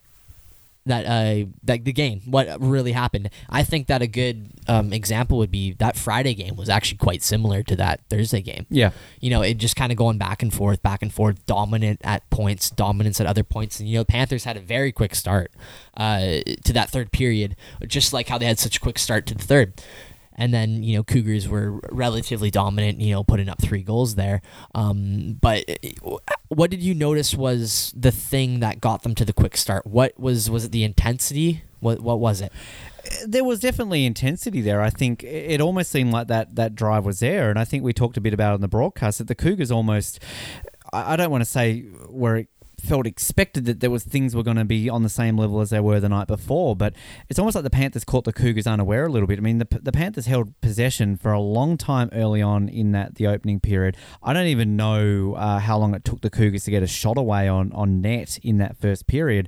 that 0.85 1.05
uh 1.05 1.45
that 1.63 1.85
the 1.85 1.93
game 1.93 2.21
what 2.25 2.47
really 2.59 2.91
happened. 2.91 3.29
I 3.49 3.63
think 3.63 3.87
that 3.87 4.01
a 4.01 4.07
good 4.07 4.49
um, 4.67 4.91
example 4.93 5.37
would 5.37 5.51
be 5.51 5.73
that 5.73 5.95
friday 5.95 6.33
game 6.33 6.55
was 6.55 6.69
actually 6.69 6.97
quite 6.97 7.21
similar 7.23 7.63
to 7.63 7.75
that 7.77 8.01
thursday 8.09 8.41
game. 8.41 8.65
Yeah. 8.69 8.91
you 9.19 9.29
know 9.29 9.41
it 9.41 9.55
just 9.55 9.75
kind 9.75 9.91
of 9.91 9.97
going 9.97 10.17
back 10.17 10.41
and 10.41 10.53
forth 10.53 10.81
back 10.83 11.01
and 11.01 11.13
forth 11.13 11.45
dominant 11.45 12.01
at 12.03 12.29
points 12.29 12.69
dominance 12.69 13.19
at 13.21 13.27
other 13.27 13.43
points. 13.43 13.79
And 13.79 13.87
you 13.87 13.97
know 13.97 14.03
panthers 14.03 14.43
had 14.43 14.57
a 14.57 14.61
very 14.61 14.91
quick 14.91 15.15
start 15.15 15.51
uh, 15.95 16.39
to 16.63 16.73
that 16.73 16.89
third 16.89 17.11
period 17.11 17.55
just 17.87 18.13
like 18.13 18.27
how 18.27 18.37
they 18.37 18.45
had 18.45 18.59
such 18.59 18.77
a 18.77 18.79
quick 18.79 18.99
start 18.99 19.25
to 19.27 19.35
the 19.35 19.43
third 19.43 19.81
and 20.35 20.53
then 20.53 20.83
you 20.83 20.95
know 20.95 21.03
Cougars 21.03 21.47
were 21.47 21.79
relatively 21.91 22.51
dominant, 22.51 22.99
you 22.99 23.11
know, 23.13 23.23
putting 23.23 23.49
up 23.49 23.61
three 23.61 23.83
goals 23.83 24.15
there. 24.15 24.41
Um, 24.75 25.37
but 25.41 25.63
uh, 25.69 26.17
what 26.49 26.71
did 26.71 26.81
you 26.81 26.93
notice 26.93 27.33
was 27.33 27.93
the 27.95 28.11
thing 28.11 28.59
that 28.59 28.81
got 28.81 29.03
them 29.03 29.15
to 29.15 29.25
the 29.25 29.33
quick 29.33 29.57
start? 29.57 29.85
What 29.85 30.19
was 30.19 30.49
was 30.49 30.65
it 30.65 30.71
the 30.71 30.83
intensity? 30.83 31.63
What 31.79 31.99
what 32.01 32.19
was 32.19 32.41
it? 32.41 32.51
there 33.25 33.43
was 33.43 33.59
definitely 33.59 34.05
intensity 34.05 34.61
there. 34.61 34.81
I 34.81 34.89
think 34.89 35.23
it 35.23 35.61
almost 35.61 35.91
seemed 35.91 36.13
like 36.13 36.27
that 36.27 36.55
that 36.55 36.75
drive 36.75 37.05
was 37.05 37.19
there, 37.19 37.49
and 37.49 37.59
I 37.59 37.65
think 37.65 37.83
we 37.83 37.93
talked 37.93 38.17
a 38.17 38.21
bit 38.21 38.33
about 38.33 38.51
it 38.51 38.55
on 38.55 38.61
the 38.61 38.67
broadcast 38.67 39.17
that 39.17 39.27
the 39.27 39.35
Cougars 39.35 39.71
almost. 39.71 40.19
I 40.95 41.15
don't 41.15 41.31
want 41.31 41.41
to 41.41 41.49
say 41.49 41.85
were 42.07 42.37
it 42.37 42.49
felt 42.83 43.07
expected 43.07 43.65
that 43.65 43.79
there 43.79 43.89
was 43.89 44.03
things 44.03 44.35
were 44.35 44.43
going 44.43 44.57
to 44.57 44.65
be 44.65 44.89
on 44.89 45.03
the 45.03 45.09
same 45.09 45.37
level 45.37 45.61
as 45.61 45.69
they 45.69 45.79
were 45.79 45.99
the 45.99 46.09
night 46.09 46.27
before, 46.27 46.75
but 46.75 46.93
it's 47.29 47.39
almost 47.39 47.55
like 47.55 47.63
the 47.63 47.69
Panthers 47.69 48.03
caught 48.03 48.25
the 48.25 48.33
Cougars 48.33 48.67
unaware 48.67 49.05
a 49.05 49.09
little 49.09 49.27
bit. 49.27 49.39
I 49.39 49.41
mean, 49.41 49.59
the, 49.59 49.67
the 49.81 49.91
Panthers 49.91 50.25
held 50.25 50.59
possession 50.61 51.15
for 51.15 51.31
a 51.31 51.39
long 51.39 51.77
time 51.77 52.09
early 52.11 52.41
on 52.41 52.67
in 52.67 52.91
that 52.91 53.15
the 53.15 53.27
opening 53.27 53.59
period. 53.59 53.95
I 54.21 54.33
don't 54.33 54.47
even 54.47 54.75
know 54.75 55.35
uh, 55.35 55.59
how 55.59 55.77
long 55.77 55.95
it 55.95 56.03
took 56.03 56.21
the 56.21 56.29
Cougars 56.29 56.65
to 56.65 56.71
get 56.71 56.83
a 56.83 56.87
shot 56.87 57.17
away 57.17 57.47
on 57.47 57.71
on 57.73 58.01
net 58.01 58.37
in 58.43 58.57
that 58.57 58.77
first 58.77 59.07
period, 59.07 59.47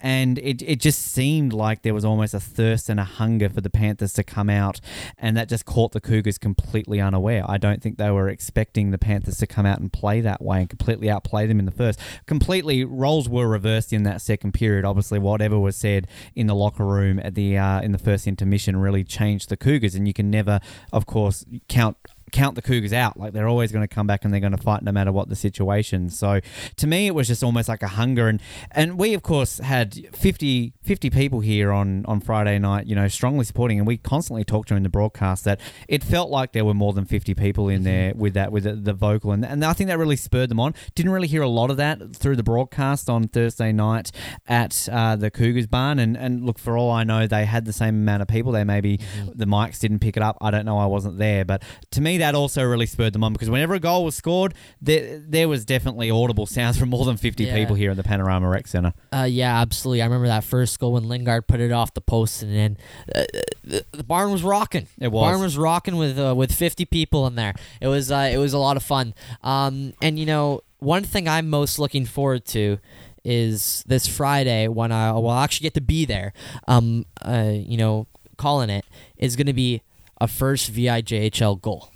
and 0.00 0.38
it 0.38 0.62
it 0.62 0.80
just 0.80 1.02
seemed 1.02 1.52
like 1.52 1.82
there 1.82 1.94
was 1.94 2.04
almost 2.04 2.34
a 2.34 2.40
thirst 2.40 2.88
and 2.88 3.00
a 3.00 3.04
hunger 3.04 3.48
for 3.48 3.60
the 3.60 3.70
Panthers 3.70 4.12
to 4.14 4.22
come 4.22 4.48
out, 4.48 4.80
and 5.18 5.36
that 5.36 5.48
just 5.48 5.64
caught 5.64 5.92
the 5.92 6.00
Cougars 6.00 6.38
completely 6.38 7.00
unaware. 7.00 7.44
I 7.48 7.58
don't 7.58 7.82
think 7.82 7.98
they 7.98 8.10
were 8.10 8.28
expecting 8.28 8.90
the 8.90 8.98
Panthers 8.98 9.38
to 9.38 9.46
come 9.46 9.66
out 9.66 9.80
and 9.80 9.92
play 9.92 10.20
that 10.20 10.40
way 10.40 10.60
and 10.60 10.70
completely 10.70 11.10
outplay 11.10 11.46
them 11.46 11.58
in 11.58 11.64
the 11.64 11.72
first. 11.72 11.98
Completely 12.26 12.75
roles 12.84 13.28
were 13.28 13.48
reversed 13.48 13.92
in 13.92 14.02
that 14.04 14.20
second 14.20 14.52
period. 14.52 14.84
Obviously, 14.84 15.18
whatever 15.18 15.58
was 15.58 15.76
said 15.76 16.06
in 16.34 16.46
the 16.46 16.54
locker 16.54 16.84
room 16.84 17.18
at 17.22 17.34
the 17.34 17.58
uh, 17.58 17.80
in 17.80 17.92
the 17.92 17.98
first 17.98 18.26
intermission 18.26 18.76
really 18.76 19.04
changed 19.04 19.48
the 19.48 19.56
Cougars, 19.56 19.94
and 19.94 20.06
you 20.06 20.14
can 20.14 20.30
never, 20.30 20.60
of 20.92 21.06
course, 21.06 21.44
count 21.68 21.96
count 22.32 22.54
the 22.54 22.62
Cougars 22.62 22.92
out. 22.92 23.18
Like 23.18 23.32
they're 23.32 23.48
always 23.48 23.72
going 23.72 23.86
to 23.86 23.92
come 23.92 24.06
back 24.06 24.24
and 24.24 24.32
they're 24.32 24.40
going 24.40 24.56
to 24.56 24.62
fight 24.62 24.82
no 24.82 24.92
matter 24.92 25.12
what 25.12 25.28
the 25.28 25.36
situation. 25.36 26.10
So 26.10 26.40
to 26.76 26.86
me, 26.86 27.06
it 27.06 27.14
was 27.14 27.28
just 27.28 27.42
almost 27.42 27.68
like 27.68 27.82
a 27.82 27.88
hunger. 27.88 28.28
And, 28.28 28.40
and 28.70 28.98
we, 28.98 29.14
of 29.14 29.22
course, 29.22 29.58
had 29.58 29.94
50, 30.14 30.74
50 30.82 31.10
people 31.10 31.40
here 31.40 31.72
on, 31.72 32.04
on 32.06 32.20
Friday 32.20 32.58
night, 32.58 32.86
you 32.86 32.94
know, 32.94 33.08
strongly 33.08 33.44
supporting. 33.44 33.78
And 33.78 33.86
we 33.86 33.96
constantly 33.96 34.44
talked 34.44 34.68
during 34.68 34.82
the 34.82 34.88
broadcast 34.88 35.44
that 35.44 35.60
it 35.88 36.02
felt 36.02 36.30
like 36.30 36.52
there 36.52 36.64
were 36.64 36.74
more 36.74 36.92
than 36.92 37.04
50 37.04 37.34
people 37.34 37.68
in 37.68 37.84
there 37.84 38.12
with 38.14 38.34
that, 38.34 38.52
with 38.52 38.64
the, 38.64 38.74
the 38.74 38.92
vocal. 38.92 39.32
And, 39.32 39.44
and 39.44 39.64
I 39.64 39.72
think 39.72 39.88
that 39.88 39.98
really 39.98 40.16
spurred 40.16 40.50
them 40.50 40.60
on. 40.60 40.74
Didn't 40.94 41.12
really 41.12 41.28
hear 41.28 41.42
a 41.42 41.48
lot 41.48 41.70
of 41.70 41.76
that 41.76 42.16
through 42.16 42.36
the 42.36 42.42
broadcast 42.42 43.08
on 43.08 43.28
Thursday 43.28 43.72
night 43.72 44.10
at 44.46 44.88
uh, 44.90 45.16
the 45.16 45.30
Cougars 45.30 45.66
barn. 45.66 45.98
And, 45.98 46.16
and 46.16 46.44
look, 46.44 46.58
for 46.58 46.76
all 46.76 46.90
I 46.90 47.04
know, 47.04 47.26
they 47.26 47.44
had 47.44 47.64
the 47.64 47.72
same 47.72 47.94
amount 47.94 48.22
of 48.22 48.28
people. 48.28 48.52
They 48.52 48.64
maybe 48.64 49.00
the 49.34 49.46
mics 49.46 49.80
didn't 49.80 50.00
pick 50.00 50.16
it 50.16 50.22
up. 50.22 50.36
I 50.40 50.50
don't 50.50 50.64
know. 50.64 50.78
I 50.78 50.86
wasn't 50.86 51.18
there. 51.18 51.44
But 51.44 51.62
to 51.92 52.00
me, 52.00 52.15
that 52.18 52.34
also 52.34 52.62
really 52.64 52.86
spurred 52.86 53.12
them 53.12 53.22
on 53.24 53.32
because 53.32 53.48
whenever 53.50 53.74
a 53.74 53.80
goal 53.80 54.04
was 54.04 54.14
scored, 54.14 54.54
there, 54.80 55.18
there 55.18 55.48
was 55.48 55.64
definitely 55.64 56.10
audible 56.10 56.46
sounds 56.46 56.78
from 56.78 56.90
more 56.90 57.04
than 57.04 57.16
50 57.16 57.44
Yeah. 57.44 57.54
people 57.54 57.74
here 57.76 57.90
in 57.90 57.96
the 57.96 58.02
Panorama 58.02 58.48
Rec 58.48 58.66
Centre. 58.66 58.92
Uh, 59.12 59.26
yeah, 59.28 59.60
absolutely. 59.60 60.02
I 60.02 60.06
remember 60.06 60.26
that 60.28 60.44
first 60.44 60.78
goal 60.78 60.92
when 60.94 61.04
Lingard 61.08 61.46
put 61.46 61.60
it 61.60 61.72
off 61.72 61.94
the 61.94 62.00
post, 62.00 62.42
and 62.42 62.54
then 62.54 62.76
uh, 63.14 63.24
the, 63.64 63.84
the 63.92 64.04
barn 64.04 64.30
was 64.32 64.42
rocking. 64.42 64.86
It 65.00 65.08
was. 65.12 65.22
barn 65.22 65.40
was 65.40 65.56
rocking 65.58 65.96
with 65.96 66.18
uh, 66.18 66.34
with 66.36 66.52
fifty 66.52 66.84
people 66.84 67.26
in 67.26 67.34
there. 67.34 67.54
It 67.80 67.88
was 67.88 68.10
uh, 68.10 68.30
it 68.32 68.38
was 68.38 68.52
a 68.52 68.58
lot 68.58 68.76
of 68.76 68.82
fun. 68.82 69.14
Um, 69.42 69.92
and 70.02 70.18
you 70.18 70.26
know, 70.26 70.60
one 70.78 71.04
thing 71.04 71.28
I'm 71.28 71.48
most 71.50 71.78
looking 71.78 72.04
forward 72.06 72.44
to 72.46 72.78
is 73.24 73.82
this 73.86 74.06
Friday 74.06 74.68
when 74.68 74.92
I 74.92 75.10
will 75.12 75.32
actually 75.32 75.64
get 75.64 75.74
to 75.74 75.80
be 75.80 76.04
there. 76.04 76.32
Um, 76.68 77.06
uh, 77.22 77.52
you 77.54 77.76
know, 77.76 78.06
calling 78.36 78.70
it 78.70 78.84
is 79.16 79.34
going 79.36 79.46
to 79.48 79.52
be 79.52 79.82
a 80.20 80.26
first 80.28 80.72
VIJHL 80.72 81.60
goal. 81.60 81.90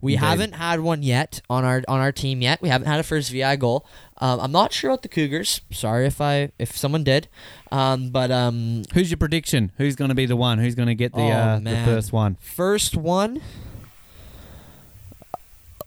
We 0.00 0.14
Indeed. 0.14 0.26
haven't 0.26 0.52
had 0.54 0.80
one 0.80 1.02
yet 1.04 1.42
on 1.48 1.64
our 1.64 1.82
on 1.86 2.00
our 2.00 2.10
team 2.10 2.42
yet. 2.42 2.60
We 2.60 2.68
haven't 2.68 2.88
had 2.88 2.98
a 2.98 3.04
first 3.04 3.30
VI 3.30 3.54
goal. 3.56 3.86
Um, 4.18 4.40
I'm 4.40 4.50
not 4.52 4.72
sure 4.72 4.90
about 4.90 5.02
the 5.02 5.08
Cougars. 5.08 5.60
Sorry 5.70 6.06
if 6.06 6.20
I 6.20 6.50
if 6.58 6.76
someone 6.76 7.04
did, 7.04 7.28
um, 7.70 8.10
but 8.10 8.32
um, 8.32 8.82
Who's 8.94 9.10
your 9.12 9.18
prediction? 9.18 9.70
Who's 9.78 9.94
going 9.94 10.08
to 10.08 10.14
be 10.16 10.26
the 10.26 10.34
one? 10.36 10.58
Who's 10.58 10.74
going 10.74 10.88
to 10.88 10.96
get 10.96 11.12
the, 11.12 11.20
Oh, 11.20 11.28
uh, 11.30 11.58
the 11.60 11.76
first 11.84 12.12
one? 12.12 12.36
first 12.40 12.96
one. 12.96 13.40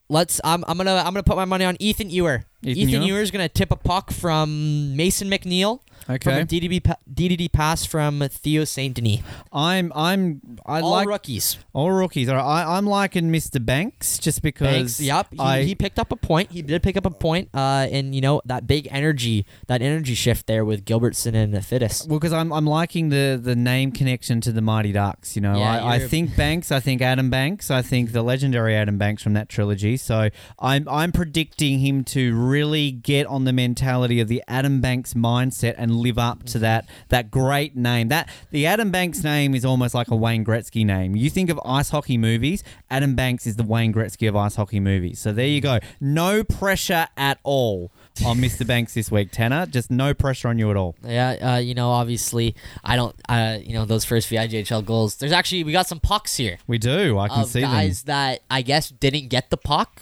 Let's. 0.08 0.40
I'm. 0.44 0.64
I'm 0.68 0.78
gonna. 0.78 0.96
I'm 0.96 1.06
gonna 1.14 1.24
put 1.24 1.36
my 1.36 1.46
money 1.46 1.66
on 1.66 1.76
Ethan 1.80 2.10
Ewer. 2.12 2.46
Ethan 2.72 2.90
Ethan, 2.90 3.04
Ewer? 3.04 3.22
Is 3.22 3.32
gonna 3.32 3.50
tip 3.50 3.72
a 3.72 3.76
puck 3.76 4.12
from 4.12 4.96
Mason 4.96 5.30
McNeil 5.30 5.80
from 6.06 6.34
a 6.34 6.46
DDB 6.46 6.84
pa- 6.84 6.98
DDD 7.12 7.52
pass 7.52 7.86
from 7.86 8.20
Theo 8.30 8.64
Saint 8.64 8.96
Denis. 8.96 9.22
I'm 9.52 9.92
I'm 9.96 10.42
I 10.66 10.82
All 10.82 10.92
like 10.92 11.08
rookies. 11.08 11.58
all 11.74 11.92
rookies. 11.92 12.30
All 12.30 12.36
right, 12.36 12.44
I, 12.64 12.78
I'm 12.78 12.86
liking 12.86 13.32
Mr. 13.32 13.64
Banks 13.64 14.18
just 14.20 14.42
because 14.42 14.68
Banks, 14.68 15.02
yep. 15.02 15.28
He, 15.32 15.40
I, 15.40 15.64
he 15.64 15.76
picked 15.76 15.98
up 16.00 16.12
a 16.12 16.16
point. 16.16 16.52
He 16.52 16.62
did 16.62 16.84
pick 16.84 16.96
up 16.98 17.06
a 17.06 17.12
point. 17.12 17.50
Uh, 17.54 17.88
and 17.92 18.14
you 18.14 18.22
know 18.22 18.42
that 18.46 18.68
big 18.68 18.88
energy, 18.92 19.46
that 19.68 19.82
energy 19.82 20.14
shift 20.16 20.48
there 20.48 20.64
with 20.64 20.86
Gilbertson 20.86 21.34
and 21.34 21.54
the 21.54 21.60
Fittis. 21.60 22.08
Well, 22.08 22.20
because 22.20 22.34
I'm, 22.34 22.52
I'm 22.54 22.66
liking 22.66 23.10
the, 23.10 23.40
the 23.42 23.56
name 23.56 23.92
connection 23.92 24.42
to 24.42 24.52
the 24.52 24.62
Mighty 24.62 24.92
Ducks. 24.92 25.36
You 25.36 25.42
know, 25.42 25.58
Yeah, 25.58 25.84
I, 25.84 25.96
I 25.96 26.00
think 26.00 26.36
Banks. 26.38 26.72
I 26.72 26.80
think 26.80 27.02
Adam 27.02 27.30
Banks. 27.30 27.72
I 27.72 27.82
think 27.82 28.12
the 28.12 28.22
legendary 28.22 28.76
Adam 28.76 28.98
Banks 28.98 29.24
from 29.24 29.34
that 29.34 29.50
trilogy. 29.50 29.98
So 29.98 30.30
I'm 30.60 30.88
I'm 30.88 31.12
predicting 31.12 31.80
him 31.80 32.04
to 32.06 32.36
really 32.36 32.55
get 32.92 33.28
on 33.28 33.44
the 33.46 33.54
mentality 33.54 34.20
of 34.20 34.28
the 34.28 34.44
Adam 34.48 34.82
Banks 34.82 35.14
mindset 35.14 35.76
and 35.78 35.96
live 35.96 36.18
up 36.18 36.44
to 36.44 36.60
that 36.60 36.86
that 37.10 37.32
great 37.32 37.76
name. 37.76 38.08
That 38.10 38.30
the 38.52 38.66
Adam 38.66 38.92
Banks 38.92 39.24
name 39.24 39.54
is 39.56 39.66
almost 39.66 39.94
like 39.94 40.10
a 40.10 40.16
Wayne 40.16 40.46
Gretzky 40.46 40.86
name. 40.86 41.16
You 41.16 41.30
think 41.30 41.50
of 41.50 41.60
ice 41.66 41.90
hockey 41.90 42.18
movies. 42.18 42.64
Adam 42.90 43.16
Banks 43.16 43.46
is 43.46 43.56
the 43.56 43.64
Wayne 43.64 43.94
Gretzky 43.94 44.28
of 44.30 44.36
ice 44.36 44.56
hockey 44.56 44.80
movies. 44.80 45.20
So 45.20 45.32
there 45.32 45.48
you 45.48 45.62
go. 45.62 45.80
No 46.00 46.44
pressure 46.44 47.08
at 47.18 47.40
all 47.44 47.92
on 48.26 48.38
Mr. 48.38 48.66
Banks 48.68 48.94
this 48.94 49.12
week, 49.12 49.32
Tanner. 49.32 49.66
Just 49.66 49.92
no 49.92 50.14
pressure 50.14 50.48
on 50.48 50.58
you 50.58 50.72
at 50.72 50.78
all. 50.78 50.96
Yeah, 51.04 51.56
uh, 51.56 51.58
you 51.58 51.74
know, 51.74 51.90
obviously, 51.90 52.56
I 52.84 52.96
don't, 52.96 53.16
uh, 53.28 53.58
you 53.62 53.74
know, 53.74 53.86
those 53.86 54.06
first 54.06 54.30
VIJHL 54.30 54.86
goals. 54.86 55.18
There's 55.18 55.32
actually 55.32 55.64
we 55.64 55.72
got 55.72 55.88
some 55.88 56.00
pucks 56.00 56.38
here 56.38 56.58
We 56.68 56.78
do. 56.78 57.18
I 57.18 57.28
can 57.28 57.46
see 57.46 57.62
guys 57.62 58.04
them. 58.04 58.14
that 58.14 58.42
I 58.50 58.62
guess 58.62 58.90
didn't 58.90 59.30
get 59.30 59.50
the 59.50 59.58
puck. 59.58 60.02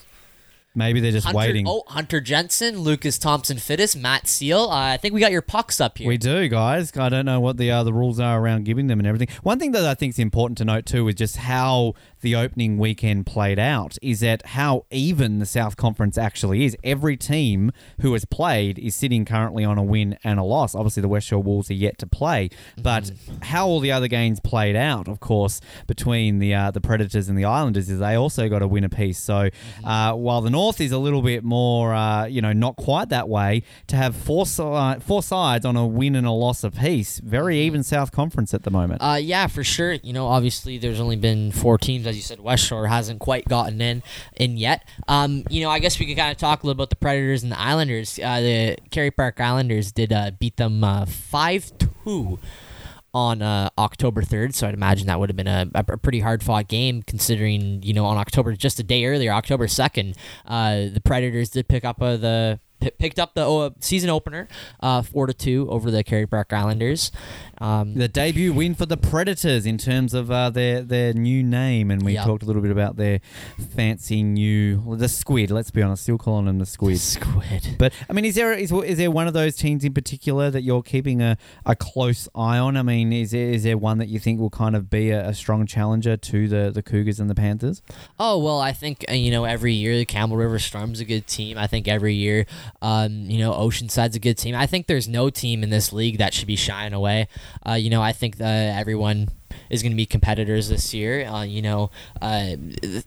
Maybe 0.76 1.00
they're 1.00 1.12
just 1.12 1.26
Hunter, 1.26 1.38
waiting. 1.38 1.68
Oh, 1.68 1.84
Hunter 1.88 2.20
Jensen, 2.20 2.80
Lucas 2.80 3.20
Thompson 3.20 3.58
Fittis, 3.58 3.96
Matt 3.96 4.28
Seal. 4.28 4.70
Uh, 4.72 4.94
I 4.94 4.98
think 4.98 5.14
we 5.14 5.20
got 5.20 5.32
your 5.32 5.44
pucks 5.44 5.80
up 5.80 6.00
here. 6.00 6.08
We 6.08 6.18
do, 6.18 6.48
guys. 6.48 6.96
I 6.98 7.10
don't 7.10 7.26
know 7.26 7.40
what 7.40 7.58
the 7.58 7.70
uh, 7.70 7.84
the 7.84 7.94
rules 7.94 8.20
are 8.20 8.40
around 8.40 8.66
giving 8.66 8.88
them 8.88 9.00
and 9.00 9.08
everything. 9.08 9.28
One 9.44 9.60
thing 9.60 9.72
that 9.74 9.86
I 9.86 9.94
think 9.94 10.14
is 10.14 10.20
important 10.20 10.58
to 10.58 10.66
note 10.66 10.88
too 10.88 11.08
is 11.08 11.16
just 11.16 11.38
how 11.38 11.94
the 12.24 12.36
opening 12.36 12.80
weekend 12.80 13.28
played 13.28 13.60
out. 13.60 13.98
Is 14.02 14.22
that 14.22 14.48
how 14.48 14.86
even 14.90 15.38
the 15.38 15.46
South 15.46 15.78
Conference 15.78 16.18
actually 16.18 16.66
is? 16.66 16.76
Every 16.84 17.16
team 17.16 17.72
who 18.02 18.14
has 18.14 18.26
played 18.26 18.80
is 18.80 18.96
sitting 18.96 19.26
currently 19.26 19.64
on 19.64 19.78
a 19.78 19.84
win 19.84 20.18
and 20.24 20.40
a 20.40 20.44
loss. 20.44 20.74
Obviously, 20.74 21.02
the 21.02 21.08
West 21.08 21.28
Shore 21.28 21.44
Wolves 21.44 21.70
are 21.70 21.76
yet 21.76 22.00
to 22.00 22.08
play, 22.08 22.50
but 22.82 23.12
how 23.44 23.68
all 23.68 23.80
the 23.80 23.92
other 23.92 24.08
games 24.08 24.40
played 24.40 24.76
out, 24.76 25.08
of 25.08 25.20
course, 25.20 25.62
between 25.86 26.40
the 26.40 26.56
uh, 26.56 26.72
the 26.72 26.82
Predators 26.82 27.30
and 27.30 27.38
the 27.38 27.46
Islanders 27.46 27.90
is 27.90 28.00
they 28.00 28.16
also 28.16 28.50
got 28.50 28.62
a 28.62 28.68
win 28.68 28.84
apiece. 28.84 29.20
So 29.20 29.50
uh, 29.84 30.14
while 30.14 30.42
the 30.42 30.50
North 30.50 30.82
is 30.82 30.92
a 30.92 30.98
little 30.98 31.22
bit 31.22 31.44
more, 31.44 31.94
uh, 31.94 32.26
you 32.26 32.42
know, 32.42 32.54
not 32.54 32.76
quite 32.76 33.10
that 33.10 33.30
way, 33.30 33.64
to 33.88 33.96
have 33.96 34.16
four 34.16 34.46
si- 34.46 35.00
four 35.02 35.22
sides 35.22 35.66
on 35.66 35.76
a 35.76 35.86
win 35.86 36.16
and 36.16 36.26
a 36.26 36.32
loss 36.32 36.64
apiece, 36.64 37.20
very 37.20 37.60
even 37.60 37.84
South 37.84 38.12
Conference 38.12 38.54
at 38.54 38.64
the 38.64 38.72
moment. 38.72 39.02
Uh, 39.02 39.20
yeah, 39.22 39.48
for 39.48 39.64
sure. 39.64 39.94
You 39.94 40.14
know, 40.14 40.28
obviously, 40.28 40.78
there's 40.78 41.00
only 41.00 41.18
been 41.18 41.52
four 41.52 41.78
teams, 41.78 42.08
as 42.14 42.18
you 42.18 42.24
said. 42.24 42.40
West 42.40 42.66
Shore 42.66 42.88
hasn't 42.88 43.20
quite 43.20 43.46
gotten 43.46 43.82
in 43.82 44.04
in 44.36 44.58
yet. 44.58 44.88
Um, 45.08 45.44
you 45.50 45.64
know, 45.64 45.70
I 45.70 45.80
guess 45.80 46.00
we 46.00 46.06
could 46.06 46.18
kind 46.18 46.32
of 46.32 46.38
talk 46.38 46.64
a 46.64 46.68
little 46.68 46.78
about 46.78 46.90
the 46.90 46.96
Predators 46.96 47.44
and 47.44 47.52
the 47.52 47.60
Islanders. 47.60 48.20
Uh, 48.22 48.42
the 48.42 48.78
Kerry 48.92 49.12
Park 49.12 49.40
Islanders 49.40 49.92
did 49.92 50.14
uh, 50.14 50.32
beat 50.40 50.58
them 50.58 50.84
five 51.08 51.72
two 52.04 52.40
on 53.14 53.42
uh, 53.42 53.70
October 53.78 54.24
3rd. 54.24 54.54
So 54.56 54.68
I'd 54.68 54.74
imagine 54.74 55.08
that 55.08 55.20
would 55.20 55.30
have 55.30 55.36
been 55.36 55.48
a, 55.48 55.70
a 55.76 55.98
pretty 55.98 56.20
hard 56.20 56.42
fought 56.42 56.68
game 56.68 57.04
considering, 57.04 57.84
you 57.84 57.94
know, 57.94 58.06
on 58.06 58.18
October, 58.18 58.54
just 58.54 58.80
a 58.80 58.84
day 58.84 59.06
earlier, 59.06 59.32
October 59.32 59.68
2nd, 59.68 60.16
uh, 60.46 60.88
the 60.92 61.02
Predators 61.04 61.50
did 61.50 61.68
pick 61.68 61.86
up 61.86 62.02
uh, 62.02 62.18
the. 62.18 62.60
P- 62.84 62.92
Picked 63.00 63.20
up 63.20 63.34
the 63.34 63.50
uh, 63.50 63.70
season 63.80 64.10
opener, 64.10 64.48
uh, 64.80 65.02
four 65.02 65.28
to 65.28 65.34
two 65.34 65.68
over 65.70 65.92
the 65.92 66.04
Kerry 66.04 66.26
Park 66.28 66.54
Islanders. 66.54 67.12
Um, 67.60 67.94
the 67.96 68.08
debut 68.08 68.52
win 68.54 68.76
for 68.76 68.86
the 68.86 68.98
Predators 68.98 69.66
in 69.66 69.78
terms 69.78 70.14
of 70.14 70.30
uh, 70.32 70.50
their 70.50 70.82
their 70.82 71.14
new 71.14 71.44
name, 71.44 71.92
and 71.92 72.02
we 72.04 72.14
Yeah. 72.14 72.24
talked 72.26 72.44
a 72.44 72.46
little 72.46 72.62
bit 72.62 72.72
about 72.72 72.96
their 72.98 73.20
fancy 73.76 74.24
new 74.24 74.82
well, 74.86 74.98
the 74.98 75.08
Squid. 75.08 75.52
Let's 75.52 75.72
be 75.72 75.82
honest, 75.82 76.04
still 76.04 76.18
calling 76.18 76.46
them 76.46 76.60
the 76.60 76.66
Squid. 76.66 77.00
Squid. 77.00 77.76
But 77.78 77.94
I 78.10 78.14
mean, 78.14 78.26
is 78.26 78.36
there 78.36 78.54
is, 78.54 78.72
is 78.72 78.98
there 78.98 79.12
one 79.12 79.28
of 79.28 79.34
those 79.34 79.56
teams 79.56 79.84
in 79.84 79.94
particular 79.94 80.50
that 80.52 80.62
you're 80.64 80.82
keeping 80.84 81.22
a, 81.22 81.38
a 81.66 81.76
close 81.76 82.28
eye 82.36 82.58
on? 82.58 82.76
I 82.78 82.82
mean, 82.82 83.14
is 83.14 83.32
there 83.32 83.50
is 83.50 83.64
there 83.64 83.78
one 83.78 83.98
that 84.00 84.08
you 84.08 84.20
think 84.20 84.40
will 84.40 84.50
kind 84.50 84.76
of 84.76 84.90
be 84.90 85.12
a, 85.12 85.30
a 85.30 85.34
strong 85.34 85.66
challenger 85.66 86.18
to 86.18 86.48
the, 86.48 86.72
the 86.74 86.82
Cougars 86.84 87.20
and 87.20 87.30
the 87.30 87.36
Panthers? 87.36 87.82
Oh 88.20 88.40
well, 88.40 88.60
I 88.60 88.74
think 88.74 89.06
uh, 89.10 89.14
you 89.14 89.32
know 89.32 89.46
every 89.46 89.74
year 89.74 89.98
the 89.98 90.06
Campbell 90.06 90.38
River 90.38 90.60
Storm's 90.60 91.00
a 91.00 91.06
good 91.06 91.28
team. 91.28 91.58
I 91.58 91.68
think 91.68 91.88
every 91.88 92.14
year, 92.16 92.46
um, 92.82 93.30
you 93.30 93.40
know 93.40 93.54
Oceanside's 93.54 94.16
a 94.16 94.20
good 94.20 94.38
team. 94.38 94.56
I 94.56 94.66
think 94.66 94.88
there's 94.88 95.08
no 95.08 95.30
team 95.30 95.64
in 95.64 95.70
this 95.70 95.94
league 95.94 96.18
that 96.18 96.34
should 96.34 96.48
be 96.48 96.56
shying 96.56 96.94
away. 96.94 97.28
Uh, 97.68 97.74
you 97.74 97.90
know, 97.90 98.02
I 98.02 98.12
think 98.12 98.40
uh, 98.40 98.46
everyone 98.46 99.30
is 99.70 99.82
going 99.82 99.92
to 99.92 99.96
be 99.96 100.06
competitors 100.06 100.70
this 100.70 100.94
year. 100.94 101.26
Uh, 101.26 101.44
you 101.44 101.62
know, 101.62 101.92
uh, 102.22 102.56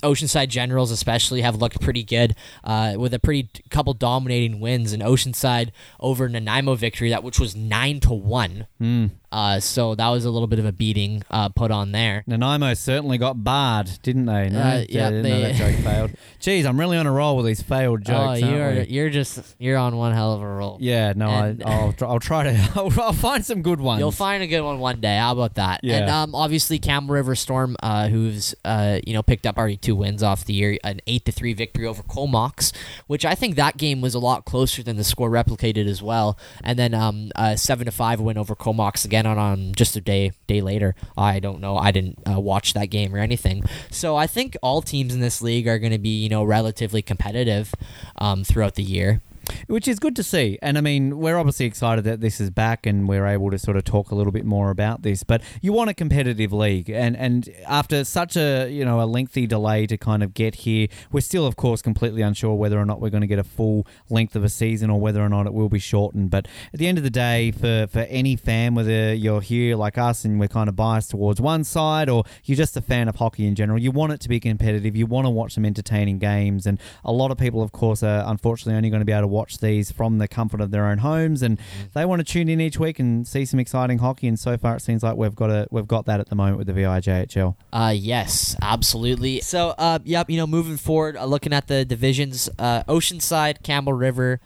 Oceanside 0.02 0.48
Generals 0.48 0.90
especially 0.90 1.42
have 1.42 1.56
looked 1.56 1.80
pretty 1.80 2.02
good 2.02 2.34
uh, 2.64 2.94
with 2.96 3.14
a 3.14 3.18
pretty 3.18 3.50
couple 3.70 3.94
dominating 3.94 4.60
wins. 4.60 4.92
And 4.92 5.02
Oceanside 5.02 5.70
over 6.00 6.28
Nanaimo 6.28 6.74
victory 6.74 7.10
that 7.10 7.22
which 7.22 7.38
was 7.38 7.54
nine 7.56 8.00
to 8.00 8.14
one. 8.14 8.66
Uh, 9.32 9.58
so 9.60 9.94
that 9.94 10.08
was 10.08 10.24
a 10.24 10.30
little 10.30 10.46
bit 10.46 10.58
of 10.58 10.64
a 10.64 10.72
beating 10.72 11.22
uh, 11.30 11.48
put 11.48 11.70
on 11.70 11.92
there. 11.92 12.22
Nanaimo 12.26 12.74
certainly 12.74 13.18
got 13.18 13.42
barred, 13.42 13.90
didn't 14.02 14.26
they? 14.26 14.48
No, 14.48 14.60
Uh, 14.60 14.84
yeah, 14.88 15.10
know 15.10 15.22
they- 15.22 15.40
that 15.42 15.54
joke 15.56 15.74
failed. 15.84 16.10
Jeez, 16.40 16.64
I'm 16.64 16.78
really 16.78 16.96
on 16.96 17.06
a 17.06 17.12
roll 17.12 17.36
with 17.36 17.46
these 17.46 17.60
failed 17.62 18.04
jokes. 18.04 18.42
oh, 18.42 18.46
you're 18.48 18.82
you're 18.82 19.10
just 19.10 19.56
you're 19.58 19.76
on 19.78 19.96
one 19.96 20.12
hell 20.14 20.32
of 20.32 20.42
a 20.42 20.46
roll. 20.46 20.78
Yeah, 20.80 21.12
no, 21.16 21.28
And- 21.28 21.62
I, 21.64 21.70
I'll, 21.72 21.92
tr- 21.92 22.04
I'll 22.06 22.20
try 22.20 22.44
to. 22.44 22.70
I'll, 22.76 23.00
I'll 23.00 23.12
find 23.12 23.44
some 23.44 23.62
good 23.62 23.80
ones. 23.80 23.98
You'll 24.00 24.12
find 24.12 24.42
a 24.42 24.46
good 24.46 24.62
one 24.62 24.78
one 24.78 25.00
day. 25.00 25.16
How 25.16 25.32
about 25.32 25.54
that? 25.56 25.80
Yeah. 25.82 25.98
And 25.98 26.10
um, 26.10 26.34
obviously 26.34 26.78
Campbell 26.78 27.14
River 27.14 27.34
Storm, 27.34 27.76
uh, 27.82 28.08
who's 28.08 28.54
uh, 28.64 29.00
you 29.06 29.12
know 29.12 29.22
picked 29.22 29.46
up 29.46 29.58
already 29.58 29.76
two 29.76 29.96
wins 29.96 30.22
off 30.22 30.44
the 30.44 30.54
year, 30.54 30.78
an 30.84 31.00
eight 31.06 31.24
to 31.24 31.32
three 31.32 31.52
victory 31.52 31.86
over 31.86 32.02
Comox, 32.02 32.72
which 33.06 33.24
I 33.24 33.34
think 33.34 33.56
that 33.56 33.76
game 33.76 34.00
was 34.00 34.14
a 34.14 34.18
lot 34.20 34.44
closer 34.44 34.82
than 34.82 34.96
the 34.96 35.04
score 35.04 35.30
replicated 35.30 35.86
as 35.88 36.02
well. 36.02 36.38
And 36.62 36.78
then 36.78 36.94
um, 36.94 37.32
a 37.34 37.56
seven 37.56 37.86
to 37.86 37.92
five 37.92 38.20
win 38.20 38.38
over 38.38 38.54
Comox 38.54 39.04
again 39.04 39.15
on, 39.24 39.38
on 39.38 39.72
just 39.74 39.96
a 39.96 40.00
day 40.00 40.32
day 40.46 40.60
later. 40.60 40.94
I 41.16 41.38
don't 41.38 41.60
know. 41.60 41.76
I 41.76 41.92
didn't 41.92 42.18
uh, 42.28 42.40
watch 42.40 42.74
that 42.74 42.86
game 42.86 43.14
or 43.14 43.18
anything. 43.18 43.64
So 43.90 44.16
I 44.16 44.26
think 44.26 44.56
all 44.62 44.82
teams 44.82 45.14
in 45.14 45.20
this 45.20 45.40
league 45.40 45.66
are 45.68 45.78
going 45.78 45.92
to 45.92 45.98
be 45.98 46.22
you 46.22 46.28
know 46.28 46.44
relatively 46.44 47.02
competitive 47.02 47.74
um, 48.18 48.44
throughout 48.44 48.74
the 48.74 48.82
year. 48.82 49.22
Which 49.66 49.88
is 49.88 49.98
good 49.98 50.16
to 50.16 50.22
see. 50.22 50.58
And 50.62 50.78
I 50.78 50.80
mean, 50.80 51.18
we're 51.18 51.38
obviously 51.38 51.66
excited 51.66 52.04
that 52.04 52.20
this 52.20 52.40
is 52.40 52.50
back 52.50 52.86
and 52.86 53.08
we're 53.08 53.26
able 53.26 53.50
to 53.50 53.58
sort 53.58 53.76
of 53.76 53.84
talk 53.84 54.10
a 54.10 54.14
little 54.14 54.32
bit 54.32 54.44
more 54.44 54.70
about 54.70 55.02
this. 55.02 55.22
But 55.22 55.42
you 55.60 55.72
want 55.72 55.90
a 55.90 55.94
competitive 55.94 56.52
league, 56.52 56.90
and 56.90 57.16
and 57.16 57.48
after 57.66 58.04
such 58.04 58.36
a 58.36 58.68
you 58.68 58.84
know 58.84 59.00
a 59.00 59.06
lengthy 59.06 59.46
delay 59.46 59.86
to 59.86 59.96
kind 59.96 60.22
of 60.22 60.34
get 60.34 60.56
here, 60.56 60.88
we're 61.12 61.20
still 61.20 61.46
of 61.46 61.56
course 61.56 61.82
completely 61.82 62.22
unsure 62.22 62.54
whether 62.54 62.78
or 62.78 62.84
not 62.84 63.00
we're 63.00 63.10
going 63.10 63.22
to 63.22 63.26
get 63.26 63.38
a 63.38 63.44
full 63.44 63.86
length 64.08 64.36
of 64.36 64.44
a 64.44 64.48
season 64.48 64.90
or 64.90 65.00
whether 65.00 65.22
or 65.22 65.28
not 65.28 65.46
it 65.46 65.52
will 65.52 65.68
be 65.68 65.78
shortened. 65.78 66.30
But 66.30 66.46
at 66.72 66.78
the 66.78 66.86
end 66.86 66.98
of 66.98 67.04
the 67.04 67.10
day, 67.10 67.50
for 67.50 67.86
for 67.90 68.00
any 68.00 68.36
fan, 68.36 68.74
whether 68.74 69.14
you're 69.14 69.40
here 69.40 69.76
like 69.76 69.98
us 69.98 70.24
and 70.24 70.38
we're 70.40 70.48
kind 70.48 70.68
of 70.68 70.76
biased 70.76 71.10
towards 71.10 71.40
one 71.40 71.64
side, 71.64 72.08
or 72.08 72.24
you're 72.44 72.56
just 72.56 72.76
a 72.76 72.82
fan 72.82 73.08
of 73.08 73.16
hockey 73.16 73.46
in 73.46 73.54
general, 73.54 73.78
you 73.78 73.90
want 73.90 74.12
it 74.12 74.20
to 74.20 74.28
be 74.28 74.40
competitive. 74.40 74.96
You 74.96 75.06
want 75.06 75.26
to 75.26 75.30
watch 75.30 75.54
some 75.54 75.64
entertaining 75.64 76.18
games, 76.18 76.66
and 76.66 76.78
a 77.04 77.12
lot 77.12 77.30
of 77.30 77.38
people, 77.38 77.62
of 77.62 77.72
course, 77.72 78.02
are 78.02 78.24
unfortunately 78.26 78.76
only 78.76 78.90
going 78.90 79.00
to 79.00 79.04
be 79.04 79.12
able 79.12 79.22
to 79.22 79.28
watch 79.36 79.58
these 79.58 79.92
from 79.92 80.18
the 80.18 80.26
comfort 80.26 80.60
of 80.60 80.70
their 80.70 80.86
own 80.86 80.98
homes, 80.98 81.42
and 81.42 81.58
they 81.94 82.04
want 82.04 82.20
to 82.20 82.24
tune 82.24 82.48
in 82.48 82.60
each 82.60 82.78
week 82.78 82.98
and 82.98 83.26
see 83.26 83.44
some 83.44 83.60
exciting 83.60 83.98
hockey. 83.98 84.26
And 84.26 84.38
so 84.38 84.56
far, 84.56 84.76
it 84.76 84.80
seems 84.80 85.02
like 85.02 85.16
we've 85.16 85.34
got 85.34 85.50
a 85.50 85.68
we've 85.70 85.86
got 85.86 86.06
that 86.06 86.18
at 86.20 86.28
the 86.28 86.34
moment 86.34 86.58
with 86.58 86.66
the 86.66 86.72
VIJHL. 86.72 87.54
Uh, 87.72 87.94
yes, 87.94 88.56
absolutely. 88.62 89.40
So, 89.40 89.74
uh, 89.78 89.98
yep, 90.04 90.30
you 90.30 90.38
know, 90.38 90.46
moving 90.46 90.78
forward, 90.78 91.16
uh, 91.16 91.26
looking 91.26 91.52
at 91.52 91.68
the 91.68 91.84
divisions, 91.84 92.48
uh, 92.58 92.82
Oceanside, 92.84 93.62
Campbell 93.62 93.92
River, 93.92 94.40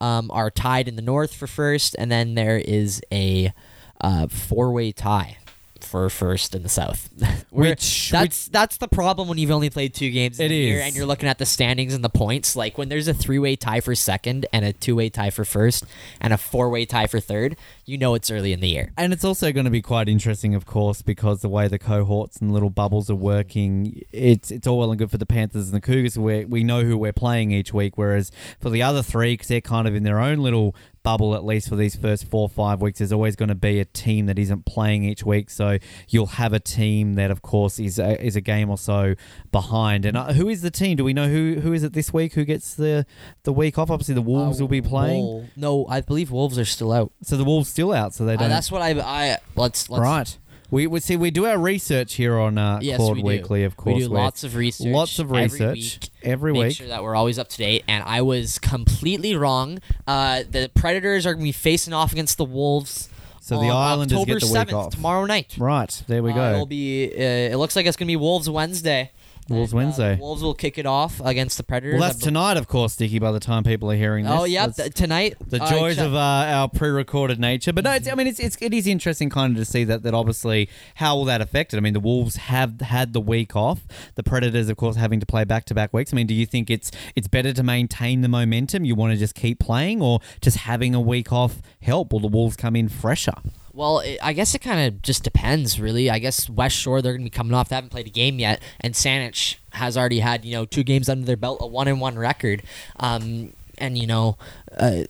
um, 0.00 0.30
are 0.30 0.50
tied 0.50 0.88
in 0.88 0.96
the 0.96 1.02
north 1.02 1.34
for 1.34 1.46
first, 1.46 1.96
and 1.98 2.10
then 2.12 2.34
there 2.34 2.58
is 2.58 3.00
a 3.10 3.52
uh, 4.00 4.26
four-way 4.26 4.92
tie 4.92 5.38
for 5.84 6.08
first 6.10 6.54
in 6.54 6.62
the 6.62 6.68
south. 6.68 7.10
Which- 7.50 8.10
that's 8.10 8.48
that's 8.48 8.76
the 8.76 8.88
problem 8.88 9.28
when 9.28 9.38
you've 9.38 9.50
only 9.50 9.70
played 9.70 9.94
two 9.94 10.10
games 10.10 10.38
in 10.40 10.46
It 10.50 10.54
is. 10.54 10.82
and 10.82 10.94
you're 10.94 11.06
looking 11.06 11.28
at 11.28 11.38
the 11.38 11.46
standings 11.46 11.94
and 11.94 12.04
the 12.04 12.08
points. 12.10 12.54
Like 12.56 12.76
when 12.78 12.88
there's 12.88 13.08
a 13.08 13.14
three-way 13.14 13.56
tie 13.56 13.80
for 13.80 13.94
second 13.94 14.46
and 14.52 14.64
a 14.64 14.72
two-way 14.72 15.08
tie 15.08 15.30
for 15.30 15.44
first 15.44 15.84
and 16.20 16.32
a 16.32 16.38
four-way 16.38 16.84
tie 16.86 17.06
for 17.06 17.20
third, 17.20 17.56
you 17.84 17.98
know 17.98 18.14
it's 18.14 18.30
early 18.30 18.52
in 18.52 18.60
the 18.60 18.68
year. 18.68 18.92
And 18.96 19.12
it's 19.12 19.24
also 19.24 19.52
going 19.52 19.64
to 19.64 19.70
be 19.70 19.82
quite 19.82 20.08
interesting, 20.08 20.54
of 20.54 20.66
course, 20.66 21.02
because 21.02 21.40
the 21.40 21.48
way 21.48 21.68
the 21.68 21.78
cohorts 21.78 22.38
and 22.38 22.52
little 22.52 22.70
bubbles 22.70 23.08
are 23.10 23.14
working, 23.14 24.02
it's 24.12 24.50
it's 24.50 24.66
all 24.66 24.78
well 24.78 24.90
and 24.90 24.98
good 24.98 25.10
for 25.10 25.18
the 25.18 25.26
Panthers 25.26 25.66
and 25.66 25.74
the 25.74 25.80
Cougars. 25.80 26.18
Where 26.18 26.46
we 26.46 26.62
know 26.64 26.82
who 26.84 26.96
we're 26.98 27.12
playing 27.12 27.52
each 27.52 27.72
week, 27.72 27.96
whereas 27.96 28.30
for 28.60 28.70
the 28.70 28.82
other 28.82 29.02
three, 29.02 29.34
because 29.34 29.48
they're 29.48 29.60
kind 29.60 29.88
of 29.88 29.94
in 29.94 30.02
their 30.02 30.20
own 30.20 30.38
little 30.38 30.74
bubble, 31.06 31.36
at 31.36 31.44
least 31.44 31.68
for 31.68 31.76
these 31.76 31.94
first 31.94 32.28
four 32.28 32.42
or 32.42 32.48
five 32.48 32.82
weeks, 32.82 32.98
there's 32.98 33.12
always 33.12 33.36
going 33.36 33.48
to 33.48 33.54
be 33.54 33.78
a 33.78 33.84
team 33.84 34.26
that 34.26 34.38
isn't 34.40 34.66
playing 34.66 35.04
each 35.04 35.22
week. 35.24 35.50
So 35.50 35.78
you'll 36.08 36.26
have 36.42 36.52
a 36.52 36.58
team 36.58 37.14
that, 37.14 37.30
of 37.30 37.42
course, 37.42 37.78
is 37.78 37.98
a, 38.00 38.20
is 38.24 38.34
a 38.34 38.40
game 38.40 38.68
or 38.68 38.76
so 38.76 39.14
behind. 39.52 40.04
And 40.04 40.16
uh, 40.16 40.32
who 40.32 40.48
is 40.48 40.62
the 40.62 40.70
team? 40.70 40.96
Do 40.96 41.04
we 41.04 41.12
know 41.14 41.28
who 41.28 41.60
who 41.62 41.72
is 41.72 41.84
it 41.84 41.92
this 41.92 42.12
week? 42.12 42.34
Who 42.34 42.44
gets 42.44 42.74
the 42.74 43.06
the 43.44 43.52
week 43.52 43.78
off? 43.78 43.88
Obviously, 43.88 44.14
the 44.16 44.22
Wolves 44.22 44.60
Uh, 44.60 44.64
will 44.64 44.68
be 44.68 44.82
playing. 44.82 45.22
Wol- 45.24 45.46
no, 45.54 45.86
I 45.88 46.00
believe 46.00 46.32
Wolves 46.32 46.58
are 46.58 46.64
still 46.64 46.92
out. 46.92 47.12
So 47.22 47.36
the 47.36 47.44
Wolves 47.44 47.68
still 47.70 47.92
out. 47.92 48.12
So 48.12 48.24
they 48.24 48.34
Uh, 48.34 48.38
don't. 48.38 48.50
that's 48.50 48.72
what 48.72 48.82
I 48.82 48.90
I 49.00 49.38
let's 49.54 49.88
let's 49.88 50.00
Right. 50.02 50.38
We, 50.70 50.86
we 50.86 51.00
see 51.00 51.16
we 51.16 51.30
do 51.30 51.46
our 51.46 51.58
research 51.58 52.14
here 52.14 52.38
on 52.38 52.58
uh, 52.58 52.80
Yes, 52.82 52.96
Claude 52.96 53.16
we. 53.18 53.22
Weekly, 53.22 53.64
of 53.64 53.76
course. 53.76 53.94
We 53.94 54.00
do 54.00 54.08
lots 54.08 54.42
of 54.44 54.56
research. 54.56 54.88
lots 54.88 55.18
of 55.18 55.30
research 55.30 55.60
every 55.62 55.72
week. 55.72 56.10
every 56.22 56.52
Make 56.52 56.62
week. 56.68 56.76
sure 56.76 56.88
that 56.88 57.02
we're 57.04 57.14
always 57.14 57.38
up 57.38 57.48
to 57.50 57.56
date. 57.56 57.84
And 57.86 58.02
I 58.04 58.22
was 58.22 58.58
completely 58.58 59.36
wrong. 59.36 59.78
Uh, 60.06 60.42
the 60.50 60.70
Predators 60.74 61.24
are 61.24 61.34
going 61.34 61.44
to 61.44 61.48
be 61.48 61.52
facing 61.52 61.92
off 61.94 62.12
against 62.12 62.36
the 62.36 62.44
Wolves. 62.44 63.08
So 63.40 63.60
the 63.60 63.66
on 63.68 63.76
Islanders 63.92 64.18
October 64.18 64.40
get 64.40 64.46
the 64.48 64.52
week 64.52 64.68
7th, 64.68 64.72
off. 64.72 64.92
tomorrow 64.94 65.24
night. 65.24 65.54
Right 65.56 66.02
there 66.08 66.20
we 66.20 66.32
Uh, 66.32 66.34
go. 66.34 66.50
it'll 66.54 66.66
be. 66.66 67.06
Uh, 67.12 67.52
it 67.52 67.56
looks 67.58 67.76
like 67.76 67.86
it's 67.86 67.96
going 67.96 68.08
to 68.08 68.10
be 68.12 68.16
Wolves 68.16 68.50
Wednesday. 68.50 69.12
Wolves 69.48 69.72
And, 69.72 69.80
uh, 69.80 69.84
Wednesday. 69.84 70.14
the 70.16 70.20
Wolves 70.22 70.42
will 70.42 70.54
kick 70.54 70.76
it 70.78 70.86
off 70.86 71.20
against 71.24 71.56
the 71.56 71.62
Predators. 71.62 72.00
well, 72.00 72.08
that's 72.08 72.20
tonight, 72.22 72.56
of 72.56 72.66
course, 72.68 72.96
Dicky. 72.96 73.18
By 73.18 73.30
the 73.32 73.40
time 73.40 73.62
people 73.64 73.90
are 73.92 73.96
hearing 73.96 74.24
this, 74.24 74.32
Oh 74.36 74.44
yeah, 74.44 74.66
th- 74.68 74.92
tonight. 74.94 75.36
the 75.46 75.62
uh, 75.62 75.70
joys 75.70 75.96
check- 75.96 76.06
of 76.06 76.14
uh, 76.14 76.18
our 76.18 76.68
pre-recorded 76.68 77.38
nature. 77.38 77.72
But 77.72 77.84
no, 77.84 77.92
it's, 77.92 78.08
I 78.08 78.14
mean, 78.14 78.26
it's, 78.26 78.40
it's 78.40 78.56
it 78.60 78.74
is 78.74 78.86
interesting 78.86 79.30
kind 79.30 79.52
of 79.56 79.64
to 79.64 79.70
see 79.70 79.84
that 79.84 80.02
that 80.02 80.14
obviously 80.14 80.68
how 80.96 81.16
will 81.16 81.24
that 81.26 81.40
affect 81.40 81.72
it. 81.74 81.76
I 81.76 81.80
mean, 81.80 81.92
the 81.94 82.00
Wolves 82.00 82.36
have 82.36 82.80
had 82.80 83.12
the 83.12 83.20
week 83.20 83.54
off. 83.54 83.86
The 84.16 84.22
Predators, 84.22 84.68
of 84.68 84.76
course, 84.76 84.96
having 84.96 85.20
to 85.20 85.26
play 85.26 85.44
back-to-back 85.44 85.92
weeks. 85.92 86.12
I 86.12 86.16
mean, 86.16 86.26
do 86.26 86.34
you 86.34 86.46
think 86.46 86.70
it's 86.70 86.90
it's 87.14 87.28
better 87.28 87.52
to 87.52 87.62
maintain 87.62 88.22
the 88.22 88.28
momentum? 88.28 88.84
You 88.84 88.94
want 88.94 89.12
to 89.12 89.18
just 89.18 89.34
keep 89.34 89.60
playing, 89.60 90.02
or 90.02 90.20
just 90.40 90.56
having 90.58 90.94
a 90.94 91.00
week 91.00 91.32
off 91.32 91.62
help? 91.80 92.12
Will 92.12 92.20
the 92.20 92.26
Wolves 92.28 92.56
come 92.56 92.74
in 92.76 92.88
fresher? 92.88 93.34
Well, 93.76 93.98
it, 93.98 94.18
I 94.22 94.32
guess 94.32 94.54
it 94.54 94.60
kind 94.60 94.86
of 94.88 95.02
just 95.02 95.22
depends, 95.22 95.78
really. 95.78 96.08
I 96.08 96.18
guess 96.18 96.48
West 96.48 96.76
Shore 96.76 97.02
they're 97.02 97.12
going 97.12 97.26
to 97.26 97.30
be 97.30 97.36
coming 97.36 97.52
off. 97.52 97.68
They 97.68 97.74
haven't 97.74 97.90
played 97.90 98.06
a 98.06 98.10
game 98.10 98.38
yet, 98.38 98.62
and 98.80 98.94
Saanich 98.94 99.56
has 99.72 99.98
already 99.98 100.20
had 100.20 100.46
you 100.46 100.52
know 100.52 100.64
two 100.64 100.82
games 100.82 101.10
under 101.10 101.26
their 101.26 101.36
belt, 101.36 101.58
a 101.60 101.66
one 101.66 101.86
and 101.86 102.00
one 102.00 102.18
record, 102.18 102.62
um, 102.98 103.52
and 103.76 103.98
you 103.98 104.06
know. 104.06 104.38
Uh, 104.76 105.04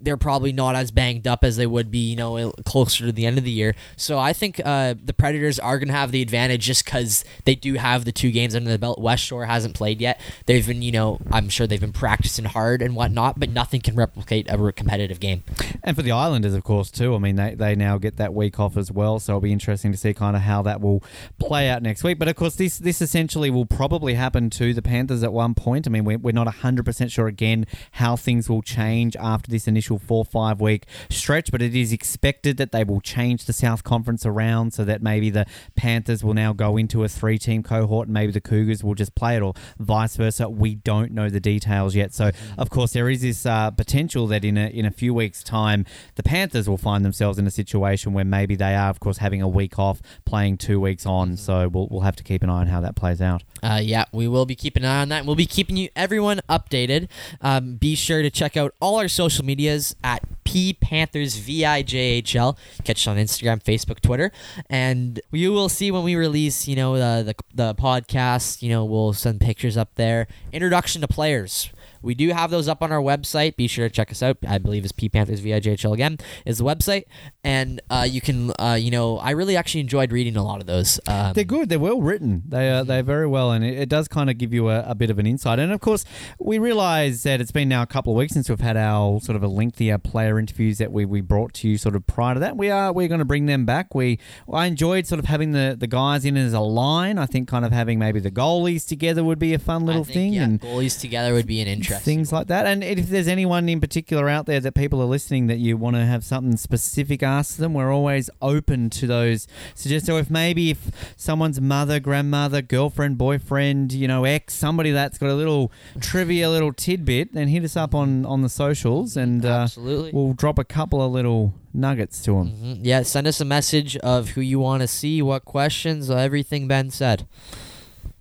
they're 0.00 0.16
probably 0.16 0.52
not 0.52 0.74
as 0.74 0.90
banged 0.90 1.26
up 1.26 1.44
as 1.44 1.56
they 1.56 1.66
would 1.66 1.90
be, 1.90 1.98
you 1.98 2.16
know, 2.16 2.52
closer 2.64 3.06
to 3.06 3.12
the 3.12 3.26
end 3.26 3.38
of 3.38 3.44
the 3.44 3.50
year. 3.50 3.74
So 3.96 4.18
I 4.18 4.32
think 4.32 4.60
uh, 4.64 4.94
the 5.02 5.12
Predators 5.12 5.58
are 5.58 5.78
going 5.78 5.88
to 5.88 5.94
have 5.94 6.12
the 6.12 6.22
advantage 6.22 6.64
just 6.64 6.84
because 6.84 7.24
they 7.44 7.54
do 7.54 7.74
have 7.74 8.04
the 8.04 8.12
two 8.12 8.30
games 8.30 8.54
under 8.54 8.70
the 8.70 8.78
belt. 8.78 9.00
West 9.00 9.24
Shore 9.24 9.46
hasn't 9.46 9.74
played 9.74 10.00
yet. 10.00 10.20
They've 10.46 10.66
been, 10.66 10.82
you 10.82 10.92
know, 10.92 11.20
I'm 11.30 11.48
sure 11.48 11.66
they've 11.66 11.80
been 11.80 11.92
practicing 11.92 12.44
hard 12.44 12.82
and 12.82 12.94
whatnot, 12.94 13.38
but 13.38 13.50
nothing 13.50 13.80
can 13.80 13.94
replicate 13.94 14.48
a 14.50 14.72
competitive 14.72 15.20
game. 15.20 15.42
And 15.82 15.96
for 15.96 16.02
the 16.02 16.12
Islanders, 16.12 16.54
of 16.54 16.64
course, 16.64 16.90
too. 16.90 17.14
I 17.14 17.18
mean, 17.18 17.36
they, 17.36 17.54
they 17.54 17.74
now 17.74 17.98
get 17.98 18.16
that 18.16 18.34
week 18.34 18.58
off 18.60 18.76
as 18.76 18.90
well, 18.90 19.18
so 19.18 19.32
it'll 19.32 19.40
be 19.40 19.52
interesting 19.52 19.92
to 19.92 19.98
see 19.98 20.14
kind 20.14 20.36
of 20.36 20.42
how 20.42 20.62
that 20.62 20.80
will 20.80 21.02
play 21.38 21.68
out 21.68 21.82
next 21.82 22.04
week. 22.04 22.18
But 22.18 22.28
of 22.28 22.36
course, 22.36 22.56
this 22.56 22.78
this 22.78 23.00
essentially 23.02 23.50
will 23.50 23.66
probably 23.66 24.14
happen 24.14 24.50
to 24.50 24.74
the 24.74 24.82
Panthers 24.82 25.22
at 25.22 25.32
one 25.32 25.54
point. 25.54 25.86
I 25.86 25.90
mean, 25.90 26.04
we're, 26.04 26.18
we're 26.18 26.32
not 26.32 26.46
100% 26.46 27.10
sure 27.10 27.26
again 27.26 27.66
how 27.92 28.16
things 28.16 28.48
will 28.48 28.62
change 28.62 29.16
after 29.16 29.50
this 29.50 29.63
initial 29.68 29.98
four 29.98 30.24
five 30.24 30.60
week 30.60 30.86
stretch, 31.10 31.50
but 31.50 31.62
it 31.62 31.74
is 31.74 31.92
expected 31.92 32.56
that 32.56 32.72
they 32.72 32.84
will 32.84 33.00
change 33.00 33.44
the 33.44 33.52
South 33.52 33.84
Conference 33.84 34.26
around 34.26 34.72
so 34.72 34.84
that 34.84 35.02
maybe 35.02 35.30
the 35.30 35.46
Panthers 35.76 36.22
will 36.24 36.34
now 36.34 36.52
go 36.52 36.76
into 36.76 37.04
a 37.04 37.08
three 37.08 37.38
team 37.38 37.62
cohort 37.62 38.08
and 38.08 38.14
maybe 38.14 38.32
the 38.32 38.40
Cougars 38.40 38.82
will 38.82 38.94
just 38.94 39.14
play 39.14 39.36
it 39.36 39.42
or 39.42 39.54
vice 39.78 40.16
versa. 40.16 40.48
We 40.48 40.74
don't 40.74 41.12
know 41.12 41.28
the 41.28 41.40
details 41.40 41.94
yet. 41.94 42.14
So, 42.14 42.30
of 42.58 42.70
course, 42.70 42.92
there 42.92 43.08
is 43.08 43.22
this 43.22 43.46
uh, 43.46 43.70
potential 43.70 44.26
that 44.28 44.44
in 44.44 44.56
a, 44.56 44.68
in 44.68 44.84
a 44.84 44.90
few 44.90 45.14
weeks' 45.14 45.42
time, 45.42 45.84
the 46.16 46.22
Panthers 46.22 46.68
will 46.68 46.78
find 46.78 47.04
themselves 47.04 47.38
in 47.38 47.46
a 47.46 47.50
situation 47.50 48.12
where 48.12 48.24
maybe 48.24 48.56
they 48.56 48.74
are, 48.74 48.90
of 48.90 49.00
course, 49.00 49.18
having 49.18 49.42
a 49.42 49.48
week 49.48 49.78
off, 49.78 50.00
playing 50.24 50.58
two 50.58 50.80
weeks 50.80 51.06
on. 51.06 51.36
So, 51.36 51.68
we'll, 51.68 51.88
we'll 51.90 52.02
have 52.02 52.16
to 52.16 52.22
keep 52.22 52.42
an 52.42 52.50
eye 52.50 52.60
on 52.60 52.66
how 52.68 52.80
that 52.80 52.96
plays 52.96 53.20
out. 53.20 53.42
Uh, 53.62 53.80
yeah, 53.82 54.04
we 54.12 54.28
will 54.28 54.46
be 54.46 54.54
keeping 54.54 54.84
an 54.84 54.90
eye 54.90 55.02
on 55.02 55.08
that. 55.08 55.24
We'll 55.24 55.36
be 55.36 55.46
keeping 55.46 55.76
you 55.76 55.88
everyone 55.96 56.40
updated. 56.48 57.08
Um, 57.40 57.76
be 57.76 57.94
sure 57.94 58.22
to 58.22 58.30
check 58.30 58.56
out 58.56 58.74
all 58.80 58.96
our 58.96 59.08
social 59.08 59.44
medias 59.54 59.94
at 60.02 60.20
P 60.42 60.72
Panthers 60.72 61.38
VIJHL. 61.38 62.56
Catch 62.82 63.02
us 63.02 63.06
on 63.06 63.16
Instagram, 63.16 63.62
Facebook, 63.62 64.00
Twitter, 64.00 64.32
and 64.68 65.20
you 65.30 65.52
will 65.52 65.68
see 65.68 65.92
when 65.92 66.02
we 66.02 66.16
release, 66.16 66.66
you 66.66 66.74
know, 66.74 66.96
the 66.96 67.22
the, 67.32 67.34
the 67.54 67.74
podcast. 67.74 68.62
You 68.62 68.70
know, 68.70 68.84
we'll 68.84 69.12
send 69.12 69.40
pictures 69.40 69.76
up 69.76 69.94
there. 69.94 70.26
Introduction 70.52 71.02
to 71.02 71.08
players. 71.08 71.70
We 72.04 72.14
do 72.14 72.28
have 72.28 72.50
those 72.50 72.68
up 72.68 72.82
on 72.82 72.92
our 72.92 73.00
website. 73.00 73.56
Be 73.56 73.66
sure 73.66 73.88
to 73.88 73.94
check 73.94 74.10
us 74.10 74.22
out. 74.22 74.36
I 74.46 74.58
believe 74.58 74.84
it's 74.84 74.92
P 74.92 75.08
Panthers 75.08 75.40
VIJHL 75.40 75.94
again 75.94 76.18
is 76.44 76.58
the 76.58 76.64
website, 76.64 77.04
and 77.42 77.80
uh, 77.90 78.06
you 78.08 78.20
can, 78.20 78.52
uh, 78.58 78.78
you 78.78 78.90
know, 78.90 79.18
I 79.18 79.30
really 79.30 79.56
actually 79.56 79.80
enjoyed 79.80 80.12
reading 80.12 80.36
a 80.36 80.44
lot 80.44 80.60
of 80.60 80.66
those. 80.66 81.00
Um, 81.08 81.32
They're 81.32 81.44
good. 81.44 81.68
They're 81.68 81.78
well 81.78 82.00
written. 82.00 82.42
They 82.46 82.70
are 82.70 82.84
they're 82.84 83.02
very 83.02 83.26
well, 83.26 83.50
and 83.52 83.64
it, 83.64 83.78
it 83.78 83.88
does 83.88 84.06
kind 84.08 84.28
of 84.28 84.38
give 84.38 84.52
you 84.52 84.68
a, 84.68 84.84
a 84.86 84.94
bit 84.94 85.10
of 85.10 85.18
an 85.18 85.26
insight. 85.26 85.58
And 85.58 85.72
of 85.72 85.80
course, 85.80 86.04
we 86.38 86.58
realise 86.58 87.22
that 87.22 87.40
it's 87.40 87.52
been 87.52 87.68
now 87.68 87.82
a 87.82 87.86
couple 87.86 88.12
of 88.12 88.18
weeks 88.18 88.34
since 88.34 88.48
we've 88.50 88.60
had 88.60 88.76
our 88.76 89.20
sort 89.20 89.36
of 89.36 89.42
a 89.42 89.48
lengthier 89.48 89.98
player 89.98 90.38
interviews 90.38 90.78
that 90.78 90.92
we, 90.92 91.04
we 91.04 91.20
brought 91.20 91.54
to 91.54 91.68
you 91.68 91.78
sort 91.78 91.96
of 91.96 92.06
prior 92.06 92.34
to 92.34 92.40
that. 92.40 92.56
We 92.56 92.70
are 92.70 92.92
we're 92.92 93.08
going 93.08 93.20
to 93.20 93.24
bring 93.24 93.46
them 93.46 93.64
back. 93.64 93.94
We 93.94 94.18
I 94.52 94.66
enjoyed 94.66 95.06
sort 95.06 95.18
of 95.18 95.24
having 95.24 95.52
the, 95.52 95.74
the 95.78 95.86
guys 95.86 96.24
in 96.24 96.36
as 96.36 96.52
a 96.52 96.60
line. 96.60 97.18
I 97.18 97.26
think 97.26 97.48
kind 97.48 97.64
of 97.64 97.72
having 97.72 97.98
maybe 97.98 98.20
the 98.20 98.30
goalies 98.30 98.86
together 98.86 99.24
would 99.24 99.38
be 99.38 99.54
a 99.54 99.58
fun 99.58 99.86
little 99.86 100.04
think, 100.04 100.14
thing, 100.14 100.32
yeah, 100.34 100.44
and 100.44 100.60
goalies 100.60 101.00
together 101.00 101.32
would 101.32 101.46
be 101.46 101.60
an 101.60 101.68
interesting. 101.68 101.93
Things 102.00 102.32
like 102.32 102.46
that. 102.48 102.66
And 102.66 102.82
if 102.84 103.08
there's 103.08 103.28
anyone 103.28 103.68
in 103.68 103.80
particular 103.80 104.28
out 104.28 104.46
there 104.46 104.60
that 104.60 104.74
people 104.74 105.00
are 105.02 105.06
listening 105.06 105.46
that 105.48 105.58
you 105.58 105.76
want 105.76 105.96
to 105.96 106.04
have 106.04 106.24
something 106.24 106.56
specific 106.56 107.22
asked 107.22 107.58
them, 107.58 107.74
we're 107.74 107.92
always 107.92 108.30
open 108.42 108.90
to 108.90 109.06
those 109.06 109.46
suggestions. 109.74 110.06
So 110.06 110.16
if 110.18 110.30
maybe 110.30 110.70
if 110.70 110.90
someone's 111.16 111.60
mother, 111.60 112.00
grandmother, 112.00 112.62
girlfriend, 112.62 113.18
boyfriend, 113.18 113.92
you 113.92 114.08
know, 114.08 114.24
ex, 114.24 114.54
somebody 114.54 114.90
that's 114.90 115.18
got 115.18 115.30
a 115.30 115.34
little 115.34 115.70
trivia, 116.00 116.50
little 116.50 116.72
tidbit, 116.72 117.32
then 117.34 117.48
hit 117.48 117.64
us 117.64 117.76
up 117.76 117.94
on 117.94 118.24
on 118.26 118.42
the 118.42 118.48
socials, 118.48 119.16
and 119.16 119.44
uh, 119.44 119.48
Absolutely. 119.62 120.10
we'll 120.12 120.32
drop 120.32 120.58
a 120.58 120.64
couple 120.64 121.02
of 121.02 121.12
little 121.12 121.54
nuggets 121.72 122.22
to 122.22 122.32
them. 122.32 122.50
Mhm. 122.50 122.78
Yeah, 122.82 123.02
send 123.02 123.26
us 123.26 123.40
a 123.40 123.44
message 123.44 123.96
of 123.98 124.30
who 124.30 124.40
you 124.40 124.58
want 124.60 124.80
to 124.82 124.86
see, 124.88 125.20
what 125.22 125.44
questions, 125.44 126.10
everything 126.10 126.68
Ben 126.68 126.90
said. 126.90 127.26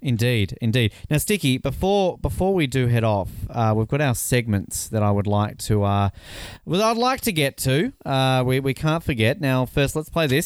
Indeed, 0.04 0.58
indeed. 0.60 0.92
Now, 1.10 1.18
Sticky, 1.18 1.58
before 1.58 2.18
before 2.18 2.54
we 2.54 2.68
do 2.68 2.88
head 2.88 3.06
off, 3.06 3.30
uh, 3.50 3.74
we've 3.74 3.88
got 3.88 4.02
our 4.02 4.14
segments 4.14 4.90
that 4.90 5.02
I 5.02 5.10
would 5.10 5.28
like 5.28 5.58
to, 5.60 5.86
uh, 5.86 6.10
well, 6.66 6.84
I'd 6.84 6.98
like 6.98 7.22
to 7.22 7.32
get 7.32 7.56
to. 7.60 7.94
Uh, 8.06 8.44
we 8.46 8.60
we 8.60 8.74
can't 8.74 9.02
forget. 9.02 9.40
Now, 9.40 9.66
first, 9.66 9.96
let's 9.96 10.10
play 10.10 10.28
this. 10.28 10.46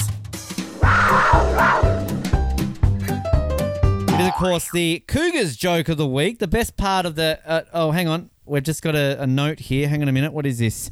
It 4.09 4.21
is, 4.21 4.27
of 4.27 4.33
course, 4.35 4.69
the 4.69 5.03
Cougars 5.07 5.57
joke 5.57 5.89
of 5.89 5.97
the 5.97 6.07
week. 6.07 6.37
The 6.37 6.47
best 6.47 6.77
part 6.77 7.07
of 7.07 7.15
the. 7.15 7.39
Uh, 7.43 7.63
oh, 7.73 7.89
hang 7.89 8.07
on. 8.07 8.29
We've 8.45 8.61
just 8.61 8.83
got 8.83 8.93
a, 8.95 9.19
a 9.19 9.25
note 9.25 9.59
here. 9.59 9.87
Hang 9.87 10.03
on 10.03 10.07
a 10.07 10.11
minute. 10.11 10.33
What 10.33 10.45
is 10.45 10.59
this? 10.59 10.91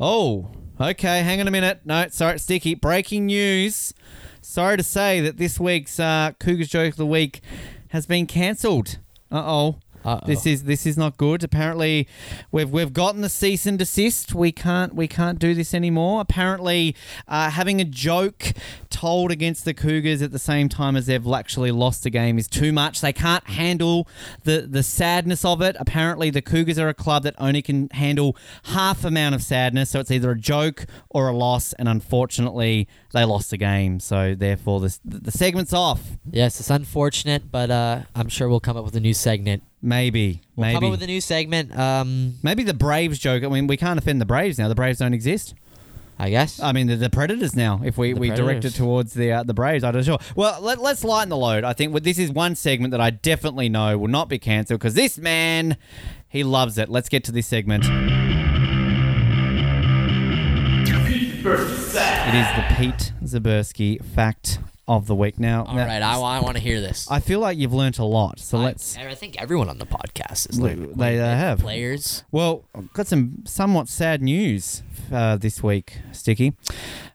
Oh, 0.00 0.50
okay. 0.80 1.20
Hang 1.20 1.42
on 1.42 1.46
a 1.46 1.50
minute. 1.50 1.82
No, 1.84 2.06
sorry, 2.08 2.38
Sticky. 2.38 2.74
Breaking 2.74 3.26
news. 3.26 3.92
Sorry 4.40 4.78
to 4.78 4.82
say 4.82 5.20
that 5.20 5.36
this 5.36 5.60
week's 5.60 6.00
uh, 6.00 6.32
Cougars 6.38 6.68
joke 6.68 6.92
of 6.92 6.96
the 6.96 7.04
week 7.04 7.42
has 7.88 8.06
been 8.06 8.26
cancelled. 8.26 8.98
Uh 9.30 9.42
oh. 9.44 9.78
Uh-oh. 10.08 10.26
This 10.26 10.46
is 10.46 10.64
this 10.64 10.86
is 10.86 10.96
not 10.96 11.16
good. 11.16 11.44
Apparently, 11.44 12.08
we've 12.50 12.70
we've 12.70 12.92
gotten 12.92 13.20
the 13.20 13.28
cease 13.28 13.66
and 13.66 13.78
desist. 13.78 14.34
We 14.34 14.52
can't 14.52 14.94
we 14.94 15.06
can't 15.06 15.38
do 15.38 15.54
this 15.54 15.74
anymore. 15.74 16.20
Apparently, 16.20 16.94
uh, 17.26 17.50
having 17.50 17.80
a 17.80 17.84
joke 17.84 18.52
told 18.90 19.30
against 19.30 19.64
the 19.64 19.74
Cougars 19.74 20.22
at 20.22 20.32
the 20.32 20.38
same 20.38 20.68
time 20.68 20.96
as 20.96 21.06
they've 21.06 21.26
actually 21.28 21.70
lost 21.70 22.06
a 22.06 22.10
game 22.10 22.38
is 22.38 22.48
too 22.48 22.72
much. 22.72 23.00
They 23.00 23.12
can't 23.12 23.46
handle 23.48 24.08
the 24.44 24.66
the 24.68 24.82
sadness 24.82 25.44
of 25.44 25.60
it. 25.60 25.76
Apparently, 25.78 26.30
the 26.30 26.42
Cougars 26.42 26.78
are 26.78 26.88
a 26.88 26.94
club 26.94 27.22
that 27.24 27.34
only 27.38 27.62
can 27.62 27.88
handle 27.90 28.36
half 28.64 29.04
amount 29.04 29.34
of 29.34 29.42
sadness. 29.42 29.90
So 29.90 30.00
it's 30.00 30.10
either 30.10 30.30
a 30.30 30.38
joke 30.38 30.86
or 31.10 31.28
a 31.28 31.36
loss. 31.36 31.72
And 31.74 31.88
unfortunately, 31.88 32.88
they 33.12 33.24
lost 33.24 33.50
the 33.50 33.56
game. 33.56 34.00
So 34.00 34.34
therefore, 34.34 34.80
the 34.80 34.98
the 35.04 35.30
segment's 35.30 35.72
off. 35.72 36.02
Yes, 36.30 36.60
it's 36.60 36.70
unfortunate, 36.70 37.50
but 37.50 37.70
uh, 37.70 38.00
I'm 38.14 38.28
sure 38.28 38.48
we'll 38.48 38.60
come 38.60 38.76
up 38.76 38.84
with 38.84 38.96
a 38.96 39.00
new 39.00 39.14
segment. 39.14 39.62
Maybe 39.80 40.42
We'll 40.56 40.66
maybe 40.66 40.74
come 40.74 40.84
up 40.84 40.90
with 40.90 41.02
a 41.02 41.06
new 41.06 41.20
segment. 41.20 41.76
Um, 41.78 42.34
Maybe 42.42 42.64
the 42.64 42.74
Braves 42.74 43.18
joke. 43.18 43.44
I 43.44 43.48
mean, 43.48 43.66
we 43.68 43.76
can't 43.76 43.98
offend 43.98 44.20
the 44.20 44.26
Braves 44.26 44.58
now. 44.58 44.68
The 44.68 44.74
Braves 44.74 44.98
don't 44.98 45.14
exist. 45.14 45.54
I 46.18 46.30
guess. 46.30 46.58
I 46.60 46.72
mean, 46.72 46.88
the, 46.88 46.96
the 46.96 47.10
Predators 47.10 47.54
now. 47.54 47.80
If 47.84 47.96
we, 47.96 48.12
The 48.12 48.18
we 48.18 48.30
direct 48.30 48.64
it 48.64 48.74
towards 48.74 49.14
the 49.14 49.30
uh, 49.30 49.42
the 49.44 49.54
Braves, 49.54 49.84
I'm 49.84 49.94
not 49.94 50.04
sure. 50.04 50.18
Well, 50.34 50.60
let, 50.60 50.80
let's 50.80 51.04
lighten 51.04 51.28
the 51.28 51.36
load. 51.36 51.62
I 51.62 51.74
think 51.74 51.92
well, 51.92 52.02
this 52.02 52.18
is 52.18 52.32
one 52.32 52.56
segment 52.56 52.90
that 52.90 53.00
I 53.00 53.10
definitely 53.10 53.68
know 53.68 53.96
will 53.96 54.08
not 54.08 54.28
be 54.28 54.38
cancelled 54.40 54.80
because 54.80 54.94
this 54.94 55.16
man, 55.16 55.76
he 56.28 56.42
loves 56.42 56.76
it. 56.76 56.88
Let's 56.88 57.08
get 57.08 57.22
to 57.24 57.32
this 57.32 57.46
segment. 57.46 57.84
It 61.50 62.34
is 62.34 62.46
the 62.56 62.74
Pete 62.76 63.12
Zabersky 63.22 64.04
fact 64.04 64.58
of 64.88 65.06
the 65.06 65.14
week. 65.14 65.38
Now, 65.38 65.64
All 65.64 65.74
now, 65.74 65.86
right, 65.86 66.02
I, 66.02 66.18
I 66.18 66.40
want 66.40 66.56
to 66.56 66.62
hear 66.62 66.80
this. 66.80 67.06
I 67.10 67.20
feel 67.20 67.40
like 67.40 67.58
you've 67.58 67.74
learnt 67.74 67.98
a 67.98 68.04
lot. 68.04 68.40
So 68.40 68.58
I- 68.58 68.64
let's. 68.64 68.96
I, 68.96 69.14
think 69.14 69.40
everyone 69.40 69.68
on 69.68 69.78
the 69.78 69.86
podcast 69.86 70.48
is 70.50 70.56
They- 70.56 70.62
learning 70.62 70.94
they, 70.94 71.16
bit. 71.16 71.20
have. 71.20 71.58
players. 71.60 72.24
Well, 72.32 72.64
got 72.94 73.06
some 73.06 73.42
somewhat 73.44 73.88
sad 73.88 74.22
news 74.22 74.82
uh, 75.12 75.36
this 75.36 75.62
week, 75.62 75.98
Sticky. 76.12 76.54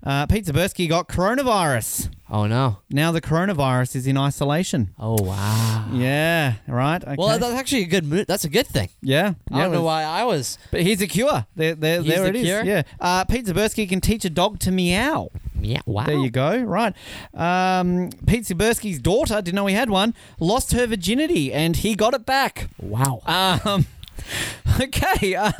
Uh, 0.04 0.28
Pete 0.28 0.46
Zabersky 0.46 0.88
got 0.88 1.08
coronavirus. 1.08 2.10
Oh 2.34 2.48
no. 2.48 2.78
Now 2.90 3.12
the 3.12 3.22
coronavirus 3.22 3.96
is 3.96 4.08
in 4.08 4.18
isolation. 4.18 4.96
Oh 4.98 5.22
wow. 5.22 5.88
Yeah, 5.94 6.56
right. 6.68 7.00
Okay. 7.04 7.16
Well, 7.16 7.38
that's 7.38 7.54
actually 7.54 7.84
a 7.84 7.86
good 7.88 8.06
move. 8.06 8.26
That's 8.26 8.44
a 8.44 8.50
good 8.50 8.66
thing. 8.66 8.90
yeah, 9.04 9.36
I 9.52 9.58
yeah, 9.58 9.64
don't 9.66 9.74
know 9.74 9.84
why 9.84 10.02
I 10.02 10.24
was 10.24 10.58
But 10.72 10.82
he's 10.82 11.00
a 11.04 11.08
cure. 11.08 11.46
There, 11.56 11.76
there, 11.76 12.02
He's 12.02 12.12
there 12.12 12.24
the 12.24 12.30
it 12.30 12.36
is. 12.38 12.44
cure? 12.44 12.64
Yeah. 12.64 12.82
Uh, 13.00 13.24
Pete 13.26 13.46
Zabersky 13.46 13.88
can 13.88 14.02
teach 14.02 14.26
a 14.26 14.32
dog 14.32 14.58
to 14.62 14.72
meow. 14.72 15.30
Yeah. 15.62 15.82
Wow. 15.86 16.06
There 16.06 16.18
you 16.18 16.32
go. 16.32 16.60
Right. 16.60 16.96
Um, 17.36 18.10
Pete 18.26 18.46
Zabersky's 18.46 18.98
daughter 19.00 19.40
didn't 19.40 19.56
know 19.56 19.68
he 19.68 19.76
had 19.76 19.92
one. 19.92 20.16
Lost 20.40 20.72
her 20.72 20.88
virginity, 20.88 21.54
and 21.54 21.76
he 21.76 21.94
got 21.94 22.16
it 22.16 22.26
back. 22.26 22.68
Wow. 22.82 23.22
Um, 23.28 23.86
okay. 24.82 25.36
Um, 25.36 25.54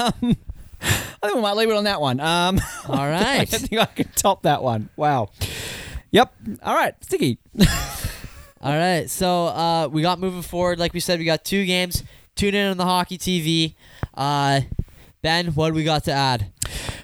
I 0.82 1.28
think 1.28 1.36
we 1.36 1.42
might 1.42 1.56
leave 1.56 1.70
it 1.70 1.78
on 1.78 1.84
that 1.84 2.02
one. 2.02 2.20
Um, 2.20 2.60
All 2.90 2.96
I 3.00 3.46
don't 3.46 3.62
think 3.62 3.80
I 3.80 3.86
can 3.86 4.10
top 4.16 4.42
that 4.42 4.64
one. 4.64 4.90
Wow. 4.98 5.30
Yep. 6.14 6.32
All 6.62 6.76
right, 6.76 6.94
Sticky. 7.04 7.40
All 8.62 8.78
right, 8.78 9.10
so 9.10 9.48
uh, 9.48 9.88
we 9.92 10.04
got 10.04 10.20
moving 10.20 10.44
forward. 10.44 10.78
Like 10.78 10.94
we 10.94 11.00
said, 11.00 11.18
we 11.18 11.26
got 11.26 11.44
two 11.44 11.66
games. 11.66 12.04
Tune 12.36 12.54
in 12.54 12.70
on 12.70 12.78
the 12.78 12.86
hockey 12.86 13.18
TV. 13.18 13.74
Uh, 14.14 14.62
ben, 15.24 15.48
what 15.48 15.70
do 15.70 15.74
we 15.74 15.84
got 15.84 16.04
to 16.04 16.12
add? 16.12 16.52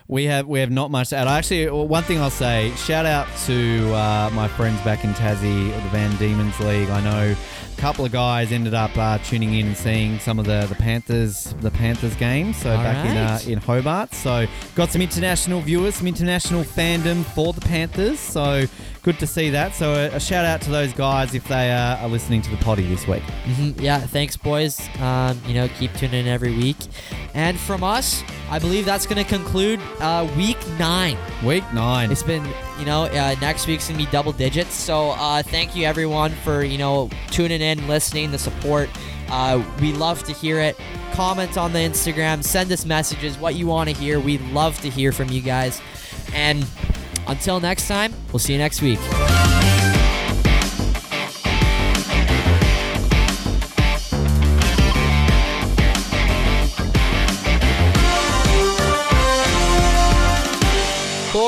We 0.08 0.26
have 0.26 0.48
we 0.48 0.60
have 0.60 0.70
not 0.70 0.92
much 0.92 1.10
to 1.10 1.18
add. 1.18 1.28
Actually, 1.28 1.70
one 1.72 2.04
thing 2.04 2.20
I'll 2.20 2.30
say: 2.30 2.72
shout 2.76 3.08
out 3.08 3.28
to 3.48 3.94
uh, 3.94 4.30
my 4.32 4.48
friends 4.48 4.80
back 4.82 5.04
in 5.04 5.12
Tassie, 5.14 5.74
the 5.74 5.90
Van 5.90 6.16
Demons 6.18 6.60
League. 6.60 6.90
I 6.90 7.02
know 7.02 7.36
a 7.36 7.69
couple 7.80 8.04
of 8.06 8.12
guys 8.12 8.52
ended 8.52 8.74
up 8.74 8.96
uh, 8.98 9.18
tuning 9.20 9.54
in 9.54 9.68
and 9.68 9.78
seeing 9.78 10.20
some 10.20 10.38
of 10.40 10.46
the, 10.46 10.66
the 10.68 10.76
Panthers 10.76 11.56
the 11.62 11.72
Panthers 11.72 12.16
game. 12.16 12.54
So 12.54 12.72
All 12.72 12.78
back 12.84 13.06
in 13.06 13.16
uh, 13.18 13.40
in 13.48 13.60
Hobart. 13.60 14.14
So 14.14 14.46
got 14.76 14.92
some 14.92 15.02
international 15.02 15.62
viewers, 15.62 15.96
some 15.96 16.08
international 16.08 16.64
fandom 16.64 17.24
for 17.26 17.54
the 17.54 17.62
Panthers. 17.62 18.20
So 18.20 18.66
good 19.04 19.18
to 19.20 19.28
see 19.28 19.50
that. 19.52 19.74
So 19.76 19.94
a, 19.94 20.16
a 20.16 20.20
shout 20.20 20.46
out 20.46 20.62
to 20.62 20.70
those 20.72 20.92
guys 20.94 21.34
if 21.34 21.48
they 21.48 21.72
uh, 21.72 21.98
are 21.98 22.10
listening 22.10 22.42
to 22.44 22.50
the 22.52 22.58
potty 22.58 22.84
this 22.86 23.08
week. 23.08 23.24
Mhm, 23.46 23.80
Yeah, 23.82 24.00
thanks, 24.00 24.36
boys. 24.36 24.80
Um, 25.00 25.40
you 25.48 25.54
know, 25.54 25.68
keep 25.80 25.94
tuning 25.94 26.22
in 26.22 26.28
every 26.28 26.56
week. 26.56 26.78
And 27.34 27.58
from 27.58 27.84
us, 27.84 28.24
I 28.50 28.60
believe 28.60 28.86
that's 28.86 29.06
going 29.06 29.24
to 29.24 29.30
conclude 29.30 29.80
uh, 30.00 30.28
week 30.36 30.58
nine. 30.78 31.18
Week 31.44 31.64
nine. 31.74 32.12
It's 32.12 32.24
been, 32.24 32.44
you 32.80 32.86
know, 32.86 33.04
uh, 33.04 33.36
next 33.42 33.68
week's 33.68 33.88
gonna 33.88 33.98
be 33.98 34.06
double 34.08 34.32
digits. 34.32 34.74
So 34.74 35.12
uh, 35.12 35.44
thank 35.44 35.76
you 35.76 35.86
everyone 35.86 36.32
for 36.32 36.64
you 36.64 36.78
know 36.78 37.10
tuning 37.30 37.62
in, 37.62 37.88
listening, 37.88 38.32
the 38.32 38.40
support. 38.40 38.90
Uh, 39.30 39.64
we 39.80 39.94
love 39.94 40.24
to 40.24 40.34
hear 40.34 40.60
it. 40.60 40.78
Comment 41.14 41.58
on 41.58 41.74
the 41.74 41.80
Instagram, 41.80 42.44
send 42.44 42.72
us 42.72 42.86
messages, 42.86 43.38
what 43.38 43.56
you 43.56 43.68
want 43.68 43.90
to 43.90 43.96
hear. 43.96 44.20
We 44.20 44.38
love 44.38 44.80
to 44.82 44.90
hear 44.90 45.12
from 45.12 45.30
you 45.30 45.42
guys. 45.42 45.82
And 46.34 46.66
until 47.28 47.60
next 47.60 47.88
time, 47.88 48.14
we'll 48.32 48.40
see 48.40 48.54
you 48.54 48.60
next 48.60 48.82
week. 48.82 49.00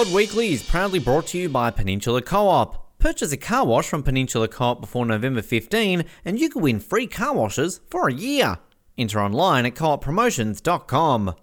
Claude 0.02 0.16
Weekly 0.16 0.54
is 0.54 0.64
proudly 0.64 0.98
brought 0.98 1.28
to 1.28 1.38
you 1.38 1.48
by 1.48 1.70
Peninsula 1.70 2.24
Co-op. 2.24 2.98
Purchase 2.98 3.32
a 3.32 3.38
car 3.38 3.68
wash 3.68 3.88
from 3.88 4.02
Peninsula 4.02 4.48
Co-op 4.48 4.82
before 4.82 5.06
November 5.06 5.44
15 5.44 6.06
and 6.26 6.40
you 6.40 6.50
can 6.50 6.64
win 6.64 6.80
free 6.80 7.06
car 7.06 7.36
washes 7.36 7.82
for 7.88 8.08
a 8.08 8.14
year. 8.14 8.58
Enter 8.98 9.22
online 9.22 9.68
at 9.68 9.76
cooppromotions.com. 9.76 11.36